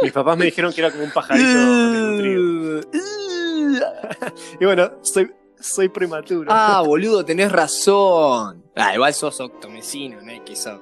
Mis 0.02 0.12
papás 0.12 0.36
me 0.36 0.44
dijeron 0.46 0.72
que 0.72 0.80
era 0.80 0.90
como 0.90 1.04
un 1.04 1.10
pajarito. 1.12 1.46
Y 4.60 4.64
bueno, 4.64 4.90
soy, 5.02 5.30
Soy 5.58 5.88
prematuro. 5.88 6.50
Ah, 6.52 6.82
boludo, 6.84 7.24
tenés 7.24 7.50
razón. 7.50 8.64
Ah, 8.76 8.94
igual 8.94 9.14
sos 9.14 9.40
octomecino, 9.40 10.20
no 10.20 10.30
es 10.30 10.40
que 10.42 10.54
sos. 10.56 10.78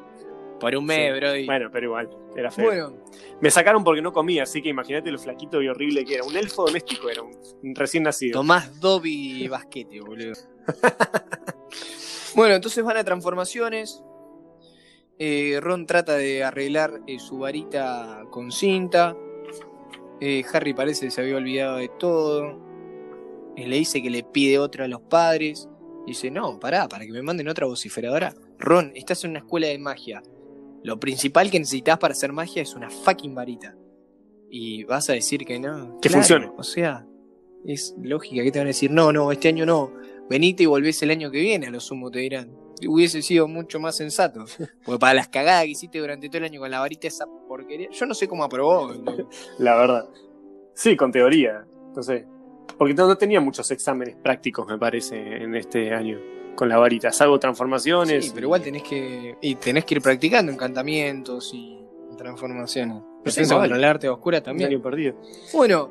Por 0.62 0.74
un 0.76 0.86
mes, 0.86 1.12
Sí. 1.12 1.18
bro. 1.20 1.36
y- 1.36 1.44
Bueno, 1.46 1.68
pero 1.70 1.86
igual, 1.86 2.08
era 2.36 2.50
feo. 2.50 2.64
Bueno, 2.66 2.96
Me 3.40 3.50
sacaron 3.50 3.82
porque 3.84 4.00
no 4.00 4.12
comía, 4.12 4.44
así 4.44 4.62
que 4.62 4.68
imagínate 4.70 5.10
lo 5.10 5.18
flaquito 5.18 5.60
y 5.60 5.68
horrible 5.68 6.04
que 6.04 6.14
era. 6.14 6.24
Un 6.24 6.36
elfo 6.36 6.64
doméstico 6.64 7.10
era, 7.10 7.22
un, 7.22 7.74
recién 7.74 8.04
nacido. 8.04 8.34
Tomás 8.38 8.80
Dobby 8.80 9.48
Basquete, 9.48 10.00
boludo. 10.00 10.32
bueno, 12.36 12.54
entonces 12.54 12.82
van 12.84 12.96
a 12.96 13.04
transformaciones. 13.04 14.02
Eh, 15.18 15.58
Ron 15.60 15.86
trata 15.86 16.16
de 16.16 16.42
arreglar 16.44 17.00
eh, 17.06 17.18
su 17.18 17.38
varita 17.38 18.24
con 18.30 18.50
cinta. 18.52 19.16
Eh, 20.20 20.44
Harry 20.52 20.72
parece 20.72 21.06
que 21.06 21.10
se 21.10 21.20
había 21.20 21.36
olvidado 21.36 21.76
de 21.78 21.88
todo. 21.98 22.60
Eh, 23.56 23.66
le 23.66 23.76
dice 23.76 24.00
que 24.02 24.10
le 24.10 24.22
pide 24.22 24.58
otra 24.58 24.84
a 24.84 24.88
los 24.88 25.00
padres. 25.02 25.68
Dice, 26.06 26.30
no, 26.30 26.58
pará, 26.58 26.88
para 26.88 27.04
que 27.04 27.12
me 27.12 27.22
manden 27.22 27.48
otra 27.48 27.66
vociferadora. 27.66 28.34
Ron, 28.58 28.92
estás 28.94 29.22
en 29.24 29.30
una 29.30 29.40
escuela 29.40 29.66
de 29.68 29.78
magia. 29.78 30.22
Lo 30.82 30.98
principal 30.98 31.50
que 31.50 31.58
necesitas 31.58 31.98
para 31.98 32.12
hacer 32.12 32.32
magia 32.32 32.62
es 32.62 32.74
una 32.74 32.90
fucking 32.90 33.34
varita. 33.34 33.76
Y 34.50 34.84
vas 34.84 35.08
a 35.08 35.14
decir 35.14 35.44
que 35.44 35.58
no. 35.58 35.98
Que 36.00 36.10
funcione. 36.10 36.50
O 36.56 36.62
sea, 36.62 37.06
es 37.64 37.94
lógica 38.02 38.42
que 38.42 38.50
te 38.50 38.58
van 38.58 38.66
a 38.66 38.70
decir, 38.70 38.90
no, 38.90 39.12
no, 39.12 39.32
este 39.32 39.48
año 39.48 39.64
no. 39.64 39.92
Venite 40.28 40.64
y 40.64 40.66
volvés 40.66 41.02
el 41.02 41.10
año 41.10 41.30
que 41.30 41.40
viene, 41.40 41.66
a 41.66 41.70
lo 41.70 41.80
sumo 41.80 42.10
te 42.10 42.20
dirán. 42.20 42.56
Hubiese 42.86 43.22
sido 43.22 43.46
mucho 43.46 43.78
más 43.78 43.96
sensato. 43.96 44.44
Porque 44.84 44.98
para 44.98 45.14
las 45.14 45.28
cagadas 45.28 45.64
que 45.64 45.70
hiciste 45.70 45.98
durante 45.98 46.28
todo 46.28 46.38
el 46.38 46.44
año 46.44 46.60
con 46.60 46.70
la 46.70 46.80
varita 46.80 47.06
esa 47.06 47.26
porquería, 47.48 47.88
yo 47.90 48.06
no 48.06 48.14
sé 48.14 48.28
cómo 48.28 48.44
aprobó. 48.44 48.92
La 49.58 49.76
verdad. 49.76 50.08
Sí, 50.74 50.96
con 50.96 51.12
teoría. 51.12 51.64
Entonces, 51.88 52.24
porque 52.78 52.94
no, 52.94 53.06
no 53.06 53.16
tenía 53.16 53.40
muchos 53.40 53.70
exámenes 53.70 54.16
prácticos, 54.16 54.66
me 54.66 54.78
parece, 54.78 55.16
en 55.16 55.54
este 55.54 55.92
año. 55.92 56.18
Con 56.54 56.68
la 56.68 56.78
varita, 56.78 57.10
salvo 57.12 57.38
transformaciones. 57.38 58.26
Sí, 58.26 58.32
pero 58.34 58.46
igual 58.46 58.62
tenés 58.62 58.82
que. 58.82 59.36
Y 59.40 59.54
tenés 59.56 59.84
que 59.84 59.94
ir 59.94 60.02
practicando 60.02 60.52
encantamientos 60.52 61.50
y 61.54 61.82
transformaciones. 62.16 63.02
Contra 63.24 63.76
el 63.76 63.84
arte 63.84 64.08
oscura 64.08 64.42
también. 64.42 64.68
año 64.68 64.82
perdido. 64.82 65.14
Bueno, 65.52 65.90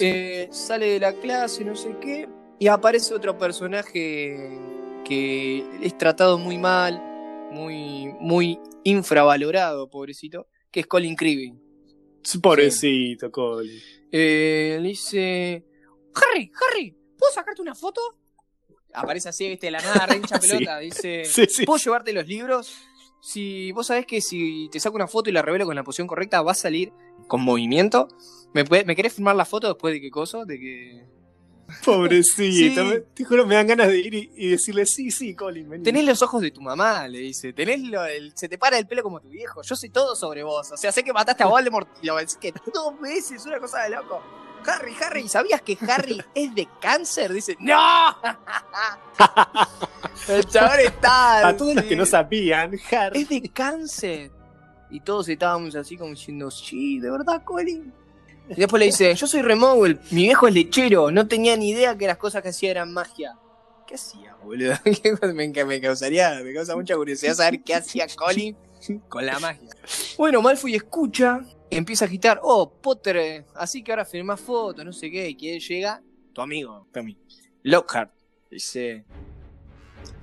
eh, 0.00 0.48
sale 0.50 0.90
de 0.90 1.00
la 1.00 1.12
clase, 1.12 1.64
no 1.64 1.76
sé 1.76 1.96
qué, 2.00 2.28
y 2.58 2.66
aparece 2.68 3.14
otro 3.14 3.36
personaje 3.36 4.58
que 5.04 5.64
es 5.82 5.98
tratado 5.98 6.38
muy 6.38 6.58
mal, 6.58 7.02
muy, 7.50 8.14
muy 8.20 8.58
infravalorado, 8.84 9.90
pobrecito, 9.90 10.46
que 10.70 10.80
es 10.80 10.86
Colin 10.86 11.14
Creevy. 11.14 11.54
Pobrecito, 12.40 13.30
Colin. 13.30 13.78
Eh, 14.10 14.78
le 14.80 14.88
dice, 14.88 15.64
Harry, 16.14 16.50
Harry, 16.54 16.96
¿puedo 17.18 17.32
sacarte 17.32 17.60
una 17.60 17.74
foto? 17.74 18.00
Aparece 18.94 19.28
así, 19.30 19.48
viste, 19.48 19.66
de 19.66 19.70
la 19.72 19.80
nada, 19.80 20.06
re 20.06 20.16
hincha 20.16 20.38
Sí. 20.40 20.48
pelota, 20.48 20.78
dice, 20.78 21.24
Sí, 21.26 21.46
sí. 21.48 21.64
¿puedo 21.66 21.78
llevarte 21.78 22.12
los 22.12 22.26
libros? 22.26 22.74
Si 23.20 23.70
vos 23.72 23.86
sabés 23.86 24.04
que 24.06 24.20
si 24.20 24.68
te 24.72 24.80
saco 24.80 24.96
una 24.96 25.06
foto 25.06 25.30
y 25.30 25.32
la 25.32 25.42
revelo 25.42 25.64
con 25.64 25.76
la 25.76 25.84
posición 25.84 26.08
correcta, 26.08 26.42
va 26.42 26.52
a 26.52 26.54
salir 26.56 26.92
con 27.28 27.40
movimiento. 27.40 28.08
¿Me, 28.52 28.64
puede- 28.64 28.84
¿me 28.84 28.96
querés 28.96 29.12
firmar 29.14 29.36
la 29.36 29.44
foto 29.44 29.68
después 29.68 29.94
de 29.94 30.00
qué 30.00 30.10
cosa? 30.10 30.44
De 30.44 30.58
que. 30.58 31.06
Pobrecito. 31.84 32.84
Me- 32.84 33.00
Te 33.00 33.24
juro, 33.24 33.46
me 33.46 33.54
dan 33.54 33.66
ganas 33.68 33.88
de 33.88 33.98
ir 34.00 34.12
y, 34.14 34.30
y 34.36 34.48
decirle, 34.50 34.86
sí, 34.86 35.10
sí, 35.10 35.34
Colin, 35.34 35.68
vení. 35.70 35.84
Tenés 35.84 36.04
los 36.04 36.20
ojos 36.20 36.42
de 36.42 36.50
tu 36.50 36.60
mamá, 36.60 37.06
le 37.08 37.18
dice. 37.18 37.52
Tenés 37.52 37.80
lo- 37.82 38.04
el- 38.04 38.32
se 38.36 38.48
te 38.48 38.58
para 38.58 38.76
el 38.76 38.86
pelo 38.86 39.02
como 39.04 39.20
tu 39.20 39.28
viejo. 39.28 39.62
Yo 39.62 39.76
sé 39.76 39.88
todo 39.88 40.16
sobre 40.16 40.42
vos. 40.42 40.70
O 40.72 40.76
sea, 40.76 40.90
sé 40.92 41.04
que 41.04 41.12
mataste 41.12 41.44
a 41.44 41.46
Voldemort 41.46 41.88
y 42.02 42.06
lo 42.06 42.16
vencí 42.16 42.36
que 42.40 42.52
dos 42.74 43.00
veces, 43.00 43.46
una 43.46 43.58
cosa 43.60 43.84
de 43.84 43.90
loco. 43.90 44.20
Harry, 44.66 44.94
Harry, 45.00 45.28
¿sabías 45.28 45.62
que 45.62 45.76
Harry 45.88 46.22
es 46.34 46.54
de 46.54 46.68
cáncer? 46.80 47.32
Dice, 47.32 47.56
¡No! 47.60 47.78
el 50.28 50.44
chabón 50.46 50.80
está. 50.80 51.48
A 51.48 51.56
todos 51.56 51.74
los 51.74 51.84
que 51.84 51.96
no 51.96 52.06
sabían, 52.06 52.72
Harry. 52.90 53.22
Es 53.22 53.28
de 53.28 53.48
cáncer. 53.48 54.30
Y 54.90 55.00
todos 55.00 55.28
estábamos 55.28 55.74
así 55.74 55.96
como 55.96 56.10
diciendo, 56.10 56.50
sí, 56.50 57.00
de 57.00 57.10
verdad, 57.10 57.42
Colin. 57.44 57.92
Y 58.50 58.56
después 58.56 58.80
le 58.80 58.86
dice, 58.86 59.14
yo 59.14 59.26
soy 59.26 59.40
Removal, 59.40 60.00
mi 60.10 60.24
viejo 60.24 60.48
es 60.48 60.54
lechero, 60.54 61.10
no 61.10 61.26
tenía 61.26 61.56
ni 61.56 61.70
idea 61.70 61.96
que 61.96 62.06
las 62.06 62.18
cosas 62.18 62.42
que 62.42 62.50
hacía 62.50 62.72
eran 62.72 62.92
magia. 62.92 63.38
¿Qué 63.86 63.94
hacía, 63.94 64.34
boludo? 64.42 64.74
me, 65.34 65.64
me 65.64 65.80
causaría, 65.80 66.40
me 66.44 66.52
causa 66.52 66.76
mucha 66.76 66.94
curiosidad 66.94 67.34
saber 67.34 67.62
qué 67.62 67.74
hacía 67.74 68.06
Colin 68.14 68.54
con 69.08 69.24
la 69.24 69.38
magia. 69.38 69.70
Bueno, 70.18 70.42
Malfoy 70.42 70.74
escucha, 70.74 71.40
empieza 71.76 72.04
a 72.04 72.08
agitar, 72.08 72.40
oh, 72.42 72.70
Potter, 72.80 73.16
eh, 73.16 73.44
así 73.54 73.82
que 73.82 73.92
ahora 73.92 74.04
firmás 74.04 74.40
fotos, 74.40 74.84
no 74.84 74.92
sé 74.92 75.10
qué, 75.10 75.28
y 75.30 75.34
que 75.34 75.58
llega, 75.58 76.02
tu 76.32 76.40
amigo, 76.40 76.86
Tommy, 76.92 77.16
Lockhart, 77.62 78.12
dice, 78.50 79.04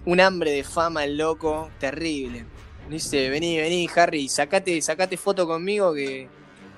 un 0.05 0.19
hambre 0.19 0.51
de 0.51 0.63
fama 0.63 1.03
el 1.03 1.17
loco, 1.17 1.69
terrible. 1.79 2.45
Dice, 2.89 3.29
vení, 3.29 3.57
vení, 3.57 3.87
Harry, 3.95 4.27
sacate, 4.27 4.81
sacate 4.81 5.15
foto 5.17 5.45
conmigo 5.45 5.93
que, 5.93 6.27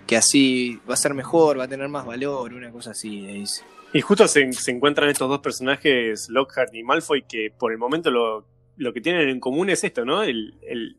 que 0.06 0.18
así 0.18 0.78
va 0.90 0.96
a 0.96 0.98
ser 0.98 1.14
mejor, 1.14 1.58
va 1.58 1.64
a 1.64 1.68
tener 1.70 1.88
más 1.88 2.06
valor, 2.06 2.54
una 2.54 2.70
cosa 2.72 2.92
así, 2.92 3.22
dice. 3.26 3.64
Y 3.94 4.02
justo 4.02 4.28
se, 4.28 4.52
se 4.54 4.72
encuentran 4.72 5.10
estos 5.10 5.30
dos 5.30 5.40
personajes, 5.40 6.28
Lockhart 6.30 6.74
y 6.76 6.84
Malfoy, 6.84 7.24
que 7.24 7.52
por 7.58 7.72
el 7.72 7.78
momento 7.78 8.10
lo, 8.12 8.46
lo 8.76 8.92
que 8.94 9.00
tienen 9.02 9.30
en 9.30 9.40
común 9.40 9.70
es 9.70 9.84
esto, 9.84 10.04
¿no? 10.04 10.24
El, 10.24 10.56
el- 10.64 10.98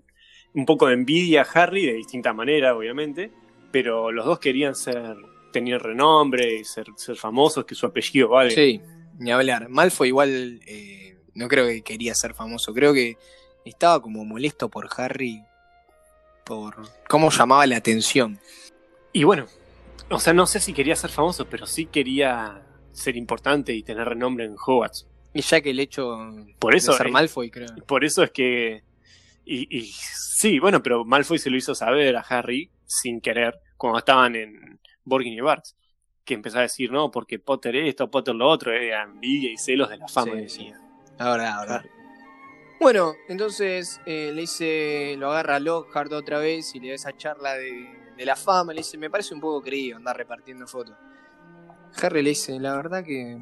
un 0.54 0.66
poco 0.66 0.86
de 0.86 0.94
envidia 0.94 1.42
a 1.42 1.44
Harry, 1.62 1.86
de 1.86 1.94
distinta 1.94 2.34
manera, 2.34 2.76
obviamente, 2.76 3.32
pero 3.72 4.12
los 4.12 4.24
dos 4.24 4.38
querían 4.38 4.76
ser, 4.76 5.16
tener 5.52 5.82
renombre 5.82 6.60
y 6.60 6.64
ser, 6.64 6.86
ser 6.96 7.16
famosos, 7.16 7.64
que 7.64 7.74
su 7.74 7.86
apellido 7.86 8.28
vale. 8.28 8.50
Sí, 8.50 8.80
ni 9.18 9.32
hablar. 9.32 9.68
Malfoy 9.68 10.08
igual 10.08 10.60
eh, 10.66 11.16
no 11.34 11.48
creo 11.48 11.66
que 11.66 11.82
quería 11.82 12.14
ser 12.14 12.34
famoso, 12.34 12.72
creo 12.72 12.92
que 12.92 13.16
estaba 13.64 14.00
como 14.00 14.24
molesto 14.24 14.68
por 14.68 14.88
Harry, 14.96 15.42
por 16.44 16.76
cómo 17.08 17.30
llamaba 17.30 17.66
la 17.66 17.76
atención. 17.76 18.38
Y 19.12 19.24
bueno, 19.24 19.46
o 20.10 20.20
sea, 20.20 20.32
no 20.32 20.46
sé 20.46 20.60
si 20.60 20.72
quería 20.72 20.96
ser 20.96 21.10
famoso, 21.10 21.46
pero 21.46 21.66
sí 21.66 21.86
quería 21.86 22.62
ser 22.92 23.16
importante 23.16 23.72
y 23.72 23.82
tener 23.82 24.08
renombre 24.08 24.44
en 24.44 24.54
Hogwarts. 24.54 25.06
Y 25.34 25.40
ya 25.40 25.60
que 25.60 25.70
el 25.70 25.80
hecho 25.80 26.18
Por 26.58 26.74
eso, 26.74 26.92
de 26.92 26.98
ser 26.98 27.10
Malfoy, 27.10 27.50
creo. 27.50 27.68
Por 27.86 28.04
eso 28.04 28.22
es 28.22 28.30
que. 28.30 28.82
Y, 29.44 29.76
y 29.76 29.92
sí, 29.92 30.58
bueno, 30.58 30.82
pero 30.82 31.04
Malfoy 31.04 31.38
se 31.38 31.50
lo 31.50 31.56
hizo 31.56 31.74
saber 31.74 32.16
a 32.16 32.20
Harry 32.20 32.70
sin 32.84 33.20
querer 33.20 33.58
cuando 33.76 33.98
estaban 33.98 34.36
en 34.36 34.80
Borgin 35.04 35.32
y 35.32 35.40
Barts. 35.40 35.76
Que 36.24 36.34
empezó 36.34 36.58
a 36.58 36.62
decir, 36.62 36.92
no, 36.92 37.10
porque 37.10 37.38
Potter 37.38 37.74
esto, 37.74 38.10
Potter 38.10 38.34
lo 38.34 38.48
otro, 38.48 38.72
era 38.72 39.02
envidia 39.02 39.50
y 39.50 39.56
celos 39.56 39.90
de 39.90 39.98
la 39.98 40.08
fama. 40.08 40.32
Sí, 40.32 40.38
decía. 40.38 40.80
Ahora, 41.18 41.56
ahora. 41.56 41.84
Bueno, 42.80 43.14
entonces 43.28 44.00
eh, 44.06 44.30
le 44.32 44.42
dice, 44.42 45.16
lo 45.18 45.30
agarra 45.30 45.58
Lockhart 45.58 46.12
otra 46.12 46.38
vez 46.38 46.74
y 46.74 46.80
le 46.80 46.88
da 46.88 46.94
esa 46.94 47.16
charla 47.16 47.54
de, 47.54 47.88
de 48.16 48.26
la 48.26 48.36
fama. 48.36 48.72
Le 48.72 48.80
dice, 48.80 48.98
me 48.98 49.10
parece 49.10 49.34
un 49.34 49.40
poco 49.40 49.62
creído 49.62 49.96
andar 49.96 50.16
repartiendo 50.16 50.66
fotos. 50.66 50.96
Harry 52.00 52.22
le 52.22 52.30
dice, 52.30 52.58
la 52.58 52.76
verdad 52.76 53.04
que 53.04 53.40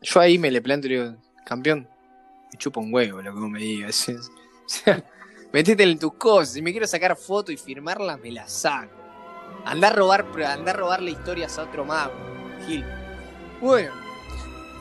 yo 0.00 0.20
ahí 0.20 0.38
me 0.38 0.50
le 0.50 0.62
planteo, 0.62 1.16
campeón, 1.44 1.88
me 2.52 2.58
chupa 2.58 2.80
un 2.80 2.92
huevo 2.92 3.20
lo 3.22 3.34
que 3.34 3.40
vos 3.40 3.50
me 3.50 3.60
digas. 3.60 4.12
O 4.68 4.70
sea, 4.70 5.02
metete 5.52 5.82
en 5.82 5.98
tus 5.98 6.14
cosas. 6.14 6.54
Si 6.54 6.62
me 6.62 6.70
quiero 6.72 6.86
sacar 6.86 7.16
foto 7.16 7.52
y 7.52 7.56
firmarla, 7.56 8.16
me 8.16 8.30
la 8.32 8.48
saco. 8.48 8.92
Andar 9.64 9.92
a 9.92 9.96
robar, 9.96 10.26
andar 10.46 10.76
a 10.76 10.78
robarle 10.78 11.10
historias 11.10 11.58
a 11.58 11.64
otro 11.64 11.84
mago. 11.84 12.12
Gil. 12.66 12.84
Bueno, 13.60 13.92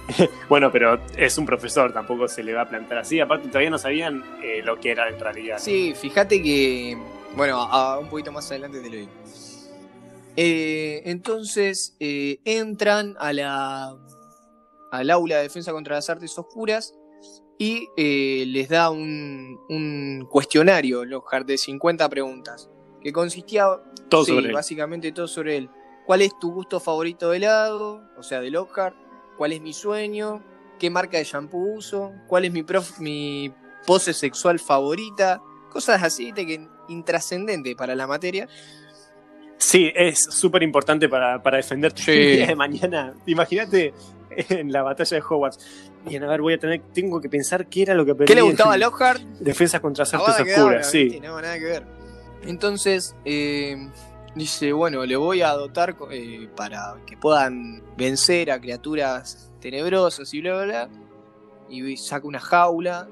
Bueno, 0.49 0.71
pero 0.71 0.99
es 1.17 1.37
un 1.37 1.45
profesor, 1.45 1.91
tampoco 1.91 2.27
se 2.27 2.41
le 2.43 2.53
va 2.53 2.61
a 2.61 2.69
plantar 2.69 2.99
así. 2.99 3.19
Aparte, 3.19 3.47
todavía 3.49 3.69
no 3.69 3.77
sabían 3.77 4.23
eh, 4.41 4.61
lo 4.63 4.79
que 4.79 4.91
era 4.91 5.09
en 5.09 5.19
realidad. 5.19 5.57
Sí, 5.59 5.93
fíjate 5.95 6.41
que. 6.41 6.97
Bueno, 7.35 7.61
a- 7.61 7.99
un 7.99 8.07
poquito 8.09 8.31
más 8.31 8.49
adelante 8.49 8.79
te 8.81 8.89
lo 8.89 8.95
digo. 8.95 9.11
Eh, 10.35 11.01
entonces 11.05 11.95
eh, 11.99 12.39
entran 12.45 13.15
a 13.19 13.33
la, 13.33 13.95
al 14.91 15.09
aula 15.09 15.37
de 15.37 15.43
defensa 15.43 15.71
contra 15.71 15.95
las 15.95 16.09
artes 16.09 16.37
oscuras 16.37 16.93
y 17.57 17.89
eh, 17.97 18.45
les 18.47 18.69
da 18.69 18.89
un, 18.91 19.59
un 19.69 20.27
cuestionario, 20.29 21.03
Lockhart, 21.05 21.47
de 21.47 21.57
50 21.57 22.07
preguntas, 22.09 22.69
que 23.01 23.11
consistía 23.11 23.65
Todo 24.09 24.25
sí, 24.25 24.31
sobre 24.33 24.47
él. 24.47 24.53
básicamente 24.53 25.11
todo 25.11 25.27
sobre 25.27 25.57
él. 25.57 25.69
¿Cuál 26.05 26.21
es 26.21 26.37
tu 26.39 26.51
gusto 26.51 26.79
favorito 26.79 27.31
de 27.31 27.37
helado? 27.37 28.01
O 28.17 28.23
sea, 28.23 28.39
de 28.41 28.49
Lockhart. 28.51 28.95
¿Cuál 29.37 29.53
es 29.53 29.61
mi 29.61 29.73
sueño? 29.73 30.43
¿Qué 30.79 30.89
marca 30.89 31.17
de 31.17 31.23
shampoo 31.23 31.75
uso? 31.75 32.13
¿Cuál 32.27 32.45
es 32.45 32.51
mi, 32.51 32.63
prof- 32.63 32.99
mi 32.99 33.51
pose 33.85 34.13
sexual 34.13 34.59
favorita? 34.59 35.41
Cosas 35.71 36.01
así, 36.03 36.25
¿viste? 36.25 36.45
que 36.45 36.67
intrascendente 36.89 37.75
para 37.75 37.93
la 37.95 38.07
materia. 38.07 38.47
Sí, 39.57 39.91
es 39.95 40.23
súper 40.23 40.63
importante 40.63 41.09
para, 41.09 41.41
para 41.41 41.57
defenderte 41.57 42.01
Sí. 42.03 42.11
el 42.11 42.35
día 42.37 42.47
de 42.47 42.55
mañana. 42.55 43.13
Imagínate 43.25 43.93
en 44.29 44.71
la 44.71 44.83
batalla 44.83 45.17
de 45.17 45.23
Hogwarts. 45.27 45.91
Bien, 46.07 46.23
a 46.23 46.27
ver, 46.27 46.41
voy 46.41 46.53
a 46.53 46.57
tener, 46.57 46.81
tengo 46.93 47.19
que 47.21 47.29
pensar 47.29 47.67
qué 47.67 47.83
era 47.83 47.93
lo 47.93 48.05
que 48.05 48.11
aprendí. 48.11 48.33
¿Qué 48.33 48.35
le 48.35 48.41
gustaba 48.41 48.73
a 48.73 48.77
Lockhart? 48.77 49.21
Defensa 49.39 49.79
contra 49.79 50.03
artes 50.03 50.19
oscuras, 50.19 50.89
sí. 50.89 51.05
¿viste? 51.05 51.19
No, 51.19 51.41
nada 51.41 51.57
que 51.57 51.65
ver. 51.65 51.83
Entonces, 52.43 53.15
eh, 53.25 53.89
dice, 54.35 54.71
bueno, 54.73 55.05
le 55.05 55.15
voy 55.15 55.41
a 55.41 55.51
dotar 55.51 55.95
eh, 56.11 56.49
para 56.55 56.95
que 57.05 57.17
puedan 57.17 57.83
vencer 57.97 58.51
a 58.51 58.59
criaturas 58.59 59.51
tenebrosas 59.59 60.33
y 60.33 60.41
bla, 60.41 60.63
bla, 60.63 60.65
bla. 60.65 60.89
y 61.69 61.97
saca 61.97 62.27
una 62.27 62.39
jaula 62.39 63.07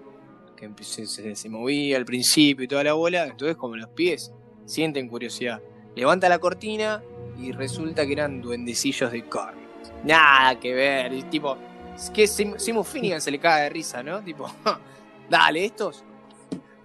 que 0.56 0.72
se, 0.84 1.06
se, 1.06 1.36
se 1.36 1.50
movía 1.50 1.98
al 1.98 2.06
principio 2.06 2.64
y 2.66 2.68
toda 2.68 2.84
la 2.84 2.94
bola. 2.94 3.26
Entonces, 3.26 3.58
como 3.58 3.76
los 3.76 3.90
pies 3.90 4.32
sienten 4.66 5.10
curiosidad, 5.10 5.62
levanta 5.96 6.30
la 6.30 6.40
cortina 6.40 7.04
y 7.38 7.52
resulta 7.52 8.06
que 8.06 8.14
eran 8.14 8.42
duendecillos 8.42 9.12
de 9.12 9.28
carne. 9.28 9.66
Nada 10.04 10.60
que 10.60 10.74
ver, 10.74 11.14
y 11.14 11.24
tipo, 11.24 11.58
es 11.96 12.10
que 12.10 12.28
Simo 12.28 12.84
Finnegan 12.84 13.22
se 13.22 13.32
le 13.32 13.40
cae 13.40 13.64
de 13.64 13.70
risa, 13.70 14.04
¿no? 14.04 14.22
Tipo, 14.22 14.52
dale, 15.30 15.66
estos. 15.66 16.04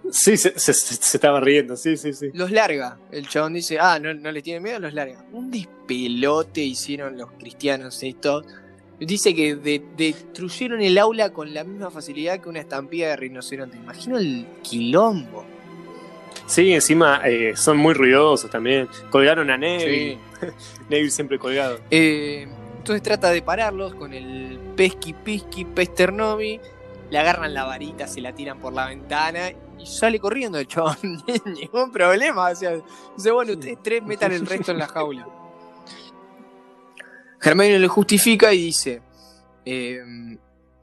Sí, 0.09 0.35
se, 0.35 0.57
se, 0.57 0.73
se, 0.73 1.17
estaba 1.17 1.39
riendo, 1.39 1.77
sí, 1.77 1.95
sí, 1.95 2.13
sí. 2.13 2.31
Los 2.33 2.51
larga. 2.51 2.97
El 3.11 3.27
chabón 3.27 3.53
dice, 3.53 3.77
ah, 3.79 3.99
no, 3.99 4.13
no 4.13 4.31
les 4.31 4.43
tiene 4.43 4.59
miedo, 4.59 4.79
los 4.79 4.93
larga. 4.93 5.23
Un 5.31 5.51
despelote 5.51 6.61
hicieron 6.61 7.17
los 7.17 7.31
cristianos 7.33 8.01
estos. 8.01 8.45
Dice 8.99 9.33
que 9.33 9.55
de, 9.55 9.81
destruyeron 9.97 10.81
el 10.81 10.97
aula 10.97 11.31
con 11.31 11.53
la 11.53 11.63
misma 11.63 11.89
facilidad 11.91 12.39
que 12.39 12.49
una 12.49 12.59
estampida 12.59 13.09
de 13.09 13.15
rinoceronte. 13.15 13.77
Imagino 13.77 14.17
el 14.17 14.47
quilombo. 14.61 15.45
Sí, 16.45 16.73
encima 16.73 17.21
eh, 17.25 17.53
son 17.55 17.77
muy 17.77 17.93
ruidosos 17.93 18.49
también. 18.49 18.87
Colgaron 19.09 19.49
a 19.49 19.57
Neville. 19.57 20.19
Sí. 20.39 20.47
Neville 20.89 21.11
siempre 21.11 21.39
colgado. 21.39 21.79
Eh, 21.89 22.47
entonces 22.81 23.03
trata 23.03 23.29
de 23.29 23.43
pararlos 23.43 23.93
con 23.93 24.11
el 24.11 24.59
pesqui 24.75 25.13
pisqui 25.13 25.65
pesternovi. 25.65 26.59
Le 27.11 27.19
agarran 27.19 27.53
la 27.53 27.63
varita, 27.63 28.07
se 28.07 28.21
la 28.21 28.33
tiran 28.33 28.59
por 28.59 28.73
la 28.73 28.87
ventana 28.87 29.51
y 29.51 29.85
sale 29.85 30.19
corriendo 30.19 30.57
el 30.57 30.65
chabón. 30.65 30.97
Ningún 31.45 31.91
problema. 31.91 32.49
O 32.49 32.55
sea, 32.55 32.81
dice, 33.15 33.29
bueno, 33.29 33.53
ustedes 33.53 33.77
tres 33.83 34.01
metan 34.01 34.31
el 34.31 34.47
resto 34.47 34.71
en 34.71 34.79
la 34.79 34.87
jaula. 34.87 35.27
Hermione 37.41 37.77
lo 37.77 37.87
justifica 37.87 38.51
y 38.51 38.63
dice: 38.63 39.03
eh, 39.63 39.99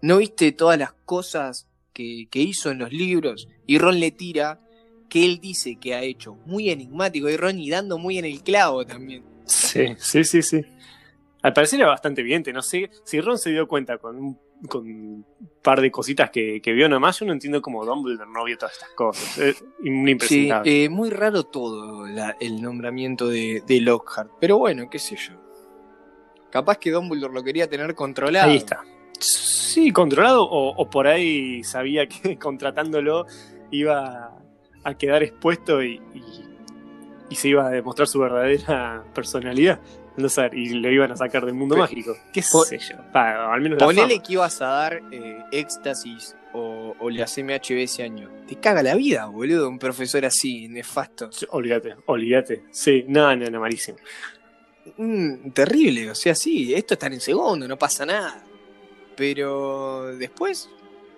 ¿No 0.02 0.18
viste 0.18 0.52
todas 0.52 0.78
las 0.78 0.92
cosas 1.04 1.66
que, 1.92 2.28
que 2.30 2.38
hizo 2.38 2.70
en 2.70 2.78
los 2.78 2.92
libros? 2.92 3.48
Y 3.66 3.78
Ron 3.78 3.98
le 3.98 4.12
tira 4.12 4.60
que 5.08 5.24
él 5.24 5.40
dice 5.40 5.76
que 5.80 5.96
ha 5.96 6.02
hecho. 6.02 6.34
Muy 6.46 6.70
enigmático 6.70 7.28
y 7.28 7.36
Ron 7.36 7.58
y 7.58 7.70
dando 7.70 7.98
muy 7.98 8.18
en 8.18 8.26
el 8.26 8.40
clavo 8.44 8.86
también. 8.86 9.24
Sí, 9.46 9.96
sí, 9.98 10.22
sí, 10.22 10.42
sí. 10.42 10.64
Al 11.42 11.52
parecer 11.52 11.80
era 11.80 11.88
bastante 11.88 12.20
evidente, 12.20 12.52
no 12.52 12.62
sé 12.62 12.90
si 13.04 13.20
Ron 13.20 13.38
se 13.38 13.50
dio 13.50 13.68
cuenta 13.68 13.98
con 13.98 14.16
un, 14.16 14.38
con 14.68 14.82
un 14.82 15.26
par 15.62 15.80
de 15.80 15.90
cositas 15.90 16.30
que, 16.30 16.60
que, 16.60 16.72
vio 16.72 16.88
nomás, 16.88 17.20
yo 17.20 17.26
no 17.26 17.32
entiendo 17.32 17.62
cómo 17.62 17.84
Dumbledore 17.84 18.28
no 18.28 18.44
vio 18.44 18.58
todas 18.58 18.74
estas 18.74 18.90
cosas. 18.90 19.38
Es 19.38 19.64
impresionante. 19.84 20.68
Sí, 20.68 20.84
eh, 20.84 20.88
muy 20.88 21.10
raro 21.10 21.44
todo 21.44 22.08
la, 22.08 22.36
el 22.40 22.60
nombramiento 22.60 23.28
de, 23.28 23.62
de, 23.66 23.80
Lockhart, 23.80 24.32
pero 24.40 24.58
bueno, 24.58 24.90
qué 24.90 24.98
sé 24.98 25.16
yo. 25.16 25.34
Capaz 26.50 26.78
que 26.78 26.90
Dumbledore 26.90 27.32
lo 27.32 27.44
quería 27.44 27.68
tener 27.68 27.94
controlado. 27.94 28.50
Ahí 28.50 28.56
está. 28.56 28.84
Sí, 29.20 29.92
controlado 29.92 30.42
o, 30.42 30.74
o 30.74 30.90
por 30.90 31.06
ahí 31.06 31.62
sabía 31.62 32.08
que 32.08 32.36
contratándolo 32.40 33.26
iba 33.70 34.36
a 34.82 34.94
quedar 34.94 35.22
expuesto 35.22 35.82
y, 35.82 36.00
y, 36.14 36.22
y, 37.30 37.34
se 37.36 37.48
iba 37.48 37.66
a 37.66 37.70
demostrar 37.70 38.08
su 38.08 38.18
verdadera 38.18 39.04
personalidad. 39.14 39.80
No 40.18 40.28
sé, 40.28 40.50
y 40.52 40.70
lo 40.70 40.90
iban 40.90 41.12
a 41.12 41.16
sacar 41.16 41.46
del 41.46 41.54
mundo 41.54 41.76
Pero, 41.76 41.84
mágico. 41.84 42.16
¿Qué 42.32 42.42
sé 42.42 42.78
yo? 42.78 42.96
Pa, 43.12 43.52
al 43.52 43.60
menos 43.60 43.78
Ponele 43.78 44.20
que 44.20 44.32
ibas 44.32 44.60
a 44.60 44.66
dar 44.66 45.00
eh, 45.12 45.44
éxtasis 45.52 46.36
o, 46.52 46.96
o 46.98 47.08
las 47.08 47.38
MHB 47.38 47.78
ese 47.78 48.02
año. 48.02 48.28
Te 48.48 48.56
caga 48.56 48.82
la 48.82 48.96
vida, 48.96 49.26
boludo, 49.26 49.68
un 49.68 49.78
profesor 49.78 50.24
así, 50.24 50.66
nefasto. 50.66 51.30
Olvídate, 51.50 51.94
olvídate. 52.06 52.64
Sí, 52.72 53.04
no, 53.06 53.34
no, 53.36 53.48
no, 53.48 53.60
malísimo. 53.60 53.98
Mm, 54.96 55.50
terrible, 55.50 56.10
o 56.10 56.14
sea, 56.16 56.34
sí, 56.34 56.74
esto 56.74 56.94
está 56.94 57.06
en 57.06 57.20
segundo, 57.20 57.68
no 57.68 57.78
pasa 57.78 58.04
nada. 58.04 58.42
Pero 59.14 60.16
después, 60.16 60.68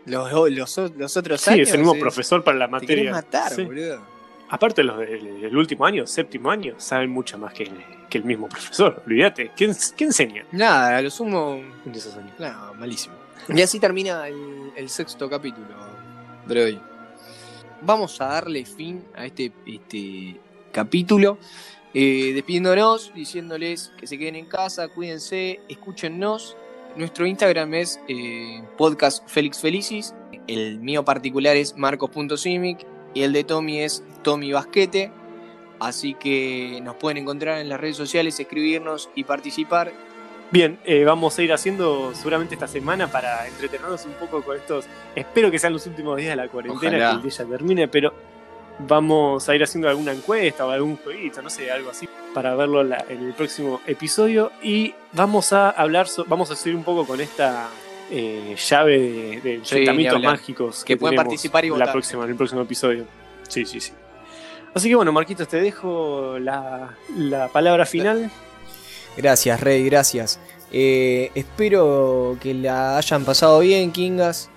los, 0.05 0.30
los, 0.30 0.78
los 0.94 1.16
otros 1.16 1.40
sí, 1.40 1.51
años. 1.51 1.68
es 1.68 1.74
el 1.74 1.80
mismo 1.80 1.94
es, 1.94 2.01
profesor 2.01 2.44
para 2.44 2.59
la 2.59 2.68
materia. 2.68 3.05
Te 3.05 3.11
matar, 3.11 3.53
sí. 3.53 3.64
boludo. 3.64 4.07
Aparte, 4.51 4.82
los 4.82 4.98
del, 4.98 5.40
del, 5.40 5.57
último 5.57 5.86
año, 5.86 6.07
séptimo 6.07 6.51
año, 6.51 6.74
saben 6.78 7.09
mucho 7.09 7.38
más 7.38 7.55
que, 7.55 7.70
que 8.11 8.18
el 8.18 8.24
mismo 8.24 8.48
profesor. 8.48 9.02
Olvídate. 9.06 9.52
¿Qué, 9.56 9.72
¿Qué, 9.96 10.04
enseña? 10.04 10.44
Nada, 10.52 10.98
a 10.98 11.02
lo 11.02 11.11
sumo. 11.11 11.62
En 11.86 11.94
esos 11.94 12.14
años. 12.16 12.38
Nada, 12.38 12.72
malísimo. 12.74 13.14
Y 13.48 13.62
así 13.62 13.80
termina 13.80 14.28
el, 14.28 14.72
el 14.76 14.88
sexto 14.90 15.30
capítulo 15.30 15.80
hoy. 16.58 16.80
Vamos 17.82 18.20
a 18.20 18.26
darle 18.26 18.64
fin 18.64 19.04
a 19.14 19.26
este, 19.26 19.52
este 19.66 20.40
capítulo. 20.72 21.38
Eh, 21.94 22.32
despidiéndonos, 22.34 23.12
diciéndoles 23.14 23.92
que 23.96 24.06
se 24.06 24.18
queden 24.18 24.36
en 24.36 24.46
casa, 24.46 24.88
cuídense, 24.88 25.61
escúchennos. 25.68 26.56
Nuestro 26.96 27.26
Instagram 27.26 27.74
es 27.74 28.00
eh, 28.08 28.62
podcast 28.76 29.28
Félix 29.28 29.61
Felicis. 29.61 30.14
El 30.46 30.80
mío 30.80 31.04
particular 31.04 31.56
es 31.56 31.76
marcos.simic. 31.76 32.86
Y 33.14 33.22
el 33.22 33.32
de 33.32 33.44
Tommy 33.44 33.80
es 33.80 34.04
Tommy 34.22 34.52
Basquete. 34.52 35.12
Así 35.81 36.14
que 36.14 36.81
nos 36.83 36.97
pueden 36.97 37.16
encontrar 37.18 37.59
en 37.59 37.68
las 37.68 37.81
redes 37.81 37.97
sociales, 37.97 38.39
escribirnos 38.39 39.09
y 39.14 39.24
participar. 39.24 39.93
Bien, 40.51 40.78
eh, 40.85 41.05
vamos 41.05 41.39
a 41.39 41.43
ir 41.43 41.53
haciendo 41.53 42.12
seguramente 42.14 42.55
esta 42.55 42.66
semana 42.66 43.11
para 43.11 43.47
entretenernos 43.47 44.05
un 44.05 44.12
poco 44.14 44.43
con 44.43 44.57
estos. 44.57 44.85
Espero 45.14 45.51
que 45.51 45.59
sean 45.59 45.72
los 45.72 45.87
últimos 45.87 46.16
días 46.16 46.31
de 46.31 46.37
la 46.37 46.49
cuarentena, 46.49 46.97
Ojalá. 46.97 47.11
que 47.11 47.16
el 47.16 47.22
día 47.22 47.31
ya 47.31 47.45
termine, 47.45 47.89
pero 47.89 48.12
vamos 48.87 49.49
a 49.49 49.55
ir 49.55 49.62
haciendo 49.62 49.89
alguna 49.89 50.12
encuesta 50.12 50.66
o 50.66 50.70
algún 50.70 50.97
jueguito, 50.97 51.41
no 51.41 51.51
sé, 51.51 51.70
algo 51.70 51.91
así, 51.91 52.09
para 52.35 52.55
verlo 52.55 52.83
la, 52.83 53.05
en 53.09 53.24
el 53.24 53.33
próximo 53.33 53.81
episodio. 53.87 54.53
Y 54.62 54.95
vamos 55.12 55.53
a 55.53 55.70
hablar, 55.70 56.09
so, 56.09 56.24
vamos 56.26 56.51
a 56.51 56.57
seguir 56.57 56.76
un 56.76 56.85
poco 56.85 57.07
con 57.07 57.20
esta 57.20 57.68
eh, 58.11 58.57
llave 58.68 58.99
de, 58.99 59.41
de 59.41 59.55
enfrentamientos 59.55 60.20
sí, 60.20 60.26
mágicos 60.26 60.85
que, 60.85 60.95
que 60.95 60.97
pueden 60.99 61.16
participar 61.16 61.64
y 61.64 61.70
votar. 61.70 61.87
La 61.87 61.93
próxima, 61.93 62.24
en 62.24 62.31
el 62.31 62.37
próximo 62.37 62.62
episodio. 62.62 63.07
Sí, 63.49 63.64
sí, 63.64 63.81
sí. 63.81 63.93
Así 64.74 64.88
que 64.88 64.94
bueno, 64.94 65.12
Marquitos, 65.12 65.48
te 65.48 65.60
dejo 65.60 66.38
la, 66.38 66.96
la 67.16 67.48
palabra 67.48 67.86
final. 67.86 68.30
Gracias, 69.16 69.60
Rey, 69.60 69.84
gracias. 69.84 70.38
Eh, 70.72 71.32
espero 71.34 72.38
que 72.40 72.54
la 72.54 72.96
hayan 72.96 73.24
pasado 73.24 73.58
bien, 73.58 73.90
Kingas, 73.90 74.48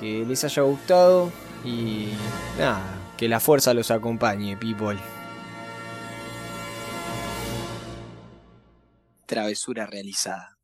que 0.00 0.24
les 0.26 0.42
haya 0.44 0.62
gustado 0.62 1.30
y 1.64 2.08
nada, 2.58 2.82
que 3.16 3.28
la 3.28 3.40
fuerza 3.40 3.74
los 3.74 3.90
acompañe, 3.90 4.56
people. 4.56 4.98
Travesura 9.26 9.86
realizada. 9.86 10.57